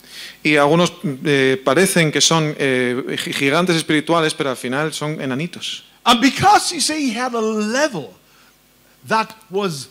Y 0.41 0.55
algunos 0.55 0.91
eh, 1.23 1.61
parecen 1.63 2.11
que 2.11 2.19
son 2.19 2.55
eh, 2.57 3.15
gi- 3.23 3.31
gigantes 3.31 3.75
espirituales, 3.75 4.33
pero 4.33 4.49
al 4.49 4.57
final 4.57 4.91
son 4.91 5.21
enanitos. 5.21 5.83
And 6.03 6.19
because 6.19 6.73
you 6.73 6.81
see, 6.81 7.11
he 7.11 7.13
had 7.13 7.35
a 7.35 7.41
level 7.41 8.11
that 9.07 9.35
was 9.51 9.89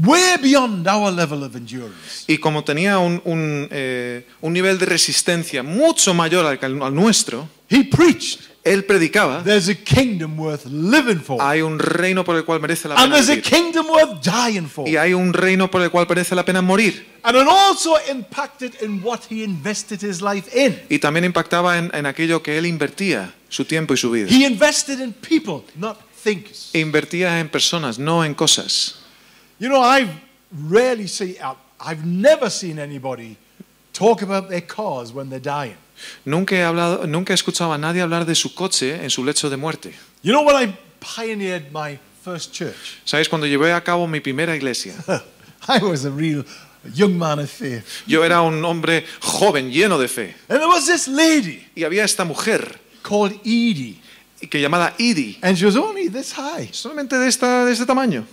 way 0.00 0.36
beyond 0.40 0.86
our 0.86 1.10
level 1.10 1.42
of 1.42 1.56
endurance. 1.56 2.24
Y 2.28 2.38
como 2.38 2.62
tenía 2.62 3.00
un, 3.00 3.20
un, 3.24 3.66
eh, 3.72 4.24
un 4.42 4.52
nivel 4.52 4.78
de 4.78 4.86
resistencia 4.86 5.64
mucho 5.64 6.14
mayor 6.14 6.46
al 6.46 6.94
nuestro, 6.94 7.48
He 7.70 7.84
preached, 7.84 8.40
él 8.64 8.84
predicaba, 8.86 9.42
there's 9.44 9.68
a 9.68 9.74
kingdom 9.74 10.38
worth 10.38 10.64
living 10.66 11.20
for. 11.20 11.40
hay 11.42 11.60
un 11.60 11.78
reino 11.78 12.24
por 12.24 12.34
el 12.36 12.44
cual 12.44 12.60
merece 12.60 12.88
la 12.88 12.94
And 12.94 13.12
pena 13.12 13.16
there's 13.16 13.28
a 13.28 13.34
vivir. 13.36 13.44
kingdom 13.44 13.86
worth 13.88 14.22
dying 14.22 14.66
for. 14.68 14.88
Y 14.88 14.96
hay 14.96 15.12
un 15.12 15.32
reino 15.32 15.70
por 15.70 15.82
el 15.82 15.90
cual 15.90 16.06
merece 16.08 16.34
la 16.34 16.44
pena 16.44 16.62
morir. 16.62 17.06
And 17.22 17.36
it 17.36 17.46
also 17.46 17.96
impacted 18.10 18.80
in 18.80 19.02
what 19.02 19.20
he 19.30 19.44
invested 19.44 20.00
his 20.00 20.22
life 20.22 20.48
in. 20.56 20.80
Y 20.88 20.98
también 20.98 21.24
impactaba 21.24 21.76
en, 21.78 21.90
en 21.92 22.06
aquello 22.06 22.42
que 22.42 22.56
él 22.56 22.64
invertía, 22.66 23.34
su 23.50 23.64
tiempo 23.66 23.92
y 23.92 23.96
su 23.98 24.10
vida. 24.10 24.28
He 24.30 24.46
invested 24.46 25.00
in 25.00 25.12
people, 25.12 25.64
not 25.76 25.98
things. 26.22 26.70
Invertía 26.74 27.40
en 27.40 27.50
personas, 27.50 27.98
no 27.98 28.24
en 28.24 28.34
cosas. 28.34 28.94
You 29.58 29.68
know, 29.68 29.82
I've 29.82 30.10
rarely 30.70 31.06
seen, 31.06 31.36
I've 31.80 32.04
never 32.06 32.48
seen 32.50 32.78
anybody 32.78 33.36
talk 33.92 34.22
about 34.22 34.48
their 34.48 34.62
cars 34.62 35.12
when 35.12 35.28
they're 35.28 35.38
dying. 35.38 35.76
Nunca 36.24 36.56
he, 36.56 36.62
hablado, 36.62 37.06
nunca 37.06 37.32
he 37.32 37.34
escuchado 37.34 37.72
a 37.72 37.78
nadie 37.78 38.02
hablar 38.02 38.24
de 38.24 38.34
su 38.34 38.54
coche 38.54 39.02
en 39.02 39.10
su 39.10 39.24
lecho 39.24 39.50
de 39.50 39.56
muerte. 39.56 39.94
You 40.22 40.32
know, 40.32 40.42
when 40.42 40.56
I 40.56 40.76
pioneered 41.00 41.70
my 41.72 41.98
first 42.24 42.52
church, 42.52 42.98
¿Sabéis? 43.04 43.28
Cuando 43.28 43.46
llevé 43.46 43.72
a 43.72 43.82
cabo 43.82 44.06
mi 44.06 44.20
primera 44.20 44.54
iglesia, 44.56 44.94
I 45.68 45.82
was 45.82 46.04
a 46.04 46.10
real 46.10 46.44
young 46.94 47.18
man 47.18 47.40
of 47.40 47.50
faith. 47.50 47.84
yo 48.06 48.24
era 48.24 48.40
un 48.42 48.64
hombre 48.64 49.04
joven, 49.20 49.70
lleno 49.70 49.98
de 49.98 50.08
fe. 50.08 50.34
And 50.48 50.60
there 50.60 50.68
was 50.68 50.86
this 50.86 51.08
lady 51.08 51.66
Y 51.74 51.84
había 51.84 52.04
esta 52.04 52.24
mujer 52.24 52.78
called 53.02 53.32
Edie, 53.44 54.00
que 54.50 54.60
llamada 54.60 54.94
Edie, 54.98 55.38
and 55.42 55.56
she 55.56 55.66
was 55.66 55.76
only 55.76 56.08
this 56.08 56.32
high. 56.32 56.68
solamente 56.72 57.16
de, 57.18 57.28
esta, 57.28 57.64
de 57.64 57.72
este 57.72 57.86
tamaño. 57.86 58.26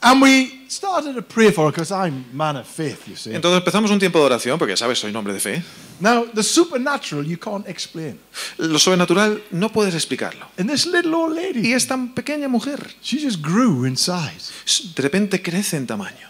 And 0.00 0.22
we 0.22 0.64
started 0.68 1.14
to 1.16 1.22
pray 1.22 1.50
for 1.50 1.66
her 1.66 1.72
because 1.72 1.90
I'm 1.90 2.24
man 2.32 2.56
of 2.56 2.66
faith, 2.66 3.08
you 3.08 3.16
see. 3.16 3.34
Entonces 3.34 3.58
empezamos 3.58 3.90
un 3.90 3.98
tiempo 3.98 4.20
de 4.20 4.26
oración, 4.26 4.58
porque 4.58 4.76
sabes, 4.76 4.98
soy 4.98 5.10
un 5.10 5.16
hombre 5.16 5.32
de 5.32 5.40
fe. 5.40 5.62
Now, 6.00 6.26
the 6.32 6.44
supernatural 6.44 7.26
you 7.26 7.36
can't 7.36 7.66
explain. 7.68 8.20
Lo 8.58 8.78
sobrenatural 8.78 9.42
no 9.50 9.70
puedes 9.70 9.94
explicarlo. 9.94 10.46
And 10.56 10.70
this 10.70 10.86
little 10.86 11.14
old 11.14 11.36
Y 11.36 11.40
lady, 11.40 11.72
es 11.72 11.88
tan 11.88 12.14
pequeña 12.14 12.48
mujer, 12.48 12.94
she 13.02 13.18
just 13.18 13.42
grew 13.42 13.84
in 13.84 13.96
size. 13.96 14.52
de 14.94 15.02
repente 15.02 15.42
crece 15.42 15.76
en 15.76 15.86
tamaño. 15.88 16.28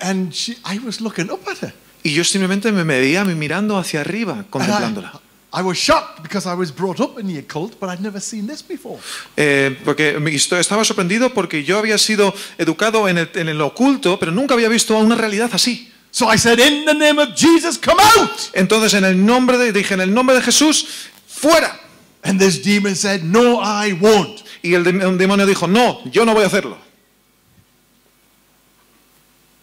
And 0.00 0.32
she, 0.32 0.56
I 0.64 0.78
was 0.78 1.02
looking 1.02 1.30
up 1.30 1.46
at 1.46 1.58
her. 1.62 1.74
Y 2.02 2.14
yo 2.14 2.24
simplemente 2.24 2.72
me 2.72 2.84
veía 2.84 3.24
mirando 3.24 3.76
hacia 3.76 4.00
arriba, 4.00 4.46
contemplándola. 4.48 5.20
I, 5.52 5.62
was 5.62 5.76
shocked 5.76 6.22
because 6.22 6.46
I 6.46 6.54
was 6.54 6.70
brought 6.74 7.00
up 7.00 7.18
in 7.18 7.26
the 7.26 7.38
occult, 7.38 7.78
but 7.80 7.88
I'd 7.88 8.00
never 8.00 8.20
seen 8.20 8.46
this 8.46 8.62
before. 8.62 8.98
Eh, 9.36 9.76
porque 9.84 10.16
estaba 10.58 10.84
sorprendido 10.84 11.32
porque 11.34 11.64
yo 11.64 11.78
había 11.78 11.98
sido 11.98 12.32
educado 12.58 13.08
en 13.08 13.18
el, 13.18 13.30
en 13.34 13.48
el 13.48 13.60
oculto, 13.60 14.18
pero 14.18 14.32
nunca 14.32 14.54
había 14.54 14.68
visto 14.68 14.96
una 14.98 15.16
realidad 15.16 15.50
así. 15.52 15.90
So 16.12 16.32
I 16.32 16.38
said, 16.38 16.58
In 16.58 16.84
the 16.84 16.94
name 16.94 17.20
of 17.20 17.34
Jesus, 17.36 17.78
come 17.78 18.00
out! 18.00 18.50
Entonces 18.52 18.94
en 18.94 19.04
el 19.04 19.24
nombre 19.24 19.58
de, 19.58 19.72
dije, 19.72 19.94
en 19.94 20.00
el 20.00 20.12
nombre 20.12 20.36
de 20.36 20.42
Jesús, 20.42 20.86
fuera. 21.26 21.78
And 22.22 22.38
this 22.38 22.62
demon 22.62 22.94
said, 22.96 23.22
No, 23.22 23.60
I 23.60 23.92
won't. 23.92 24.42
Y 24.62 24.74
el, 24.74 24.84
demonio 24.84 25.46
dijo, 25.46 25.66
no, 25.66 26.00
yo 26.10 26.24
no 26.24 26.34
voy 26.34 26.44
a 26.44 26.46
hacerlo. 26.46 26.76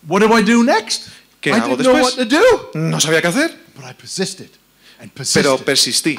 What 0.08 0.22
do 0.22 0.38
I 0.38 0.42
do 0.42 0.64
next? 0.64 1.10
¿Qué 1.42 1.52
I 1.52 1.60
hago 1.60 1.76
didn't 1.76 1.84
know 1.84 2.02
what 2.02 2.16
después? 2.16 2.30
to 2.30 2.72
do. 2.74 2.80
No 2.80 3.00
sabía 3.00 3.22
qué 3.22 3.28
hacer, 3.28 3.56
But 3.76 3.86
I 3.86 3.94
persisted. 3.94 4.50
Pero 5.34 5.58
persistí, 5.58 6.16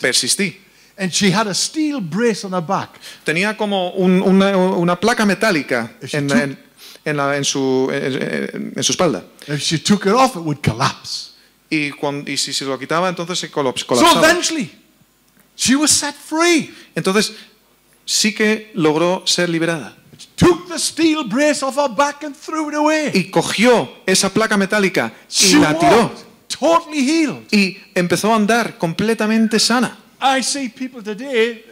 persistí. 0.00 0.56
and 0.96 1.10
she 1.12 1.30
had 1.30 1.46
a 1.48 1.54
steel 1.54 2.00
brace 2.00 2.44
on 2.46 2.52
her 2.54 2.60
back. 2.62 3.00
Tenía 3.24 3.56
como 3.56 3.90
un- 3.92 4.22
una, 4.22 4.56
una 4.56 4.98
placa 4.98 5.24
metálica 5.26 5.92
en, 6.12 6.28
took- 6.28 6.42
en- 6.42 6.58
en 7.04 7.16
la- 7.16 7.36
en 7.36 7.44
su, 7.44 7.88
en- 7.92 8.72
en 8.76 8.82
su 8.82 8.92
espalda. 8.92 9.24
If 9.48 9.60
she 9.60 9.78
took 9.78 10.06
it 10.06 10.12
off, 10.12 10.36
it 10.36 10.42
would 10.42 10.58
collapse. 10.62 11.32
Y, 11.70 11.90
cuando, 11.90 12.30
y 12.30 12.36
si 12.36 12.52
se 12.52 12.64
lo 12.64 12.78
quitaba, 12.78 13.08
entonces 13.08 13.38
se 13.38 13.48
So 13.48 13.52
colapsaba. 13.52 14.20
eventually, 14.22 14.70
she 15.56 15.74
was 15.74 15.90
set 15.90 16.14
free. 16.14 16.72
Entonces 16.94 17.32
sí 18.06 18.32
que 18.34 18.70
logró 18.74 19.22
ser 19.26 19.48
liberada. 19.48 19.96
Took 20.36 20.68
the 20.68 20.78
steel 20.78 21.24
brace 21.24 21.62
off 21.64 21.76
her 21.76 21.88
back 21.88 22.22
and 22.24 22.36
threw 22.36 22.68
it 22.68 22.74
away. 22.76 23.10
Y 23.14 23.30
cogió 23.30 23.88
esa 24.06 24.28
placa 24.32 24.56
metálica 24.56 25.12
y 25.28 25.32
She 25.50 25.58
la 25.58 25.76
tiró. 25.78 25.96
walked 26.02 26.24
totally 26.58 27.02
healed. 27.02 27.42
Y 27.50 27.78
empezó 27.94 28.32
a 28.32 28.36
andar 28.36 28.78
completamente 28.78 29.58
sana. 29.58 29.98
I 30.20 30.42
see 30.42 30.70
people 30.70 31.02
today, 31.02 31.64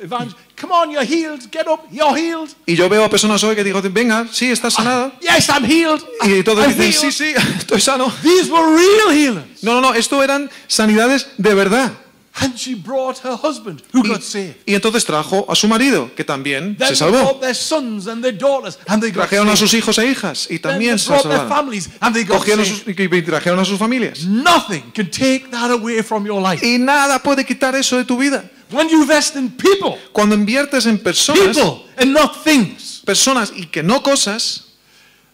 come 0.57 0.73
on, 0.75 0.91
you're 0.91 1.07
healed, 1.07 1.41
get 1.51 1.67
up, 1.67 1.87
you're 1.91 2.15
healed. 2.15 2.51
Y 2.67 2.75
yo 2.75 2.87
veo 2.89 3.03
a 3.05 3.09
personas 3.09 3.43
hoy 3.45 3.55
que 3.55 3.65
digo, 3.65 3.81
venga, 3.91 4.27
sí, 4.31 4.51
estás 4.51 4.75
sanada. 4.75 5.13
Yes, 5.23 5.49
I'm 5.49 5.65
healed. 5.65 6.03
Y 6.23 6.43
todos 6.43 6.67
I'm 6.67 6.77
dicen, 6.77 7.11
healed. 7.11 7.13
sí, 7.13 7.35
sí, 7.35 7.35
estoy 7.59 7.81
sano. 7.81 8.13
These 8.23 8.51
were 8.51 8.77
real 8.77 9.11
healings. 9.11 9.63
No, 9.63 9.73
no, 9.75 9.81
no, 9.81 9.95
esto 9.95 10.23
eran 10.23 10.51
sanidades 10.67 11.29
de 11.39 11.55
verdad. 11.55 11.93
And 12.41 12.57
she 12.59 12.75
brought 12.75 13.19
her 13.25 13.37
husband, 13.37 13.83
who 13.93 14.03
got 14.03 14.21
Y, 14.21 14.23
saved. 14.23 14.57
y 14.65 14.75
entonces 14.75 15.05
trajo 15.05 15.45
a 15.51 15.55
su 15.55 15.69
marido, 15.69 16.11
que 16.17 16.25
también 16.25 16.77
Then 16.79 16.89
se 16.89 16.97
salvó. 16.97 17.19
brought 17.23 17.41
their 17.43 17.55
sons 17.55 18.07
and 18.07 18.23
their 18.23 18.33
daughters, 18.37 18.79
and 18.89 19.03
they 19.03 19.11
got 19.11 19.29
Trajeron 19.29 19.51
a 19.51 19.57
sus 19.57 19.75
hijos 19.75 19.99
e 19.99 20.07
hijas 20.11 20.47
y 20.51 20.59
también 20.59 20.99
se 20.99 21.09
salvaron. 21.09 21.49
families, 21.49 21.91
and 22.01 22.15
they 22.15 22.25
got 22.25 22.39
Cogieron 22.39 22.65
sus, 22.65 22.85
y 22.87 23.23
trajeron 23.23 23.59
a 23.59 23.65
sus 23.67 23.79
familias. 23.79 24.25
Nothing 24.25 24.93
can 24.95 25.11
take 25.11 25.51
that 25.51 25.71
away 25.71 26.03
from 26.03 26.25
your 26.25 26.41
life. 26.41 26.65
Y 26.67 26.79
nada 26.79 27.19
puede 27.23 27.45
quitar 27.45 27.75
eso 27.75 27.99
de 27.99 28.05
tu 28.07 28.17
vida. 28.17 28.43
When 28.71 28.89
you 28.89 29.03
invest 29.03 29.37
in 29.37 29.51
people, 29.51 29.99
Cuando 30.13 30.35
inviertes 30.35 30.87
en 30.87 30.97
personas, 30.99 31.55
people 31.55 31.85
and 31.99 32.15
not 32.15 32.43
things. 32.43 33.03
personas 33.05 33.53
y 33.55 33.67
que 33.67 33.83
no 33.83 34.03
cosas, 34.03 34.69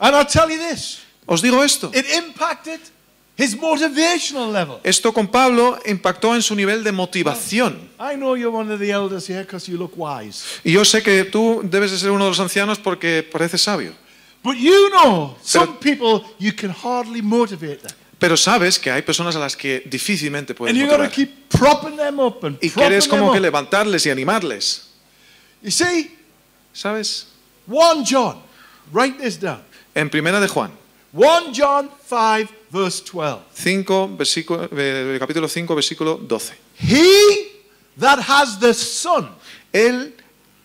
And 0.01 0.17
I'll 0.17 0.27
tell 0.27 0.51
you 0.51 0.59
this, 0.59 0.99
os 1.27 1.43
digo 1.43 1.63
esto. 1.63 1.93
it 1.95 2.07
impacted 2.11 2.81
his 3.39 3.57
motivational 3.57 4.53
level. 4.53 4.79
Esto 4.83 5.13
con 5.13 5.29
Pablo 5.29 5.79
impactó 5.87 6.35
en 6.35 6.43
su 6.43 6.55
nivel 6.55 6.83
de 6.83 6.93
motivación. 6.93 7.89
I 8.01 8.17
know 8.17 8.35
you're 8.37 8.51
one 8.55 8.73
of 8.73 8.81
the 8.81 8.91
elders 8.91 9.29
here 9.29 9.43
because 9.43 9.71
you 9.71 9.79
look 9.79 9.93
wise. 9.97 10.45
Y 10.65 10.73
yo 10.73 10.85
sé 10.85 11.03
que 11.03 11.25
tú 11.25 11.61
debes 11.65 11.91
de 11.93 11.99
ser 11.99 12.11
uno 12.11 12.25
de 12.25 12.31
los 12.31 12.41
ancianos 12.41 12.79
porque 12.79 13.23
pareces 13.23 13.63
sabio. 13.63 13.93
But 14.43 14.57
you 14.57 14.89
know, 14.91 15.37
some 15.43 15.77
Pero- 15.81 15.81
people 15.81 16.29
you 16.39 16.53
can 16.55 16.71
hardly 16.71 17.23
motivate 17.23 17.79
them. 17.83 17.93
Pero 18.19 18.37
sabes 18.37 18.79
que 18.81 18.91
hay 18.91 19.03
personas 19.03 19.37
a 19.37 19.39
las 19.39 19.57
que 19.57 19.83
difícilmente 19.87 20.53
puedes 20.55 20.75
And 20.75 20.85
motivar. 20.91 21.11
keep 21.11 21.49
propping 21.49 21.97
them 21.97 22.19
up 22.19 22.45
and 22.45 22.59
Y 22.61 22.69
quieres 22.71 23.07
como 23.07 23.33
que 23.33 23.39
levantarles 23.39 24.05
y 24.07 24.11
animarles. 24.11 24.89
You 25.63 25.71
see, 25.71 26.17
¿Sabes? 26.73 27.27
1 27.67 28.05
John, 28.09 28.39
write 28.93 29.19
this 29.23 29.39
down. 29.41 29.61
En 29.95 30.09
primera 30.11 30.39
de 30.41 30.47
Juan, 30.49 30.71
1 31.13 31.53
John 31.55 31.91
5, 32.07 32.49
verse 32.71 33.03
12. 33.03 33.41
5, 33.55 34.17
versículo, 34.17 34.69
eh, 34.77 35.17
capítulo 35.19 35.49
5, 35.49 35.75
versículo 35.75 36.17
12. 36.17 36.55
He 36.81 37.53
that 37.99 38.19
has 38.21 38.59
the 38.59 38.75
Son, 38.75 39.29
Él, 39.73 40.15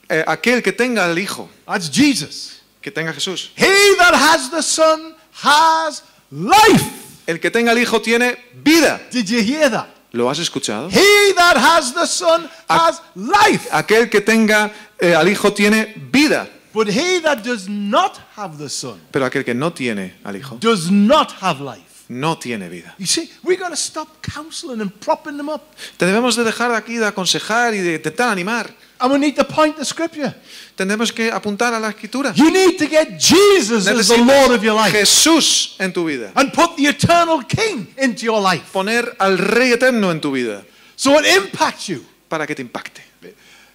eh, 0.10 0.24
aquel 0.28 0.62
que 0.62 0.74
tenga 0.74 1.06
al 1.06 1.18
Hijo, 1.18 1.50
that's 1.66 1.90
Jesus. 1.90 2.62
que 2.82 2.92
tenga 2.92 3.14
Jesús, 3.14 3.52
He 3.56 3.96
that 3.98 4.14
has 4.14 4.50
the 4.52 4.62
Son 4.62 5.16
has 5.44 6.04
life. 6.30 6.86
el 7.26 7.40
que 7.40 7.50
tenga 7.50 7.72
al 7.72 7.78
Hijo 7.80 8.02
tiene 8.02 8.38
vida. 8.64 9.00
Did 9.12 9.28
you 9.30 9.40
hear 9.40 9.70
that? 9.72 9.88
¿Lo 10.12 10.30
has 10.30 10.40
escuchado? 10.40 10.90
He 10.92 11.34
that 11.36 11.56
has 11.58 11.94
the 11.94 12.06
Son 12.06 12.50
has 12.70 13.02
life. 13.16 13.68
Aquel 13.72 14.10
que 14.10 14.20
tenga 14.22 14.72
eh, 15.00 15.16
al 15.16 15.28
Hijo 15.28 15.54
tiene 15.54 15.94
vida, 16.12 16.48
But 16.74 16.88
he 16.88 17.20
that 17.22 17.44
does 17.44 17.68
not 17.70 18.18
have 18.36 18.58
the 18.58 18.70
Son 18.70 19.00
pero 19.12 19.26
aquel 19.26 19.46
que 19.46 19.54
no 19.54 19.72
tiene 19.74 20.16
al 20.24 20.36
Hijo 20.36 20.58
does 20.60 20.90
not 20.92 21.32
have 21.42 21.62
life. 21.62 22.06
no 22.10 22.38
tiene 22.38 22.68
vida. 22.70 22.94
You 22.98 23.06
see, 23.08 23.30
we 23.44 23.56
got 23.56 23.70
to 23.70 23.76
stop 23.78 24.08
counseling 24.22 24.82
and 24.82 24.92
propping 25.00 25.38
them 25.38 25.50
up. 25.50 25.62
Te 25.98 26.06
debemos 26.06 26.36
de 26.36 26.44
dejar 26.44 26.74
aquí 26.74 26.98
de 26.98 27.06
aconsejar 27.06 27.74
y 27.74 27.78
de 27.80 27.96
intentar 27.96 28.30
animar. 28.30 28.74
And 29.00 29.12
we 29.12 29.18
need 29.20 29.36
to 29.36 29.44
point 29.44 29.76
the 29.78 29.84
scripture. 29.86 30.34
Tenemos 30.76 31.12
que 31.12 31.30
apuntar 31.32 31.74
a 31.74 31.80
la 31.80 31.90
Escritura. 31.90 32.34
You 32.36 32.52
need 32.52 32.78
to 32.78 32.88
get 32.88 33.20
Jesus 33.20 33.88
as 33.88 34.08
the 34.08 34.18
Lord 34.18 34.52
of 34.52 34.64
your 34.64 34.76
life 34.76 34.92
Jesús 34.98 35.76
en 35.80 35.92
tu 35.94 36.06
vida. 36.06 36.32
and 36.36 36.52
put 36.54 36.76
the 36.78 36.88
eternal 36.88 37.44
King 37.46 37.88
into 37.98 38.26
your 38.26 38.42
life 38.42 38.72
Poner 38.72 39.16
al 39.20 39.38
Rey 39.38 39.74
eterno 39.74 40.10
en 40.12 40.20
tu 40.22 40.32
vida 40.32 40.64
so 40.96 41.20
it 41.20 41.26
impacts 41.26 41.88
you. 41.88 42.04
para 42.30 42.46
que 42.48 42.56
te 42.56 42.62
impacte. 42.62 43.02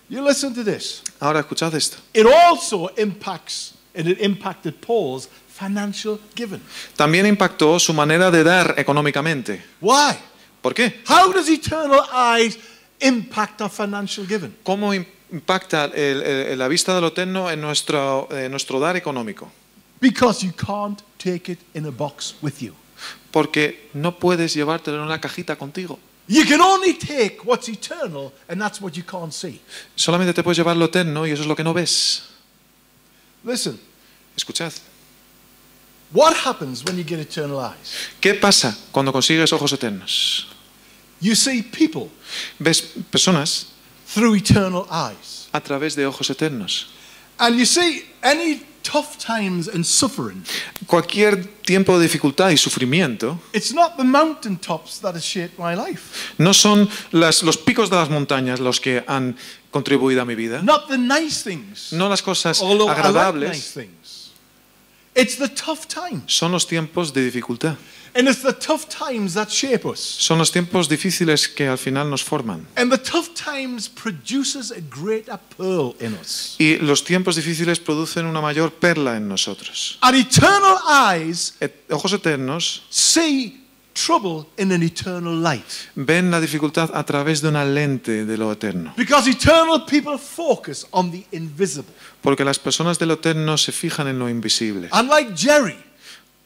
You 0.08 0.22
listen 0.26 0.54
to 0.54 0.64
this. 0.64 1.02
Ahora 1.20 1.40
escuchad 1.40 1.74
esto. 1.74 1.98
It 2.14 2.26
also 2.26 2.88
impacts, 2.96 3.74
and 3.94 4.08
it 4.08 4.20
impacted 4.20 4.74
Paul's 4.80 5.28
financial 5.48 6.18
giving. 6.34 6.60
También 6.96 7.26
impactó 7.26 7.78
su 7.78 7.92
manera 7.92 8.30
de 8.30 8.42
dar 8.42 8.74
económicamente. 8.78 9.62
Why? 9.80 10.14
¿Por 10.62 10.72
qué? 10.74 11.00
How 11.08 11.32
does 11.32 11.48
eternal 11.48 12.00
eyes 12.14 12.58
impact 13.00 13.60
our 13.60 13.70
financial 13.70 14.26
giving? 14.26 14.54
¿Cómo 14.64 14.94
im- 14.94 15.06
impacta 15.30 15.84
el- 15.94 16.22
el- 16.22 16.58
la 16.58 16.68
vista 16.68 16.94
de 16.94 17.00
lo 17.02 17.08
eterno 17.08 17.50
en 17.50 17.60
nuestro, 17.60 18.28
eh, 18.30 18.48
nuestro 18.48 18.80
dar 18.80 18.96
económico? 18.96 19.50
Because 20.00 20.44
you 20.46 20.52
can't 20.54 21.00
take 21.22 21.52
it 21.52 21.58
in 21.74 21.84
a 21.86 21.90
box 21.90 22.34
with 22.40 22.60
you. 22.60 22.72
Porque 23.30 23.90
no 23.92 24.18
puedes 24.18 24.54
llevártelo 24.54 24.96
en 24.98 25.02
una 25.02 25.20
cajita 25.20 25.56
contigo. 25.56 25.98
You 26.28 26.44
can 26.44 26.60
only 26.60 26.92
take 26.94 27.42
what's 27.44 27.68
eternal, 27.70 28.32
and 28.48 28.60
that's 28.60 28.80
what 28.82 28.94
you 28.96 29.02
can't 29.02 29.32
see. 29.32 29.60
Solamente 29.96 30.34
te 30.34 30.42
puedes 30.42 30.58
llevar 30.58 30.76
lo 30.76 30.84
eterno 30.86 31.26
y 31.26 31.30
eso 31.30 31.40
es 31.42 31.48
lo 31.48 31.56
que 31.56 31.64
no 31.64 31.72
ves. 31.72 32.22
Listen, 33.44 33.78
Escuchad. 34.36 34.72
what 36.12 36.34
happens 36.36 36.84
when 36.84 36.96
you 36.98 37.04
get 37.04 37.18
eternal 37.18 37.58
eyes? 37.60 37.94
¿Qué 38.20 38.34
pasa 38.34 38.76
cuando 38.92 39.12
consigues 39.12 39.52
ojos 39.52 39.72
eternos? 39.72 40.46
You 41.20 41.34
see 41.34 41.62
people 41.62 42.10
Ves 42.58 42.82
personas 43.10 43.68
through 44.06 44.34
eternal 44.36 44.86
eyes. 44.90 45.48
a 45.52 45.60
través 45.60 45.94
de 45.96 46.04
ojos 46.06 46.28
eternos. 46.30 46.88
And 47.38 47.56
you 47.56 47.64
see, 47.64 48.04
any 48.22 48.62
tough 48.90 49.18
times 49.18 49.68
and 49.68 49.84
suffering, 49.84 50.42
Cualquier 50.86 51.44
tiempo 51.62 51.98
de 51.98 52.04
dificultad 52.04 52.50
y 52.50 52.56
sufrimiento 52.56 53.38
it's 53.52 53.72
not 53.74 53.96
the 53.96 54.04
mountaintops 54.04 55.00
that 55.00 55.14
has 55.14 55.24
shaped 55.24 55.58
my 55.58 55.74
life, 55.74 56.34
no 56.38 56.54
son 56.54 56.88
las- 57.12 57.42
los 57.42 57.56
picos 57.58 57.90
de 57.90 57.96
las 57.96 58.08
montañas 58.08 58.60
los 58.60 58.80
que 58.80 59.02
han 59.06 59.36
contribuido 59.70 60.22
a 60.22 60.24
mi 60.24 60.34
vida, 60.34 60.62
not 60.62 60.88
the 60.88 60.96
nice 60.98 61.42
things, 61.42 61.92
no 61.92 62.08
las 62.08 62.22
cosas 62.22 62.60
I 62.60 62.64
like 62.64 62.78
nice 62.78 62.90
agradables. 63.00 63.72
things. 63.74 64.30
It's 65.14 65.36
the 65.36 65.48
tough 65.48 65.86
times. 65.88 66.22
son 66.32 66.52
los 66.52 66.66
tiempos 66.66 67.12
de 67.12 67.22
dificultad. 67.24 67.76
And 68.18 68.26
it's 68.28 68.42
the 68.42 68.52
tough 68.52 68.88
times 68.88 69.34
that 69.34 69.48
shape 69.48 69.86
us. 69.86 70.00
Son 70.00 70.38
los 70.38 70.50
tiempos 70.50 70.88
difíciles 70.88 71.48
que 71.48 71.68
al 71.68 71.78
final 71.78 72.10
nos 72.10 72.24
forman. 72.24 72.66
And 72.76 72.90
the 72.90 72.98
tough 72.98 73.32
times 73.34 73.88
produces 73.88 74.72
a 74.72 74.80
greater 74.80 75.38
pearl 75.56 75.94
in 76.00 76.14
us. 76.14 76.56
Y 76.58 76.78
los 76.78 77.04
tiempos 77.04 77.36
difíciles 77.36 77.78
producen 77.78 78.26
una 78.26 78.40
mayor 78.40 78.72
perla 78.72 79.16
en 79.16 79.28
nosotros. 79.28 79.98
And 80.02 80.16
eternal 80.16 80.78
eyes 80.88 81.54
ojos 81.90 82.12
eternos 82.12 82.82
see 82.90 83.64
trouble 83.94 84.46
in 84.56 84.72
an 84.72 84.82
eternal 84.82 85.40
light. 85.40 85.88
ven 85.94 86.32
la 86.32 86.40
dificultad 86.40 86.90
a 86.94 87.04
través 87.04 87.40
de 87.40 87.50
una 87.50 87.64
lente 87.64 88.24
de 88.24 88.36
lo 88.36 88.50
eterno. 88.50 88.94
Because 88.96 89.30
eternal 89.30 89.84
people 89.86 90.18
focus 90.18 90.88
on 90.90 91.12
the 91.12 91.24
invisible. 91.30 91.94
Porque 92.20 92.44
las 92.44 92.58
personas 92.58 92.98
de 92.98 93.06
lo 93.06 93.14
eterno 93.14 93.56
se 93.56 93.70
fijan 93.70 94.08
en 94.08 94.18
lo 94.18 94.28
invisible. 94.28 94.88
And 94.90 95.08
like 95.08 95.36
Jerry, 95.36 95.76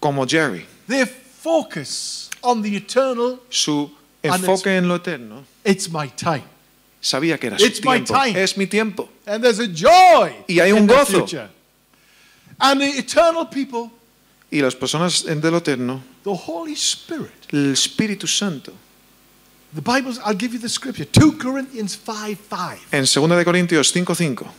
Como 0.00 0.26
Jerry, 0.26 0.66
they 0.88 1.06
focus 1.42 2.30
on 2.42 2.62
the 2.62 2.76
eternal. 2.76 3.40
su 3.50 3.90
enfoque 4.22 4.76
en 4.76 4.88
lo 4.88 4.96
eterno 4.96 5.44
It's 5.64 5.88
my 5.90 6.08
time. 6.08 6.44
sabía 7.00 7.38
que 7.38 7.48
era 7.48 7.58
su 7.58 7.64
It's 7.66 7.84
my 7.84 8.00
tiempo. 8.00 8.14
time. 8.14 8.42
Es 8.42 8.56
mi 8.56 8.66
tiempo. 8.66 9.08
And 9.26 9.42
there's 9.42 9.58
a 9.60 9.66
joy 9.66 10.32
Y 10.48 10.60
hay 10.60 10.72
un 10.72 10.86
gozo. 10.86 11.26
And 12.58 12.80
the 12.80 12.98
eternal 12.98 13.46
people, 13.48 13.90
Y 14.50 14.60
las 14.60 14.74
personas 14.76 15.24
lo 15.50 15.58
eterno, 15.58 16.02
the 16.24 16.30
Holy 16.34 16.74
Spirit. 16.74 17.32
el 17.52 17.72
Espíritu 17.72 18.26
Santo. 18.26 18.72
The 19.74 19.80
Bible's, 19.80 20.18
I'll 20.18 20.36
give 20.38 20.52
you 20.52 20.58
the 20.60 20.68
scripture, 20.68 21.06
2 21.06 21.38
Corinthians 21.38 21.96
5 21.96 22.38
5. 22.50 22.78
En 22.92 23.04
2 23.06 23.36
de 23.38 23.44
Corintios 23.44 23.90
5:5 23.92 24.44
os- 24.44 24.52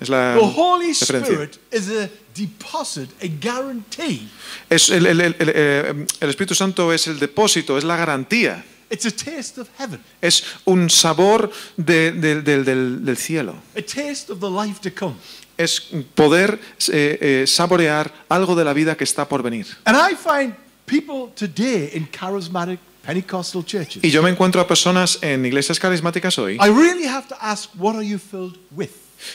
es 0.00 0.08
la 0.08 0.34
The 0.34 0.40
Holy 0.56 0.88
referencia. 0.92 1.32
Spirit 1.32 1.56
is 1.72 1.88
a 1.90 2.10
deposit, 2.34 3.10
a 3.22 3.26
guarantee. 3.40 4.20
Es 4.68 4.90
el, 4.90 5.06
el- 5.06 5.20
el- 5.20 5.36
el- 5.38 5.52
eh, 5.54 6.06
el 6.20 6.30
Espíritu 6.30 6.54
Santo 6.54 6.92
es 6.92 7.06
el 7.06 7.18
depósito, 7.18 7.78
es 7.78 7.84
la 7.84 7.96
garantía, 7.96 8.64
It's 8.90 9.06
a 9.06 9.10
taste 9.10 9.60
of 9.60 9.68
heaven, 9.78 10.00
es 10.20 10.44
un 10.66 10.88
sabor 10.90 11.50
de- 11.76 12.12
de- 12.12 12.42
del- 12.42 12.64
del- 12.64 13.04
del 13.04 13.16
cielo. 13.16 13.54
a 13.76 13.80
taste 13.82 14.30
of 14.32 14.40
the 14.40 14.50
life 14.50 14.78
to 14.88 14.90
come. 14.94 15.14
Es 15.56 15.80
poder 16.14 16.58
eh, 16.88 17.18
eh, 17.20 17.44
saborear 17.46 18.12
algo 18.28 18.54
de 18.56 18.64
la 18.64 18.72
vida 18.72 18.96
que 18.96 19.04
está 19.04 19.26
por 19.28 19.42
venir. 19.42 19.66
And 19.84 19.96
I 19.96 20.14
find 20.16 20.54
people 20.84 21.32
today 21.34 21.90
in 21.94 22.08
charismatic 22.10 22.78
Pentecostal 23.06 23.64
churches. 23.64 24.02
Y 24.02 24.10
yo 24.10 24.22
me 24.22 24.30
encuentro 24.30 24.60
a 24.60 24.66
personas 24.66 25.18
en 25.22 25.44
iglesias 25.46 25.78
carismáticas 25.78 26.38
hoy. 26.38 26.54
I 26.54 26.68
really 26.70 27.06
have 27.06 27.28
to 27.28 27.36
ask, 27.40 27.70
what 27.78 27.94
are 27.96 28.06
you 28.06 28.18
filled 28.18 28.58
with? 28.70 28.90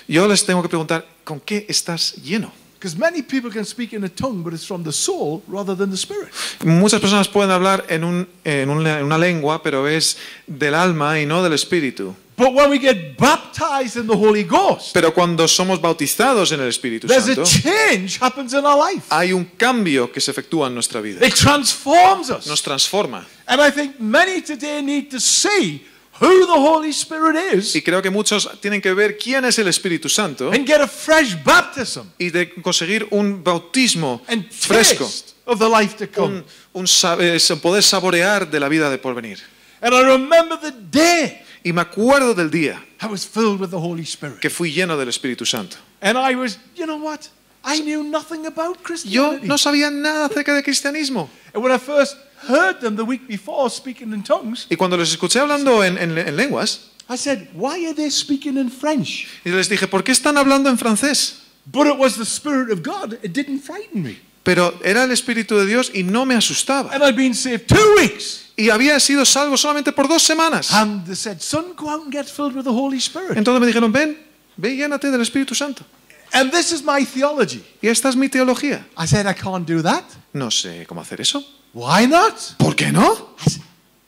Yo 0.08 0.28
les 0.28 0.46
tengo 0.46 0.62
que 0.62 0.70
preguntar, 0.70 1.06
¿con 1.24 1.40
qué 1.40 1.66
estás 1.70 2.16
lleno? 2.24 2.52
Because 2.80 2.98
many 2.98 3.22
people 3.22 3.52
can 3.52 3.66
speak 3.66 3.92
in 3.92 4.06
a 4.06 4.10
tongue, 4.10 4.42
but 4.42 4.54
it's 4.54 4.66
from 4.66 4.84
the 4.86 4.92
soul 4.94 5.42
rather 5.50 5.76
than 5.76 5.90
the 5.90 5.98
spirit. 5.98 6.30
Muchas 6.64 7.02
personas 7.02 7.28
pueden 7.28 7.52
hablar 7.52 7.86
en, 7.90 8.06
un- 8.06 8.28
en 8.46 8.70
una, 8.70 9.00
en 9.00 9.06
una 9.06 9.18
lengua, 9.18 9.62
pero 9.62 9.86
es 9.88 10.18
del 10.48 10.74
alma 10.74 11.20
y 11.20 11.26
no 11.26 11.44
del 11.44 11.52
espíritu. 11.54 12.16
But 12.38 12.54
when 12.54 12.70
we 12.70 12.80
get 12.80 13.18
baptized 13.18 13.98
in 13.98 14.08
the 14.08 14.16
Holy 14.16 14.44
Ghost, 14.46 14.94
Pero 14.94 15.14
cuando 15.14 15.46
somos 15.46 15.82
bautizados 15.82 16.54
en 16.54 16.62
el 16.62 16.70
Espíritu 16.70 17.06
there's 17.06 17.28
a 17.28 17.36
Santo, 17.36 17.44
change 17.44 18.18
happens 18.22 18.54
in 18.54 18.64
our 18.66 18.78
life. 18.78 19.08
hay 19.10 19.34
un 19.34 19.44
cambio 19.58 20.10
que 20.10 20.22
se 20.22 20.32
efectúa 20.32 20.68
en 20.68 20.74
nuestra 20.74 21.02
vida. 21.02 21.20
It 21.28 21.34
transforms 21.36 22.30
us. 22.30 22.48
Nos 22.48 22.62
transforma. 22.64 23.26
And 23.46 23.60
I 23.60 23.72
think 23.72 24.00
many 24.00 24.42
today 24.42 24.82
need 24.82 25.10
to 25.12 25.20
see 25.20 25.86
who 26.22 26.46
the 26.46 26.52
Holy 26.54 26.90
Spirit 26.90 27.36
is 27.54 27.76
Y 27.76 27.82
creo 27.82 28.02
que 28.02 28.10
muchos 28.10 28.50
tienen 28.62 28.82
que 28.82 28.94
ver 28.94 29.18
quién 29.18 29.46
es 29.46 29.58
el 29.60 29.68
Espíritu 29.68 30.10
Santo 30.10 30.52
and 30.52 30.66
get 30.68 30.82
a 30.82 30.88
fresh 30.88 31.36
baptism 31.44 32.04
y 32.18 32.30
de 32.30 32.54
conseguir 32.62 33.08
un 33.12 33.44
bautismo 33.44 34.22
and 34.28 34.50
fresco, 34.52 35.06
taste 35.06 35.34
of 35.46 35.60
the 35.60 35.68
life 35.70 35.96
to 35.98 36.12
come. 36.12 36.44
un, 36.74 36.86
eh, 37.20 37.40
poder 37.62 37.84
saborear 37.84 38.50
de 38.50 38.60
la 38.60 38.70
vida 38.70 38.90
de 38.90 38.98
porvenir. 38.98 39.40
And 39.82 39.94
I 39.94 40.04
remember 40.04 40.60
the 40.60 40.72
day 40.72 41.42
Y 41.64 41.74
me 41.74 41.82
acuerdo 41.82 42.34
del 42.34 42.50
día 42.50 42.82
I 43.02 43.08
was 43.08 43.26
filled 43.26 43.60
with 43.60 43.70
the 43.70 43.78
Holy 43.78 44.04
Spirit. 44.04 44.40
que 44.40 44.50
fui 44.50 44.72
lleno 44.72 44.98
del 44.98 45.10
Espíritu 45.10 45.46
Santo. 45.46 45.78
And 46.02 46.18
I 46.18 46.36
was, 46.36 46.58
you 46.76 46.86
know 46.86 46.98
what? 46.98 47.22
I 47.64 47.82
knew 47.82 48.04
nothing 48.04 48.46
about 48.46 48.78
Yo 48.78 48.84
Christianity. 48.84 49.48
no 49.48 49.58
sabía 49.58 49.92
nada 49.92 50.26
acerca 50.28 50.54
del 50.54 50.64
cristianismo. 50.64 51.30
And 51.54 51.62
when 51.64 51.74
I 51.74 51.78
first 51.78 52.16
heard 52.48 52.80
them 52.80 52.96
the 52.96 53.04
week 53.04 53.28
before 53.28 53.70
speaking 53.70 54.14
in 54.14 54.24
tongues, 54.24 54.68
Y 54.70 54.76
cuando 54.76 54.96
les 54.98 55.12
escuché 55.12 55.40
hablando 55.40 55.84
en, 55.84 55.98
en- 55.98 56.18
en 56.18 56.36
lenguas, 56.36 56.82
I 57.10 57.18
said, 57.18 57.48
why 57.54 57.86
are 57.88 57.94
they 57.96 58.10
speaking 58.12 58.58
in 58.58 58.70
French? 58.70 59.28
y 59.44 59.50
les 59.50 59.68
dije, 59.68 59.88
¿por 59.88 60.04
qué 60.04 60.12
están 60.12 60.38
hablando 60.38 60.70
en 60.70 60.78
francés? 60.78 61.42
But 61.66 61.88
it 61.88 61.98
was 61.98 62.16
the 62.18 62.26
Spirit 62.26 62.72
of 62.72 62.82
God. 62.84 63.14
It 63.24 63.34
didn't 63.34 63.62
frighten 63.62 64.02
me. 64.04 64.18
Pero 64.44 64.74
era 64.84 65.04
el 65.04 65.12
Espíritu 65.12 65.56
de 65.58 65.66
Dios 65.66 65.92
y 65.94 66.04
no 66.04 66.26
me 66.26 66.34
asustaba. 66.36 66.92
And 66.94 67.04
I'd 67.04 67.16
been 67.16 67.34
saved 67.36 67.68
two 67.68 67.96
weeks. 68.00 68.46
Y 68.56 68.70
había 68.70 69.00
sido 69.00 69.24
salvo 69.26 69.56
solamente 69.58 69.92
por 69.92 70.08
dos 70.08 70.24
semanas. 70.24 70.72
And 70.74 71.06
they 71.06 71.16
said, 71.16 71.40
son, 71.42 71.74
go 71.76 71.90
out 71.90 72.04
and 72.04 72.12
get 72.12 72.26
filled 72.26 72.56
with 72.56 72.64
the 72.64 72.72
Holy 72.72 72.98
Spirit. 72.98 73.38
Entonces 73.38 73.60
me 73.62 73.68
dijeron, 73.68 73.92
ven, 73.92 74.18
ve 74.58 74.74
y 74.74 74.78
llénate 74.78 75.12
del 75.12 75.22
Espíritu 75.22 75.54
Santo. 75.56 75.84
And 76.32 76.52
this 76.52 76.72
is 76.72 76.84
my 76.84 77.06
theology. 77.06 77.64
Y 77.82 77.88
esta 77.88 78.10
es 78.10 78.16
mi 78.16 78.30
teología. 78.30 78.86
I 78.98 79.06
said, 79.08 79.26
I 79.28 79.34
can't 79.34 79.68
do 79.68 79.82
that. 79.84 80.04
No 80.34 80.50
sé 80.52 80.86
cómo 80.88 81.02
hacer 81.02 81.22
eso. 81.22 81.44
Why 81.74 82.06
not? 82.08 82.34
¿Por 82.58 82.76
qué 82.76 82.92
no? 82.92 83.30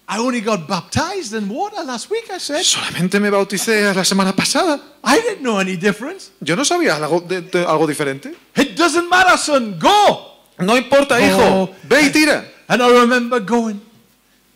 I 0.08 0.18
only 0.20 0.42
got 0.42 0.68
baptized 0.68 1.34
in 1.34 1.48
water 1.48 1.84
last 1.86 2.10
week, 2.10 2.30
I 2.30 2.38
said. 2.40 2.64
Solamente 2.64 3.20
me 3.22 3.30
bauticé 3.30 3.94
la 3.96 4.04
semana 4.04 4.36
pasada. 4.36 4.82
I 5.04 5.20
didn't 5.22 5.42
know 5.42 5.58
any 5.60 5.78
difference. 5.78 6.32
Yo 6.42 6.56
no 6.56 6.64
sabía 6.66 6.96
algo, 6.98 7.22
de- 7.22 7.42
de- 7.42 7.66
algo 7.66 7.88
diferente. 7.88 8.36
It 8.58 8.76
doesn't 8.76 9.08
matter, 9.10 9.38
son, 9.38 9.80
go. 9.80 10.28
No 10.60 10.76
importa, 10.76 11.20
hijo. 11.22 11.70
Ve 11.84 12.02
y 12.04 12.10
tira. 12.12 12.44
And 12.68 12.82
I 12.82 12.90
remember 12.90 13.40
going. 13.40 13.80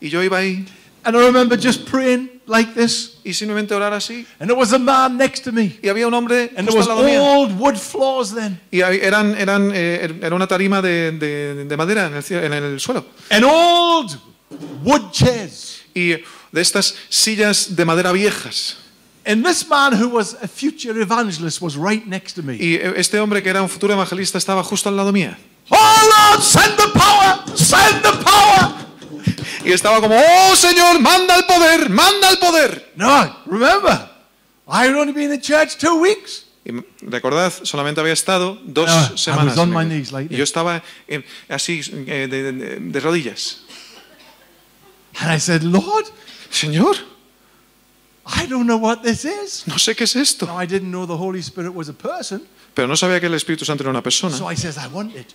Y 0.02 0.10
yo 0.10 0.22
iba 0.22 0.38
ahí 0.40 0.66
And 1.06 1.16
I 1.16 1.20
remember 1.26 1.56
just 1.58 1.86
praying 1.86 2.35
like 2.48 2.74
this. 2.74 3.18
y 3.24 3.34
simplemente 3.34 3.74
orar 3.74 3.94
así. 3.94 4.26
And 4.40 4.48
there 4.50 4.54
was 4.60 4.72
a 4.74 4.80
man 4.80 5.18
next 5.18 5.44
to 5.46 5.52
me. 5.52 5.78
Y 5.82 5.88
había 5.90 6.08
un 6.08 6.14
hombre 6.14 6.52
And 6.56 6.68
there 6.68 6.78
was 6.78 6.88
al 6.88 6.96
lado 6.98 7.08
mío. 7.08 7.24
old 7.24 7.60
wood 7.60 7.76
floors 7.78 8.34
then. 8.34 8.60
Y 8.72 8.82
eran, 8.82 9.36
eran, 9.36 9.72
eh, 9.74 10.20
era 10.22 10.36
una 10.36 10.48
tarima 10.48 10.82
de, 10.82 11.12
de- 11.12 11.66
de 11.66 11.78
madera 11.78 12.08
en 12.08 12.16
el, 12.16 12.24
cie- 12.24 12.44
en 12.44 12.54
el 12.54 12.80
suelo. 12.80 13.06
And 13.30 13.44
old 13.46 14.20
wood 14.84 15.12
chairs. 15.12 15.82
Y 15.94 16.10
de 16.52 16.62
estas 16.62 16.94
sillas 17.10 17.76
de 17.76 17.84
madera 17.86 18.12
viejas. 18.12 18.78
And 19.26 19.44
this 19.44 19.68
man 19.68 19.94
who 19.94 20.08
was 20.10 20.36
a 20.42 20.48
future 20.48 21.02
evangelist 21.02 21.60
was 21.60 21.76
right 21.76 22.06
next 22.06 22.34
to 22.36 22.44
me. 22.44 22.58
Y 22.60 22.76
este 22.96 23.20
hombre 23.20 23.42
que 23.42 23.50
era 23.50 23.62
un 23.64 23.70
futuro 23.70 23.94
evangelista 23.94 24.38
estaba 24.38 24.64
justo 24.64 24.88
al 24.90 24.96
lado 24.96 25.12
mía. 25.12 25.36
Oh 25.70 26.32
Lord, 26.32 26.44
send 26.44 26.76
the 26.78 26.88
power! 26.94 27.58
Send 27.58 28.04
the 28.04 28.12
power! 28.24 28.86
Y 29.64 29.72
estaba 29.72 30.00
como, 30.02 30.16
oh 30.16 30.56
Señor, 30.56 31.00
manda 31.00 31.36
el 31.38 31.46
poder, 31.46 31.90
manda 31.90 32.30
el 32.30 32.38
poder. 32.38 32.92
No, 32.96 33.36
remember, 33.46 34.10
I 34.68 34.88
had 34.88 34.96
only 34.96 35.14
been 35.14 35.32
in 35.34 35.42
church 35.42 35.78
two 35.78 36.00
weeks. 36.00 36.46
Y 36.66 36.72
recordad, 37.02 37.54
solamente 37.64 38.02
había 38.02 38.14
estado 38.14 38.60
dos 38.66 38.90
I 38.90 39.18
semanas. 39.18 39.56
knees 39.88 40.12
like 40.12 40.34
y 40.34 40.38
yo 40.38 40.44
estaba 40.44 40.82
eh, 41.08 41.24
así, 41.48 41.82
eh, 42.08 42.28
de, 42.30 42.52
de- 42.52 42.80
de 42.80 43.00
rodillas. 43.00 43.62
And 45.20 45.32
I 45.32 45.40
said, 45.40 45.62
Lord, 45.64 46.06
Señor, 46.52 46.96
I 48.26 48.48
don't 48.48 48.66
know 48.66 48.78
what 48.78 49.04
this 49.04 49.24
is. 49.26 49.64
no 49.68 49.78
sé 49.78 49.96
qué 49.96 50.06
es 50.06 50.16
esto. 50.16 50.46
Now, 50.48 50.58
I 50.60 50.66
didn't 50.66 50.90
know 50.92 51.06
the 51.06 51.16
Holy 51.16 51.40
Spirit 51.42 51.74
was 51.74 51.88
a 51.90 51.94
person. 51.94 52.42
Pero 52.74 52.88
no 52.88 52.96
sabía 52.96 53.20
que 53.20 53.28
el 53.28 53.36
Espíritu 53.36 53.64
Santo 53.64 53.84
era 53.84 53.92
una 53.92 54.02
persona. 54.02 54.36
So 54.36 54.50
I 54.52 54.56
says, 54.58 54.78
I 54.78 54.88
want 54.92 55.16
it. 55.16 55.28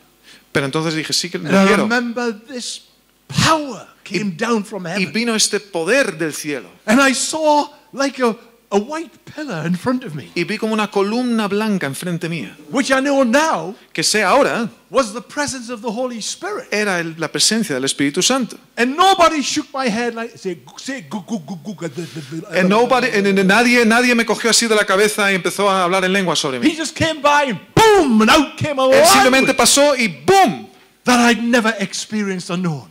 Pero 0.53 0.67
entonces 0.67 0.95
dije, 0.95 1.13
sí 1.13 1.31
que 1.31 1.39
lo 1.39 1.49
And 1.49 1.57
I 1.57 1.67
quiero. 1.69 1.83
remember 1.85 2.33
this 2.49 2.83
power 3.31 3.87
came 4.05 4.33
down 4.37 4.65
from 4.65 4.85
heaven. 4.87 5.03
Y 5.03 5.07
vino 5.07 5.35
este 5.35 5.61
poder 5.61 6.17
del 6.19 6.33
cielo. 6.35 6.69
And 6.87 7.01
I 7.01 7.13
saw 7.15 7.69
like 7.93 8.19
a, 8.23 8.37
a 8.73 8.79
white 8.79 9.11
pillar 9.25 9.67
in 9.67 9.75
front 9.77 10.05
of 10.05 10.15
me, 10.15 10.31
Y 10.35 10.45
vi 10.45 10.59
como 10.59 10.73
una 10.73 10.89
columna 10.91 11.49
blanca 11.49 11.87
enfrente 11.87 12.29
mía. 12.29 12.57
which 12.71 12.91
I 12.91 13.01
know 13.01 13.25
now 13.25 13.75
Que 13.93 14.03
sé 14.03 14.23
ahora, 14.23 14.69
was 14.91 15.13
the 15.13 15.21
presence 15.21 15.71
of 15.71 15.81
the 15.83 15.91
Holy 15.91 16.19
Spirit. 16.21 16.69
era 16.73 17.03
la 17.03 17.29
presencia 17.29 17.75
del 17.75 17.85
Espíritu 17.85 18.23
Santo. 18.23 18.57
And 18.77 18.97
nobody 18.97 19.43
shook 19.43 19.67
my 19.75 19.89
head 19.89 20.15
like, 20.15 20.37
say, 20.39 20.59
say, 20.79 21.03
gu- 21.09 21.25
gu- 21.27 21.41
gu- 21.41 22.47
And 22.53 22.69
nobody, 22.69 23.09
and- 23.09 23.45
nadie, 23.47 23.85
nadie 23.85 24.15
me 24.15 24.25
cogió 24.25 24.51
así 24.51 24.67
de 24.69 24.75
la 24.75 24.85
cabeza 24.85 25.31
y 25.31 25.37
empezó 25.37 25.69
a 25.69 25.85
hablar 25.85 26.05
en 26.05 26.13
lengua 26.13 26.35
sobre 26.37 26.59
mí. 26.61 26.67
He 26.69 26.77
just 26.77 26.97
came 26.97 27.21
by 27.21 27.51
and 27.51 27.61
boom, 27.75 28.23
and 28.23 28.31
out 28.31 28.57
came 28.57 28.79
a 28.81 28.87
Él 28.87 29.05
simplemente 29.07 29.53
pasó 29.55 29.95
y 29.97 30.09
¡boom! 30.25 30.69
that 31.05 31.19
I'd 31.19 31.43
never 31.43 31.75
experienced 31.81 32.51
or 32.51 32.57
known. 32.59 32.90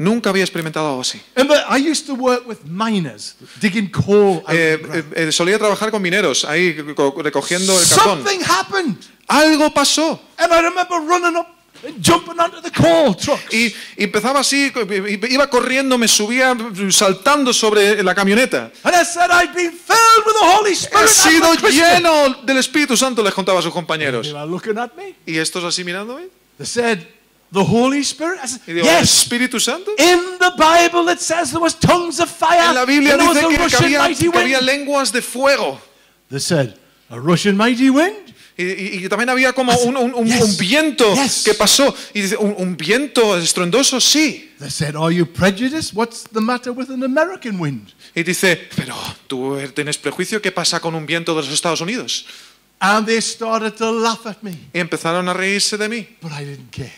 Nunca 0.00 0.30
había 0.30 0.42
experimentado 0.42 0.88
algo 0.88 1.02
así. 1.02 1.20
And 1.36 1.46
but 1.46 1.58
I 1.68 1.76
used 1.76 2.06
to 2.06 2.14
work 2.14 2.48
with 2.48 2.64
miners, 2.64 3.36
digging 3.60 3.90
coal 3.90 4.42
out 4.46 4.48
of 4.48 4.56
the 4.82 5.02
ground. 5.02 5.32
solía 5.32 5.58
trabajar 5.58 5.90
con 5.90 6.00
mineros, 6.00 6.46
ahí 6.46 6.74
co- 6.96 7.14
recogiendo 7.22 7.78
el 7.78 7.86
happened. 8.48 8.96
Algo 9.26 9.74
pasó. 9.74 10.18
And 10.38 10.50
I 10.54 10.62
remember 10.62 10.96
running 11.00 11.36
up 11.36 11.48
jumping 12.00 12.40
onto 12.40 12.62
the 12.62 12.70
coal 12.70 13.14
trucks. 13.14 13.52
Y, 13.52 13.74
y 13.98 14.04
empezaba 14.04 14.40
así, 14.40 14.72
iba 15.28 15.50
corriendo, 15.50 15.98
me 15.98 16.08
subía 16.08 16.56
saltando 16.90 17.52
sobre 17.52 18.02
la 18.02 18.14
camioneta. 18.14 18.70
And 18.82 18.94
I 18.94 19.04
said, 19.04 19.30
I've 19.30 19.54
been 19.54 19.70
filled 19.70 20.24
with 20.24 20.34
the 20.34 20.46
Holy 20.56 20.72
He 20.72 21.08
sido 21.08 21.44
I'm 21.46 21.58
a 21.58 21.60
Christian." 21.60 22.02
lleno 22.02 22.42
del 22.42 22.56
Espíritu 22.56 22.96
Santo, 22.96 23.22
les 23.22 23.34
contaba 23.34 23.58
a 23.58 23.62
sus 23.62 23.72
compañeros. 23.72 24.34
¿Y 25.26 25.36
estos 25.36 25.62
así 25.62 25.84
mirándome? 25.84 26.28
They 26.56 26.66
said, 26.66 27.00
the 27.52 27.64
Holy 27.64 28.00
Spirit? 28.00 28.38
I 28.42 28.46
said, 28.46 28.60
Y 28.66 28.72
digo, 28.74 28.86
¿el 28.88 29.00
yes. 29.00 29.24
Espíritu 29.26 29.60
Santo? 29.60 29.90
In 29.98 30.38
the 30.38 30.50
Bible 30.56 31.10
it 31.12 31.18
says 31.20 31.50
there 31.50 31.60
was 31.60 31.74
tongues 31.78 32.20
of 32.20 32.30
fire. 32.30 32.68
En 32.68 32.74
la 32.74 32.84
Biblia 32.84 33.14
and 33.14 33.22
dice 33.22 33.40
que, 33.78 33.96
había, 33.98 34.08
que 34.14 34.60
lenguas 34.62 35.12
de 35.12 35.20
fuego. 35.22 35.80
They 36.30 36.40
said, 36.40 36.74
a 37.10 37.18
Russian 37.18 37.56
mighty 37.56 37.90
wind? 37.90 38.34
Y, 38.56 38.62
y- 38.64 39.04
y 39.04 39.08
también 39.08 39.30
había 39.30 39.52
como 39.54 39.72
un, 39.78 39.96
un- 39.96 40.14
un- 40.14 40.26
Yes. 40.26 40.42
un 40.42 40.56
viento 40.58 41.14
Yes. 41.14 41.42
que 41.44 41.54
pasó. 41.54 41.94
Y 42.12 42.20
dice, 42.20 42.36
¿un, 42.36 42.54
un 42.58 42.76
viento 42.76 43.38
estruendoso? 43.38 43.98
Sí. 44.00 44.50
They 44.58 44.70
said, 44.70 44.94
are 44.96 45.14
you 45.14 45.24
prejudiced? 45.24 45.94
What's 45.94 46.24
the 46.30 46.40
matter 46.42 46.70
with 46.72 46.90
an 46.90 47.02
American 47.02 47.58
wind? 47.58 47.92
Y 48.14 48.22
dice, 48.22 48.68
pero 48.76 48.94
tú 49.26 49.56
tienes 49.74 49.96
prejuicio, 49.96 50.42
¿qué 50.42 50.52
pasa 50.52 50.78
con 50.78 50.94
un 50.94 51.06
viento 51.06 51.34
de 51.34 51.40
los 51.42 51.50
Estados 51.52 51.80
Unidos? 51.80 52.26
And 52.80 53.06
they 53.06 53.20
started 53.22 53.72
to 53.76 53.92
laugh 53.92 54.26
at 54.26 54.42
me. 54.42 54.52
Y 54.74 54.78
empezaron 54.80 55.26
a 55.28 55.32
reírse 55.32 55.78
de 55.78 55.88
mí. 55.88 56.06
But 56.20 56.32
I 56.32 56.44
didn't 56.44 56.70
care. 56.70 56.92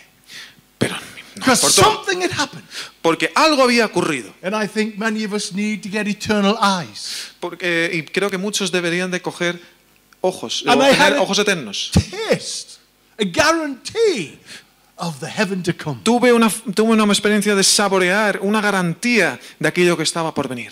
Pero 0.83 0.95
no 0.97 1.01
me 1.01 1.23
Because 1.35 1.65
importó, 1.67 1.83
something 2.05 2.21
had 2.23 2.33
happened. 2.39 2.65
porque 3.01 3.31
algo 3.35 3.63
había 3.63 3.87
ocurrido. 3.87 4.33
And 4.43 4.55
I 4.55 4.67
think 4.69 4.97
many 4.99 5.25
of 5.25 5.33
us 5.33 5.53
need 5.53 5.81
to 5.83 5.89
get 5.89 6.07
eternal 6.07 6.57
eyes. 6.61 7.33
Porque, 7.41 7.91
y 7.93 8.03
creo 8.03 8.29
que 8.31 8.37
muchos 8.39 8.71
deberían 8.71 9.11
de 9.11 9.21
coger 9.23 9.59
ojos, 10.21 10.63
And 10.67 10.81
o 10.81 10.85
I 10.87 10.95
tener 10.95 11.19
ojos 11.19 11.39
eternos. 11.39 11.91
Taste, 11.93 12.79
a 13.19 13.25
guarantee 13.25 14.39
of 14.97 15.19
the 15.21 15.27
heaven 15.27 15.63
to 15.63 15.73
come. 15.77 16.01
Tuve 16.05 16.33
una, 16.33 16.51
tuve 16.75 16.93
una 16.93 17.05
experiencia 17.05 17.55
de 17.55 17.65
saborear, 17.65 18.39
una 18.43 18.61
garantía 18.61 19.41
de 19.59 19.69
aquello 19.69 19.97
que 19.97 20.03
estaba 20.03 20.33
por 20.35 20.49
venir. 20.49 20.71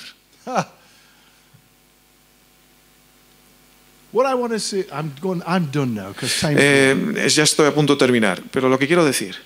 What 4.13 4.27
I 4.29 4.35
want 4.35 4.53
to 4.53 4.59
say, 4.59 4.87
I'm 4.93 5.13
going, 5.21 5.41
I'm 5.47 5.71
done 5.71 5.95
now 5.95 6.09
because 6.13 6.41
time. 6.41 6.57
Eh, 6.59 7.15
es- 7.25 7.37
ya 7.37 7.45
estoy 7.45 7.67
a 7.69 7.73
punto 7.75 7.95
de 7.95 7.99
terminar, 7.99 8.43
pero 8.51 8.69
lo 8.69 8.77
que 8.79 8.87
quiero 8.89 9.05
decir, 9.05 9.37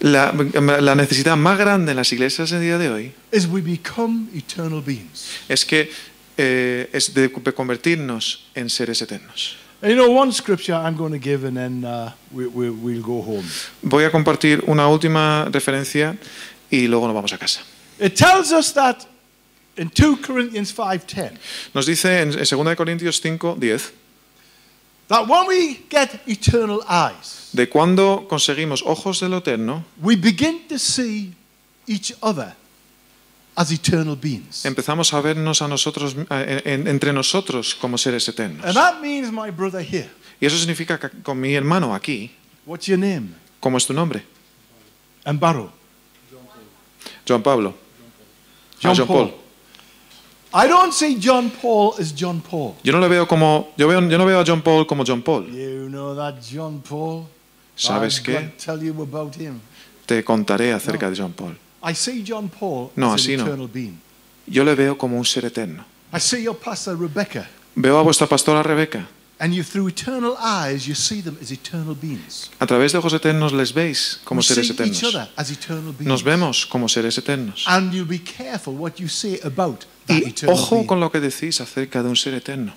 la, 0.00 0.32
la 0.80 0.94
necesidad 0.94 1.36
más 1.36 1.58
grande 1.58 1.92
en 1.92 1.96
las 1.96 2.12
iglesias 2.12 2.52
en 2.52 2.58
el 2.58 2.64
día 2.64 2.78
de 2.78 2.90
hoy 2.90 3.12
is 3.32 3.46
we 3.46 3.60
become 3.60 4.26
eternal 4.34 4.82
beings. 4.82 5.28
es 5.48 5.64
que 5.64 5.90
eh, 6.36 6.88
es 6.92 7.14
de 7.14 7.30
convertirnos 7.30 8.48
en 8.54 8.70
seres 8.70 9.02
eternos. 9.02 9.56
And 9.80 9.92
you 9.92 9.96
know, 9.96 10.10
one 10.10 10.32
scripture 10.32 10.74
I'm 10.74 10.96
going 10.96 11.12
to 11.12 11.20
give, 11.20 11.44
and 11.44 11.56
then 11.56 11.86
we, 12.32 12.48
we, 12.48 12.68
we'll 12.70 13.02
go 13.02 13.22
home. 13.22 13.44
Voy 13.82 14.04
a 14.04 14.10
compartir 14.10 14.64
una 14.66 14.88
última 14.88 15.48
referencia 15.52 16.16
y 16.68 16.88
luego 16.88 17.06
nos 17.06 17.14
vamos 17.14 17.32
a 17.32 17.38
casa. 17.38 17.60
It 18.00 18.16
tells 18.16 18.50
us 18.52 18.72
that 18.74 19.06
in 19.76 19.88
2 19.88 20.16
Corinthians 20.20 20.74
5:10 20.74 21.32
Nos 21.74 21.86
dice 21.86 22.22
en, 22.22 22.32
en 22.32 22.44
2 22.44 22.76
Corintios 22.76 23.20
5, 23.20 23.56
10, 23.58 23.92
that 25.08 25.26
when 25.28 25.46
we 25.46 25.80
get 25.90 26.20
eternal 26.26 26.80
eyes, 26.88 27.50
de 27.52 27.68
cuando 27.68 28.26
conseguimos 28.28 28.82
ojos 28.84 29.20
de 29.20 29.28
lo 29.28 29.38
eterno, 29.38 29.84
we 30.02 30.16
begin 30.16 30.66
to 30.68 30.78
see 30.78 31.32
each 31.86 32.14
other 32.20 32.54
as 33.56 33.70
eternal 33.72 34.14
beings. 34.16 34.64
empezamos 34.64 35.12
a 35.14 35.20
vernos 35.20 35.62
a 35.62 35.68
nosotros, 35.68 36.14
en- 36.30 36.86
entre 36.86 37.12
nosotros 37.12 37.74
como 37.74 37.96
seres 37.98 38.28
eternos. 38.28 38.64
And 38.64 38.74
that 38.74 39.00
means, 39.00 39.32
my 39.32 39.50
brother 39.50 39.80
here, 39.82 40.10
Y 40.40 40.46
eso 40.46 40.56
significa 40.56 40.98
que 41.00 41.10
con 41.22 41.40
mi 41.40 41.54
hermano 41.54 41.92
aquí, 41.94 42.30
what's 42.64 42.86
your 42.86 42.98
name? 42.98 43.30
¿cómo 43.60 43.76
es 43.78 43.86
tu 43.86 43.92
nombre? 43.92 44.22
And 45.24 45.40
Barrow. 45.40 45.72
Juan 47.26 47.42
Pablo. 47.42 47.74
John 48.80 48.92
Ah, 48.92 48.94
John 48.96 49.06
Paul. 49.06 49.34
I 50.52 50.66
don't 50.66 50.92
see 50.92 51.18
John 51.20 51.50
Paul 51.50 51.94
as 51.98 52.12
John 52.14 52.40
Paul. 52.40 52.74
Yo 52.82 52.92
no 52.92 53.00
le 53.00 53.08
veo 53.08 53.26
como, 53.26 53.72
yo, 53.76 53.86
veo, 53.86 54.00
yo 54.08 54.16
no 54.16 54.24
veo 54.24 54.40
a 54.40 54.44
John 54.46 54.62
Paul 54.62 54.86
como 54.86 55.04
John 55.04 55.22
Paul. 55.22 55.46
You 55.46 55.88
know 55.88 56.14
that 56.16 56.36
John 56.40 56.80
Paul? 56.80 57.26
¿Sabes 57.76 58.20
qué? 58.20 58.52
tell 58.56 58.82
you 58.82 58.94
about 59.02 59.36
him. 59.36 59.60
Te 60.06 60.24
contaré 60.24 60.72
acerca 60.72 61.10
de 61.10 61.16
John 61.16 61.32
Paul. 61.32 61.56
I 61.82 61.94
see 61.94 62.24
John 62.26 62.48
Paul 62.48 62.90
No, 62.96 63.12
as 63.12 63.20
así 63.20 63.34
an 63.34 63.58
no. 63.58 63.68
being. 63.68 64.00
Yo 64.46 64.64
le 64.64 64.74
veo 64.74 64.96
como 64.96 65.18
un 65.18 65.24
ser 65.24 65.44
eterno. 65.44 65.84
I 66.12 66.18
see 66.18 66.42
your 66.42 66.56
pastor 66.56 66.98
Rebecca, 66.98 67.46
Veo 67.74 67.98
a 67.98 68.02
vuestra 68.02 68.26
pastora 68.26 68.62
Rebeca. 68.62 69.06
And 69.40 69.54
you 69.54 69.62
through 69.62 69.88
eternal 69.88 70.36
eyes 70.38 70.86
you 70.86 70.94
see 70.94 71.20
them 71.22 71.36
as 71.40 71.50
eternal 71.52 71.94
beings. 71.94 72.50
A 72.58 72.66
través 72.66 72.92
de 72.92 72.98
ojos 72.98 73.12
eternos 73.12 73.52
les 73.52 73.72
veis 73.72 74.20
como 74.24 74.42
seres 74.42 74.70
eternos. 74.70 75.02
other 75.04 75.28
as 75.36 75.50
eternal 75.50 75.92
beings. 75.92 76.06
Nos 76.06 76.22
vemos 76.22 76.66
como 76.66 76.88
seres 76.88 77.16
eternos. 77.18 77.64
And 77.66 77.92
you'll 77.92 78.06
be 78.08 78.18
careful 78.18 78.74
what 78.74 78.98
you 78.98 79.08
say 79.08 79.38
about 79.44 79.84
that 80.06 80.16
Y 80.22 80.28
eternal 80.30 80.54
ojo 80.56 80.86
con 80.86 81.00
lo 81.00 81.10
que 81.10 81.20
decís 81.20 81.60
acerca 81.60 82.02
de 82.02 82.08
un 82.08 82.16
ser 82.16 82.34
eterno. 82.34 82.72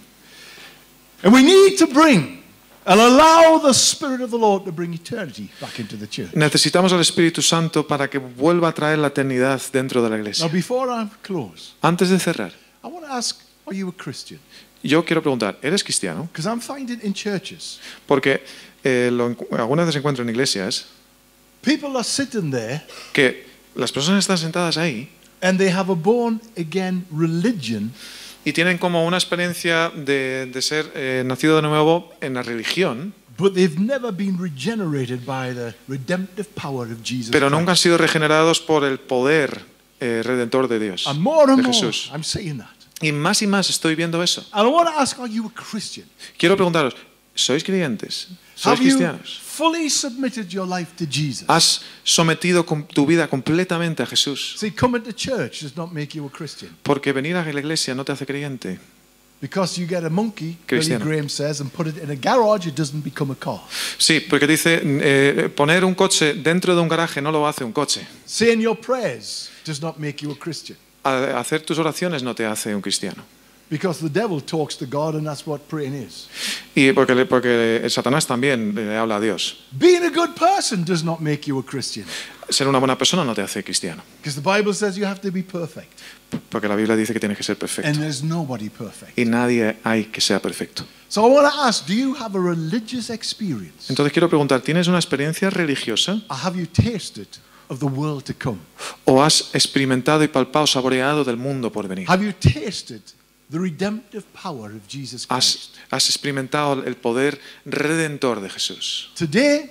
And 1.23 1.33
we 1.33 1.43
need 1.43 1.77
to 1.77 1.87
bring 1.87 2.41
and 2.85 2.99
allow 2.99 3.59
the 3.59 3.73
Spirit 3.73 4.21
of 4.21 4.31
the 4.31 4.37
Lord 4.37 4.65
to 4.65 4.71
bring 4.71 4.93
eternity 4.93 5.51
back 5.61 5.79
into 5.79 5.95
the 5.97 6.07
church. 6.07 6.33
Necesitamos 6.33 6.91
al 6.93 6.99
Espíritu 6.99 7.41
Santo 7.43 7.85
para 7.87 8.09
que 8.09 8.17
vuelva 8.17 8.69
a 8.69 8.73
traer 8.73 8.97
la 8.97 9.07
eternidad 9.09 9.61
dentro 9.71 10.01
de 10.01 10.09
la 10.09 10.15
Now, 10.15 10.21
iglesia. 10.21 10.47
before 10.47 10.89
I 10.91 11.07
close, 11.21 11.73
Antes 11.81 12.09
de 12.09 12.19
cerrar, 12.19 12.53
Are 13.71 13.77
you 13.77 13.87
a 13.87 13.93
Christian? 13.93 14.37
yo 14.83 15.05
quiero 15.05 15.21
preguntar, 15.21 15.57
¿eres 15.61 15.81
cristiano? 15.81 16.27
Because 16.29 16.45
I'm 16.45 16.59
finding 16.59 16.99
in 17.03 17.13
churches, 17.13 17.79
Porque 18.05 18.43
eh, 18.83 19.09
lo 19.13 19.33
algunas 19.57 19.85
veces 19.85 19.99
encuentro 19.99 20.23
en 20.23 20.29
iglesias 20.29 20.87
people 21.61 21.95
are 21.95 22.03
sitting 22.03 22.51
there 22.51 22.81
que 23.13 23.45
las 23.75 23.91
personas 23.93 24.25
están 24.25 24.37
sentadas 24.37 24.75
ahí 24.75 25.07
and 25.41 25.57
they 25.57 25.69
have 25.69 25.89
a 25.89 25.95
born 25.95 26.41
again 26.57 27.05
religion, 27.11 27.93
y 28.43 28.51
tienen 28.51 28.77
como 28.77 29.05
una 29.05 29.15
experiencia 29.15 29.89
de, 29.89 30.49
de 30.51 30.61
ser 30.61 30.91
eh, 30.95 31.23
nacido 31.25 31.55
de 31.55 31.61
nuevo 31.61 32.11
en 32.19 32.33
la 32.33 32.43
religión, 32.43 33.13
but 33.37 33.53
they've 33.53 33.79
never 33.79 34.11
been 34.11 34.37
regenerated 34.37 35.23
by 35.25 35.53
the 35.53 35.73
redemptive 35.87 36.49
power 36.55 36.91
of 36.91 37.01
Jesus 37.03 37.31
pero 37.31 37.49
nunca 37.49 37.71
han 37.71 37.77
sido 37.77 37.97
regenerados 37.97 38.59
por 38.59 38.83
el 38.83 38.99
poder 38.99 39.61
eh, 40.01 40.21
redentor 40.25 40.67
de 40.67 40.79
Dios, 40.79 41.07
And 41.07 41.21
more 41.21 41.51
and 41.51 41.61
de 41.61 41.63
more, 41.63 41.73
Jesús. 41.73 42.09
I'm 42.11 42.23
saying 42.23 42.57
that. 42.57 42.80
Y 43.01 43.11
más 43.11 43.41
y 43.41 43.47
más 43.47 43.69
estoy 43.69 43.95
viendo 43.95 44.21
eso. 44.23 44.45
And 44.51 44.67
I 44.67 44.71
want 44.71 44.89
to 44.89 44.99
ask 44.99 45.19
Are 45.19 45.31
you 45.31 45.47
a 45.47 45.51
Christian? 45.53 46.07
Quiero 46.37 46.55
preguntaros, 46.55 46.95
¿sois 47.33 47.63
creyentes? 47.63 48.27
¿Sois 48.55 48.77
Have 48.77 48.83
you 48.83 48.95
cristianos? 48.97 49.39
fully 49.43 49.89
submitted 49.89 50.47
your 50.49 50.67
life 50.67 50.91
to 50.97 51.05
Jesus? 51.09 51.45
¿Has 51.47 51.81
sometido 52.03 52.63
tu 52.93 53.05
vida 53.05 53.27
completamente 53.27 54.03
a 54.03 54.05
Jesús? 54.05 54.55
See, 54.57 54.71
coming 54.71 55.01
to 55.03 55.11
church 55.13 55.61
does 55.61 55.75
not 55.75 55.91
make 55.91 56.15
you 56.15 56.25
a 56.25 56.29
Christian. 56.29 56.75
Porque 56.83 57.11
venir 57.11 57.35
a 57.35 57.43
la 57.43 57.59
iglesia 57.59 57.95
no 57.95 58.03
te 58.03 58.11
hace 58.11 58.25
creyente. 58.25 58.79
Because 59.41 59.81
you 59.81 59.87
get 59.87 60.03
a 60.03 60.09
monkey, 60.09 60.55
Billy. 60.67 60.95
Graham 60.97 61.27
says, 61.27 61.61
and 61.61 61.73
put 61.73 61.87
it 61.87 61.97
in 61.97 62.11
a 62.11 62.15
garage, 62.15 62.67
it 62.67 62.75
doesn't 62.75 63.03
become 63.03 63.31
a 63.31 63.35
car. 63.35 63.59
Sí, 63.97 64.19
porque 64.19 64.45
dice, 64.45 64.79
eh, 64.83 65.49
poner 65.49 65.83
un 65.83 65.95
coche 65.95 66.35
dentro 66.35 66.75
de 66.75 66.81
un 66.81 66.87
garaje 66.87 67.23
no 67.23 67.31
lo 67.31 67.47
hace 67.47 67.63
un 67.63 67.71
coche. 67.73 68.05
Saying 68.27 68.61
your 68.61 68.79
prayers 68.79 69.49
does 69.65 69.81
not 69.81 69.97
make 69.97 70.23
you 70.23 70.31
a 70.31 70.35
Christian. 70.35 70.77
Hacer 71.03 71.61
tus 71.61 71.79
oraciones 71.79 72.23
no 72.23 72.35
te 72.35 72.45
hace 72.45 72.75
un 72.75 72.81
cristiano. 72.81 73.23
Because 73.69 74.01
the 74.01 74.09
devil 74.09 74.41
talks 74.41 74.77
to 74.79 74.85
God, 74.85 75.15
and 75.15 75.25
that's 75.25 75.47
what 75.47 75.61
praying 75.69 75.93
is. 75.93 76.27
Y 76.75 76.91
porque, 76.91 77.25
porque 77.25 77.81
Satanás 77.89 78.27
también 78.27 78.75
le 78.75 78.97
habla 78.97 79.15
a 79.15 79.19
Dios. 79.21 79.63
Being 79.71 80.03
a 80.03 80.09
good 80.09 80.35
person 80.35 80.83
does 80.83 81.05
not 81.05 81.21
make 81.21 81.47
you 81.47 81.57
a 81.57 81.63
Christian. 81.65 82.05
Ser 82.49 82.67
una 82.67 82.79
buena 82.79 82.97
persona 82.97 83.23
no 83.23 83.33
te 83.33 83.41
hace 83.41 83.63
cristiano. 83.63 84.03
Because 84.17 84.35
the 84.35 84.41
Bible 84.41 84.73
says 84.73 84.97
you 84.97 85.05
have 85.05 85.21
to 85.21 85.31
be 85.31 85.41
perfect. 85.41 86.01
Porque 86.49 86.67
la 86.67 86.75
Biblia 86.75 86.97
dice 86.97 87.13
que 87.13 87.19
tienes 87.21 87.37
que 87.37 87.43
ser 87.45 87.53
And 87.53 87.59
perfecto. 87.61 87.99
there's 88.01 88.21
nobody 88.21 88.69
perfect. 88.69 89.17
Y 89.17 89.23
nadie 89.23 89.77
hay 89.85 90.05
que 90.11 90.19
sea 90.19 90.41
perfecto. 90.41 90.83
So 91.07 91.25
I 91.25 91.29
want 91.33 91.49
to 91.49 91.57
ask 91.61 91.87
do 91.87 91.93
you 91.93 92.13
have 92.15 92.35
a 92.37 92.41
religious 92.41 93.09
experience? 93.09 93.89
Entonces 93.89 94.11
quiero 94.11 94.27
preguntar, 94.27 94.59
¿tienes 94.61 94.89
una 94.89 94.97
experiencia 94.97 95.49
religiosa? 95.49 96.21
Have 96.29 96.59
you 96.59 96.67
tasted 96.67 97.27
of 97.71 97.79
the 97.79 97.85
world 97.87 98.23
to 98.25 98.33
come? 98.33 98.59
¿O 99.05 99.23
has 99.23 99.49
experimentado 99.53 100.23
y 100.23 100.27
palpado, 100.27 100.67
saboreado 100.67 101.23
del 101.23 101.37
mundo 101.37 101.71
por 101.71 101.87
venir? 101.87 102.05
Have 102.09 102.23
you 102.23 102.33
tasted 102.33 103.01
the 103.49 103.57
redemptive 103.57 104.23
power 104.33 104.71
of 104.75 104.81
Jesus 104.87 105.25
¿Has, 105.29 105.55
Christ? 105.55 105.75
has 105.89 106.09
experimentado 106.09 106.83
el 106.85 106.95
poder 106.95 107.39
redentor 107.65 108.41
de 108.41 108.49
Jesús? 108.49 109.09
Today 109.15 109.63
is 109.63 109.69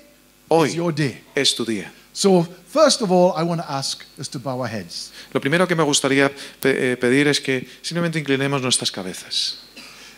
Hoy 0.48 0.74
your 0.74 0.92
day. 0.94 1.22
es 1.34 1.54
tu 1.54 1.64
día. 1.64 1.92
So, 2.12 2.42
first 2.72 3.02
of 3.02 3.10
all, 3.12 3.34
I 3.36 3.44
want 3.44 3.60
to 3.60 3.70
ask 3.70 4.04
us 4.18 4.28
to 4.30 4.38
bow 4.40 4.60
our 4.60 4.68
heads. 4.68 5.12
Lo 5.32 5.40
primero 5.40 5.68
que 5.68 5.76
me 5.76 5.84
gustaría 5.84 6.28
pe- 6.60 6.92
eh, 6.92 6.96
pedir 6.96 7.28
es 7.28 7.40
que 7.40 7.68
simplemente 7.82 8.18
inclinemos 8.18 8.60
nuestras 8.62 8.90
cabezas. 8.90 9.58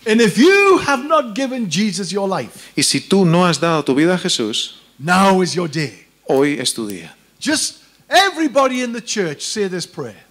And 0.06 0.20
if 0.20 0.36
you 0.38 0.78
have 0.86 1.04
not 1.04 1.36
given 1.36 1.68
Jesus 1.70 2.10
your 2.10 2.28
life, 2.28 2.72
Y 2.74 2.82
si 2.82 3.00
tú 3.02 3.24
no 3.26 3.44
has 3.46 3.60
dado 3.60 3.84
tu 3.84 3.94
vida 3.94 4.14
a 4.14 4.18
Jesús, 4.18 4.76
now 4.98 5.42
is 5.42 5.52
your 5.52 5.68
day. 5.70 6.06
hoy 6.26 6.58
es 6.58 6.72
tu 6.72 6.86
día. 6.88 7.14
Just 7.42 7.78
everybody 8.08 8.82
in 8.82 8.92
the 8.92 9.02
church 9.02 9.40
say 9.42 9.68
this 9.68 9.86
prayer. 9.86 10.22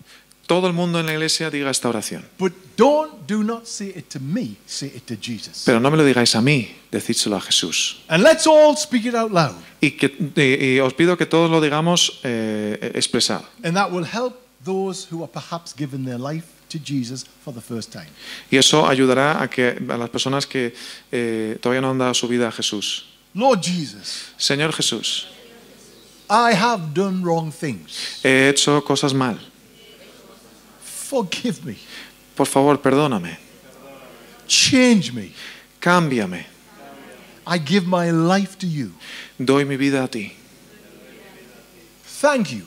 Todo 0.48 0.68
el 0.68 0.74
mundo 0.74 1.00
en 1.00 1.06
la 1.06 1.14
iglesia 1.14 1.50
diga 1.50 1.70
esta 1.70 1.88
oración. 1.90 2.24
But 2.38 2.52
don't, 2.78 3.26
do 3.28 3.44
not 3.44 3.66
say 3.68 3.88
it 3.96 4.10
to 4.10 4.20
me, 4.20 4.58
say 4.66 4.88
it 4.94 5.06
to 5.08 5.16
Jesus. 5.16 5.64
Pero 5.66 5.80
no 5.80 5.90
me 5.92 5.98
lo 5.98 6.04
digáis 6.06 6.36
a 6.36 6.42
mí, 6.42 6.70
decídselo 6.92 7.38
a 7.38 7.42
Jesús. 7.42 8.02
And 8.10 8.22
let's 8.24 8.46
all 8.48 8.76
speak 8.76 9.06
it 9.06 9.16
out 9.16 9.32
loud. 9.32 9.56
Y, 9.82 9.92
que, 9.92 10.08
y- 10.36 10.76
y 10.76 10.80
os 10.80 10.94
pido 10.94 11.18
que 11.18 11.26
todos 11.26 11.50
lo 11.50 11.62
digamos 11.62 12.20
eh, 12.24 12.92
expresado. 12.96 13.46
And 13.64 13.76
that 13.76 13.92
will 13.92 14.06
help 14.06 14.36
those 14.66 15.08
who 15.10 15.24
are 15.24 15.32
perhaps 15.32 15.74
giving 15.74 16.04
their 16.06 16.20
life 16.20 16.46
to 16.70 16.78
Jesus 16.80 17.26
for 17.46 17.54
the 17.54 17.62
first 17.62 17.92
time. 17.92 18.10
Y 18.50 18.58
eso 18.58 18.86
ayudará 18.88 19.42
a, 19.42 19.50
que, 19.50 19.78
a 19.90 19.98
las 19.98 20.10
personas 20.10 20.46
que 20.46 20.74
eh, 21.12 21.58
todavía 21.62 21.82
no 21.82 21.92
han 21.92 21.98
dado 21.98 22.14
su 22.14 22.28
vida 22.28 22.50
a 22.50 22.52
Jesús. 22.52 23.06
Lord 23.34 23.62
Jesus, 23.62 24.34
Señor 24.38 24.74
Jesús, 24.74 25.28
I 26.34 26.54
have 26.54 26.94
done 26.94 27.22
wrong 27.24 27.52
things. 27.52 28.22
he 28.24 28.48
hecho 28.48 28.82
cosas 28.82 29.14
mal. 29.14 29.38
Forgive 30.80 31.66
me. 31.66 31.76
Por 32.38 32.46
favor, 32.48 32.78
perdóname. 32.78 33.38
Change 34.48 35.12
me. 35.12 35.34
Cámbiame. 35.82 36.46
I 37.46 37.58
give 37.58 37.86
my 37.86 38.12
life 38.12 38.58
to 38.60 38.66
you. 38.68 38.94
Doy 39.38 39.66
mi 39.66 39.76
vida 39.76 40.06
a 40.06 40.08
ti. 40.08 40.32
Thank 42.22 42.52
you 42.54 42.66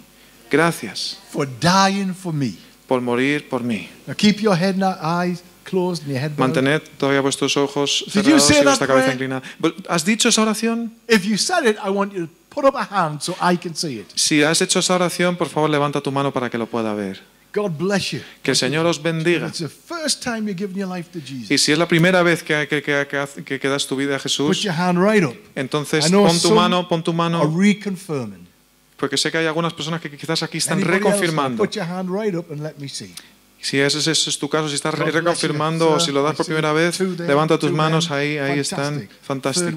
Gracias 0.50 1.16
for 1.30 1.46
dying 1.46 2.12
for 2.12 2.34
me. 2.34 2.58
por 2.86 3.00
morir 3.00 3.48
por 3.48 3.60
mí. 3.60 3.88
Now 4.06 4.14
keep 4.14 4.42
your 4.42 4.56
head 4.56 4.74
and 4.74 4.84
eyes 4.84 5.42
closed 5.64 6.02
and 6.02 6.12
your 6.12 6.20
head. 6.20 6.36
Mantened 6.36 6.82
todavía 6.98 7.22
vuestros 7.22 7.56
ojos 7.56 8.04
cerrados 8.08 8.46
say 8.46 8.60
y 8.60 8.64
vuestra 8.64 8.86
cabeza 8.86 9.12
inclinada. 9.12 9.42
¿Has 9.88 10.04
dicho 10.04 10.28
esa 10.28 10.42
oración? 10.42 10.90
If 11.08 11.24
you 11.24 11.38
said 11.38 11.64
it, 11.64 11.78
I 11.82 11.88
want 11.88 12.12
you 12.12 12.26
to 12.26 12.32
put 12.54 12.64
up 12.64 12.74
a 12.76 12.84
hand 12.84 13.20
so 13.20 13.34
I 13.40 13.56
can 13.56 13.74
see 13.74 13.98
it. 14.00 14.06
Si 14.14 14.42
has 14.42 14.60
hecho 14.62 14.78
esa 14.78 14.94
oración, 14.94 15.36
por 15.36 15.48
favor 15.48 15.68
levanta 15.70 16.00
tu 16.00 16.10
mano 16.12 16.32
para 16.32 16.48
que 16.50 16.56
lo 16.58 16.66
pueda 16.66 16.94
ver. 16.94 17.20
God 17.54 17.70
bless 17.78 18.10
you. 18.10 18.20
Que 18.42 18.50
el 18.50 18.56
Señor 18.56 18.84
os 18.86 19.00
bendiga. 19.00 19.46
It's 19.46 19.58
the 19.58 19.68
first 19.68 20.22
time 20.24 20.40
you're 20.50 20.54
giving 20.58 20.76
your 20.76 20.88
life 20.92 21.08
to 21.12 21.20
Jesus. 21.24 21.50
Y 21.52 21.58
si 21.58 21.70
es 21.70 21.78
la 21.78 21.86
primera 21.86 22.22
vez 22.24 22.42
que, 22.42 22.66
que, 22.66 22.82
que, 22.82 23.06
que 23.44 23.58
que- 23.60 23.68
das 23.68 23.86
tu 23.86 23.94
vida 23.94 24.14
a 24.16 24.18
Put 24.18 24.22
Jesús, 24.24 24.62
your 24.62 24.74
hand 24.74 24.98
right 24.98 25.22
up. 25.24 25.36
entonces 25.54 26.10
pon 26.10 26.40
tu 26.40 26.50
mano, 26.52 26.88
pon 26.88 27.04
tu 27.04 27.12
Are 27.12 27.16
mano, 27.16 27.44
reconfirming. 27.56 28.44
porque 28.96 29.16
sé 29.16 29.30
que 29.30 29.38
hay 29.38 29.46
algunas 29.46 29.72
personas 29.72 30.00
que 30.00 30.10
quizás 30.16 30.42
aquí 30.42 30.58
están 30.58 30.78
Anybody 30.78 30.96
else? 30.96 31.04
reconfirmando. 31.10 31.62
Put 31.62 31.74
your 31.76 31.84
hand 31.86 32.08
right 32.10 32.34
up 32.34 32.50
and 32.50 32.60
let 32.60 32.74
me 32.78 32.88
see. 32.88 33.14
Si 33.64 33.80
ese, 33.80 33.98
es- 33.98 34.06
ese 34.08 34.28
es 34.28 34.38
tu 34.38 34.46
caso, 34.50 34.68
si 34.68 34.74
estás 34.74 34.92
reconfirmando 34.94 35.86
o 35.92 35.98
si 36.00 36.12
lo 36.12 36.22
das 36.22 36.36
por 36.36 36.44
primera 36.44 36.72
vez, 36.74 37.00
levanta 37.00 37.58
tus 37.58 37.70
manos, 37.72 38.10
ahí, 38.10 38.36
ahí 38.36 38.58
están. 38.60 39.08
Fantástico, 39.22 39.70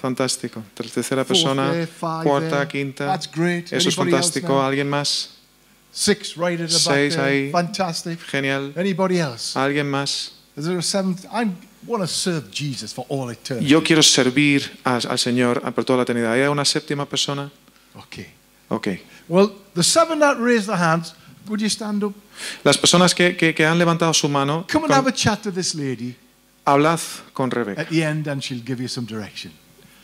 fantástico. 0.00 0.62
Tercera 0.74 1.22
persona, 1.22 1.70
cuarta, 2.24 2.66
quinta. 2.66 3.04
Eso 3.76 3.88
es 3.90 3.94
fantástico. 3.94 4.62
¿Alguien 4.62 4.88
más? 4.88 5.30
Six 5.92 6.34
right 6.36 6.60
at 6.60 6.68
the 6.68 6.78
Seis 6.78 7.16
ahí. 7.18 7.50
Genial. 8.26 8.72
¿Alguien 9.54 9.90
más? 9.90 10.32
Is 10.56 10.64
there 10.64 10.78
a 10.78 10.82
seventh? 10.82 11.24
I 11.26 11.46
want 11.86 12.02
to 12.02 12.06
serve 12.08 12.46
Jesus 12.50 12.94
for 12.94 13.04
all 13.10 13.30
eternity. 13.30 13.68
Yo 13.68 13.82
quiero 13.82 14.02
servir 14.02 14.78
a- 14.84 14.96
al 14.96 15.18
Señor 15.18 15.60
por 15.74 15.84
toda 15.84 15.98
la 15.98 16.02
eternidad. 16.04 16.32
¿Hay 16.32 16.40
una 16.48 16.64
séptima 16.64 17.04
persona? 17.06 17.50
Okay. 17.94 18.28
Ok. 18.68 18.88
Well, 19.28 19.52
the 19.74 19.82
seven 19.82 20.20
that 20.20 20.38
raised 20.38 20.66
their 20.66 20.80
hands, 20.80 21.14
would 21.48 21.60
you 21.60 21.68
stand 21.68 22.02
up? 22.04 22.14
Las 22.64 22.76
personas 22.78 23.14
que, 23.14 23.36
que- 23.36 23.54
que 23.54 23.64
han 23.66 23.78
levantado 23.78 24.12
su 24.14 24.28
mano, 24.28 24.66
Come 24.70 24.84
and 24.86 24.94
have 24.94 25.08
a 25.08 25.12
chat 25.12 25.42
to 25.42 25.52
this 25.52 25.74
lady 25.74 26.14
hablad 26.64 27.00
con 27.32 27.50
Rebeca 27.50 27.80
at 27.82 27.88
the 27.88 28.02
end 28.04 28.26
and 28.28 28.42
she'll 28.42 28.62
give 28.64 28.80
you 28.82 28.88
some 28.88 29.06
direction. 29.06 29.52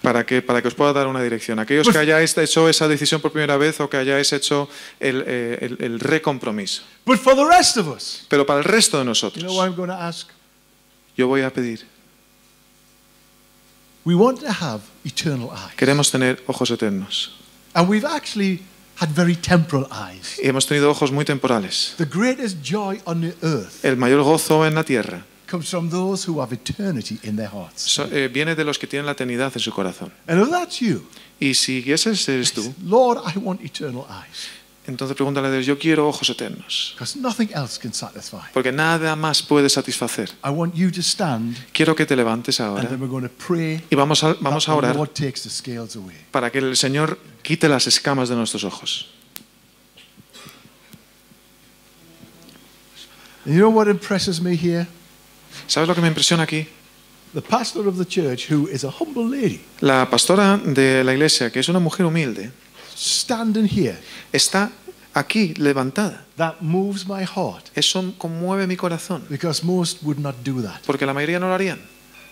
para 0.02 0.26
que, 0.26 0.42
para 0.42 0.60
que 0.60 0.66
os 0.68 0.74
pueda 0.74 0.92
dar 0.92 1.06
una 1.06 1.22
dirección. 1.22 1.60
Aquellos 1.60 1.88
que 1.88 1.96
hayáis 1.96 2.36
hecho 2.36 2.68
esa 2.68 2.88
decisión 2.88 3.20
por 3.20 3.30
primera 3.30 3.56
vez 3.56 3.78
o 3.80 3.88
que 3.88 3.96
hayáis 3.98 4.32
hecho 4.32 4.68
el, 4.98 5.22
eh, 5.26 5.58
el- 5.60 5.76
el 5.80 6.00
recompromiso. 6.00 6.82
But 7.06 7.18
for 7.18 7.36
the 7.36 7.44
rest 7.44 7.76
of 7.76 7.86
us, 7.88 8.26
Pero 8.28 8.44
para 8.44 8.58
el 8.58 8.64
resto 8.64 8.96
de 8.98 9.04
you 9.04 9.08
nosotros, 9.10 9.44
know 9.44 9.54
what 9.56 9.66
I'm 9.68 9.76
going 9.76 9.88
to 9.90 9.94
ask? 9.94 10.28
yo 11.16 11.28
voy 11.28 11.42
a 11.42 11.50
pedir, 11.52 11.86
We 14.04 14.16
want 14.16 14.40
to 14.40 14.48
have 14.50 14.82
eternal 15.04 15.50
eyes. 15.52 15.76
queremos 15.76 16.10
tener 16.10 16.42
ojos 16.48 16.70
eternos. 16.72 17.30
And 17.74 17.88
we've 17.88 18.04
actually 18.04 18.60
had 19.02 19.10
very 19.14 19.34
temporal 19.36 19.86
eyes. 19.90 20.38
Y 20.42 20.46
hemos 20.48 20.66
tenido 20.66 20.90
ojos 20.90 21.10
muy 21.10 21.24
temporales. 21.24 21.94
The 21.98 22.04
greatest 22.04 22.58
joy 22.62 23.00
on 23.04 23.20
the 23.20 23.34
earth 23.42 23.84
El 23.84 23.96
mayor 23.96 24.22
gozo 24.22 24.64
en 24.66 24.74
la 24.74 24.84
tierra 24.84 25.24
comes 25.46 25.68
from 25.68 25.90
those 25.90 26.26
who 26.30 26.40
have 26.40 26.54
eternity 26.54 27.18
in 27.24 27.36
their 27.36 27.50
hearts. 27.50 27.82
so- 27.82 28.08
eh, 28.10 28.28
viene 28.28 28.54
de 28.54 28.64
los 28.64 28.78
que 28.78 28.86
tienen 28.86 29.06
la 29.06 29.12
eternidad 29.12 29.52
en 29.54 29.60
su 29.60 29.72
corazón. 29.72 30.12
And 30.26 30.40
if 30.42 30.50
that's 30.50 30.78
you, 30.80 31.02
Y 31.40 31.54
si 31.54 31.82
ese 31.92 32.10
eres 32.10 32.52
tú, 32.52 32.72
Lord, 32.84 33.18
I 33.34 33.38
want 33.38 33.60
eternal 33.64 34.06
eyes. 34.08 34.46
Entonces 34.86 35.16
pregúntale 35.16 35.46
a 35.46 35.50
Dios, 35.52 35.64
yo 35.66 35.78
quiero 35.78 36.08
ojos 36.08 36.28
eternos. 36.30 36.94
Porque 38.52 38.72
nada 38.72 39.14
más 39.14 39.40
puede 39.42 39.68
satisfacer. 39.68 40.30
Quiero 41.72 41.94
que 41.94 42.04
te 42.04 42.16
levantes 42.16 42.58
ahora 42.60 42.88
y 43.90 43.94
vamos 43.94 44.24
a, 44.24 44.34
vamos 44.40 44.68
a 44.68 44.74
orar 44.74 44.96
para 46.32 46.50
que 46.50 46.58
el 46.58 46.76
Señor 46.76 47.18
quite 47.42 47.68
las 47.68 47.86
escamas 47.86 48.28
de 48.28 48.34
nuestros 48.34 48.64
ojos. 48.64 49.08
¿Sabes 55.66 55.88
lo 55.88 55.94
que 55.94 56.00
me 56.00 56.08
impresiona 56.08 56.42
aquí? 56.44 56.66
La 59.80 60.08
pastora 60.10 60.58
de 60.58 61.02
la 61.02 61.12
iglesia, 61.12 61.50
que 61.50 61.60
es 61.60 61.68
una 61.68 61.78
mujer 61.78 62.04
humilde, 62.06 62.52
standing 63.02 63.66
here, 63.68 63.98
está 64.32 64.70
aquí 65.14 65.54
levantada. 65.54 66.24
that 66.36 66.56
moves 66.60 67.06
my 67.06 67.24
heart 67.24 67.66
Eso 67.74 68.14
conmueve 68.18 68.66
mi 68.66 68.76
corazón, 68.76 69.24
because 69.28 69.64
most 69.64 70.02
would 70.02 70.18
not 70.18 70.36
do 70.44 70.62
that. 70.62 70.80
porque 70.86 71.04
la 71.06 71.12
mayoría 71.12 71.38
no 71.38 71.48
lo 71.48 71.54
harían. 71.54 71.80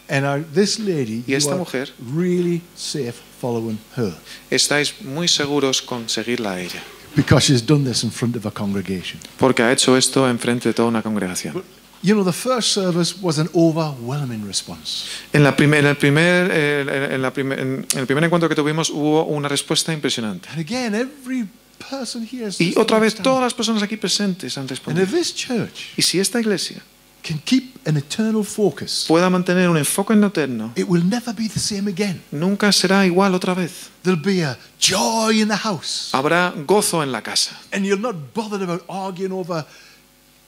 And 0.09 0.45
this 0.55 0.79
lady, 0.79 1.23
Y 1.27 1.33
you 1.33 1.37
esta 1.37 1.51
are 1.53 1.59
mujer- 1.59 1.93
really 2.15 2.63
safe 2.77 3.15
following 3.41 3.79
her 3.97 4.13
Estáis 4.51 4.95
muy 5.03 5.29
seguros 5.29 5.81
con 5.83 6.09
seguirla 6.09 6.53
a 6.55 6.61
ella, 6.61 6.83
because 7.15 7.47
she's 7.47 7.65
done 7.65 7.85
this 7.89 8.03
in 8.03 8.11
front 8.11 8.35
of 8.37 8.45
a 8.47 8.51
congregation. 8.51 9.21
porque 9.39 9.63
ha 9.63 9.71
hecho 9.73 9.97
esto 9.97 10.29
enfrente 10.29 10.69
de 10.69 10.75
toda 10.75 10.89
una 10.89 11.03
congregación. 11.03 11.63
You 12.03 12.15
know, 12.15 12.25
the 12.25 12.33
first 12.33 12.73
service 12.73 13.15
was 13.21 13.39
an 13.39 13.51
overwhelming 13.55 14.47
response. 14.47 15.05
En, 15.35 15.43
la 15.45 15.55
primer- 15.55 15.81
en 15.81 15.87
el 15.87 15.97
primer, 15.97 16.51
eh, 16.51 17.09
en, 17.15 17.21
la 17.21 17.31
primer- 17.31 17.59
en 17.61 17.87
el 17.95 18.07
primer 18.07 18.25
encuentro 18.25 18.49
que 18.49 18.55
tuvimos 18.55 18.89
hubo 18.89 19.25
una 19.25 19.49
respuesta 19.49 19.93
impresionante. 19.93 20.49
And 20.51 20.61
again, 20.61 20.95
every 20.95 21.47
person 21.91 22.27
here 22.31 22.49
Y 22.59 22.75
otra 22.79 22.99
vez 22.99 23.15
todas 23.17 23.43
las 23.43 23.53
personas 23.55 23.83
aquí 23.83 23.97
presentes 23.99 24.57
han 24.57 24.63
And 24.63 24.71
respondido. 24.71 25.05
if 25.05 25.13
this 25.13 25.35
church 25.35 25.89
Y 25.97 26.03
si 26.03 26.19
esta 26.21 26.41
iglesia 26.41 26.81
can 27.23 27.39
keep 27.45 27.77
an 27.87 27.99
eternal 27.99 28.45
focus, 28.45 29.05
pueda 29.07 29.29
mantener 29.29 29.69
un 29.69 29.77
enfoque 29.77 30.15
en 30.15 30.25
eterno, 30.25 30.73
it 30.77 30.87
will 30.89 31.07
never 31.07 31.35
be 31.35 31.49
the 31.51 31.61
same 31.61 31.91
again. 31.91 32.23
nunca 32.31 32.73
será 32.73 33.05
igual 33.05 33.35
otra 33.35 33.53
vez. 33.53 33.91
There'll 34.03 34.23
be 34.23 34.43
a 34.43 34.57
joy 34.81 35.43
in 35.43 35.49
the 35.49 35.57
house. 35.57 36.09
Habrá 36.15 36.55
gozo 36.67 37.03
en 37.03 37.13
la 37.13 37.21
casa. 37.23 37.59
And 37.73 37.85
you're 37.85 38.01
not 38.01 38.15
bothered 38.35 38.63
about 38.63 38.85
arguing 38.89 39.33
over 39.33 39.67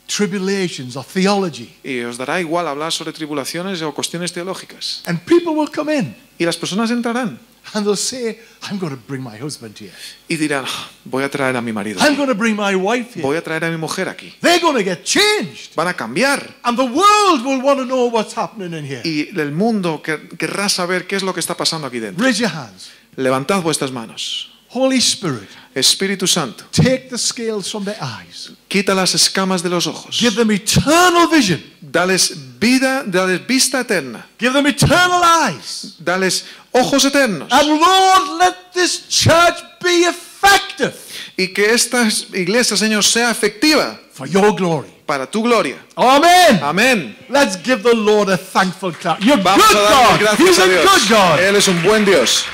tribulations 0.07 0.97
or 0.97 1.05
theology. 1.05 1.75
Y 1.85 2.01
os 2.03 2.19
dará 2.19 2.41
igual 2.41 2.67
hablar 2.69 2.93
sobre 2.93 3.13
tribulaciones 3.13 3.83
o 3.83 3.93
cuestiones 3.95 4.33
teológicas. 4.33 5.03
And 5.07 5.21
people 5.25 5.55
will 5.55 5.71
come 5.71 5.95
in 5.97 6.15
Y 6.39 6.45
las 6.45 6.57
personas 6.57 6.91
entrarán 6.91 7.39
and 7.75 7.85
they'll 7.87 7.97
say, 7.97 8.41
I'm 8.63 8.79
going 8.79 8.93
to 8.95 9.01
bring 9.07 9.23
my 9.23 9.39
husband 9.41 9.77
here. 9.79 9.93
y 10.29 10.37
dirán, 10.37 10.65
"Ah, 10.67 10.89
voy 11.05 11.23
a 11.23 11.31
traer 11.31 11.57
a 11.57 11.61
mi 11.63 11.73
marido. 11.73 12.01
I'm 12.01 12.17
going 12.17 12.29
to 12.29 12.35
bring 12.35 12.57
my 12.57 12.75
wife 12.75 13.15
here. 13.15 13.23
Voy 13.23 13.37
a 13.37 13.43
traer 13.43 13.65
a 13.65 13.71
mi 13.71 13.77
mujer 13.77 14.09
aquí. 14.09 14.35
They're 14.41 14.61
going 14.61 14.77
to 14.77 14.83
get 14.85 15.05
changed. 15.05 15.75
Van 15.77 15.87
a 15.87 15.95
cambiar. 15.95 16.57
And 16.65 16.77
the 16.77 16.85
world 16.85 17.45
will 17.45 17.63
want 17.63 17.79
to 17.79 17.87
know 17.87 18.11
what's 18.11 18.35
happening 18.37 18.73
in 18.77 18.85
here. 18.85 19.03
Y 19.05 19.29
el 19.39 19.53
mundo 19.53 20.03
que- 20.03 20.29
querrá 20.37 20.69
saber 20.69 21.07
qué 21.07 21.17
es 21.17 21.23
lo 21.23 21.33
que 21.33 21.41
está 21.41 21.57
pasando 21.57 21.87
aquí 21.87 22.01
dentro. 22.01 22.23
Raise 22.25 22.41
your 22.41 22.51
hands. 22.53 22.91
Levantad 23.17 23.63
vuestras 23.63 23.93
manos. 23.93 24.52
Holy 24.75 24.99
Spirit, 25.01 25.49
Espíritu 25.75 26.27
Santo, 26.27 26.65
take 26.73 27.09
the 27.11 27.19
scales 27.19 27.71
from 27.71 27.85
their 27.85 27.97
eyes. 28.01 28.51
quita 28.69 28.95
las 28.95 29.15
escamas 29.15 29.63
de 29.63 29.69
los 29.69 29.87
ojos. 29.87 30.19
Give 30.19 30.35
them 30.35 30.51
eternal 30.51 31.29
vision. 31.29 31.63
Dales 31.81 32.35
vida, 32.59 33.03
dales 33.05 33.47
vista 33.47 33.81
eterna. 33.81 34.25
Give 34.39 34.53
them 34.53 34.67
eternal 34.67 35.23
eyes. 35.23 35.97
Dales 35.99 36.45
ojos 36.73 37.05
eternos. 37.05 37.49
And 37.53 37.69
Lord, 37.69 38.39
let 38.39 38.73
this 38.73 39.07
church 39.09 39.63
be 39.83 40.05
effective 40.07 40.95
Y 41.37 41.49
que 41.49 41.73
esta 41.73 42.09
iglesia, 42.35 42.77
Señor, 42.77 43.05
sea 43.05 43.31
efectiva 43.31 43.99
for 44.13 44.27
your 44.27 44.55
glory. 44.55 44.89
para 45.07 45.27
tu 45.27 45.43
gloria. 45.43 45.77
Amen. 45.97 46.61
Amén. 46.63 47.17
Let's 47.29 47.57
give 47.63 47.83
the 47.83 47.95
Lord 47.95 48.31
a 48.31 48.37
thankful 48.39 48.93
clap. 48.93 49.21
You're 49.21 49.43
Vamos 49.43 49.67
good 49.69 49.77
a 49.77 49.81
darle 49.83 50.11
God. 50.13 50.21
gracias 50.21 50.49
He's 50.49 50.59
a 50.59 50.65
a 50.65 50.69
Dios. 50.69 50.85
good 50.85 51.09
God. 51.11 51.41
Él 51.41 51.57
es 51.57 51.69
un 51.69 51.83
buen 51.83 52.05
Dios. 52.05 52.45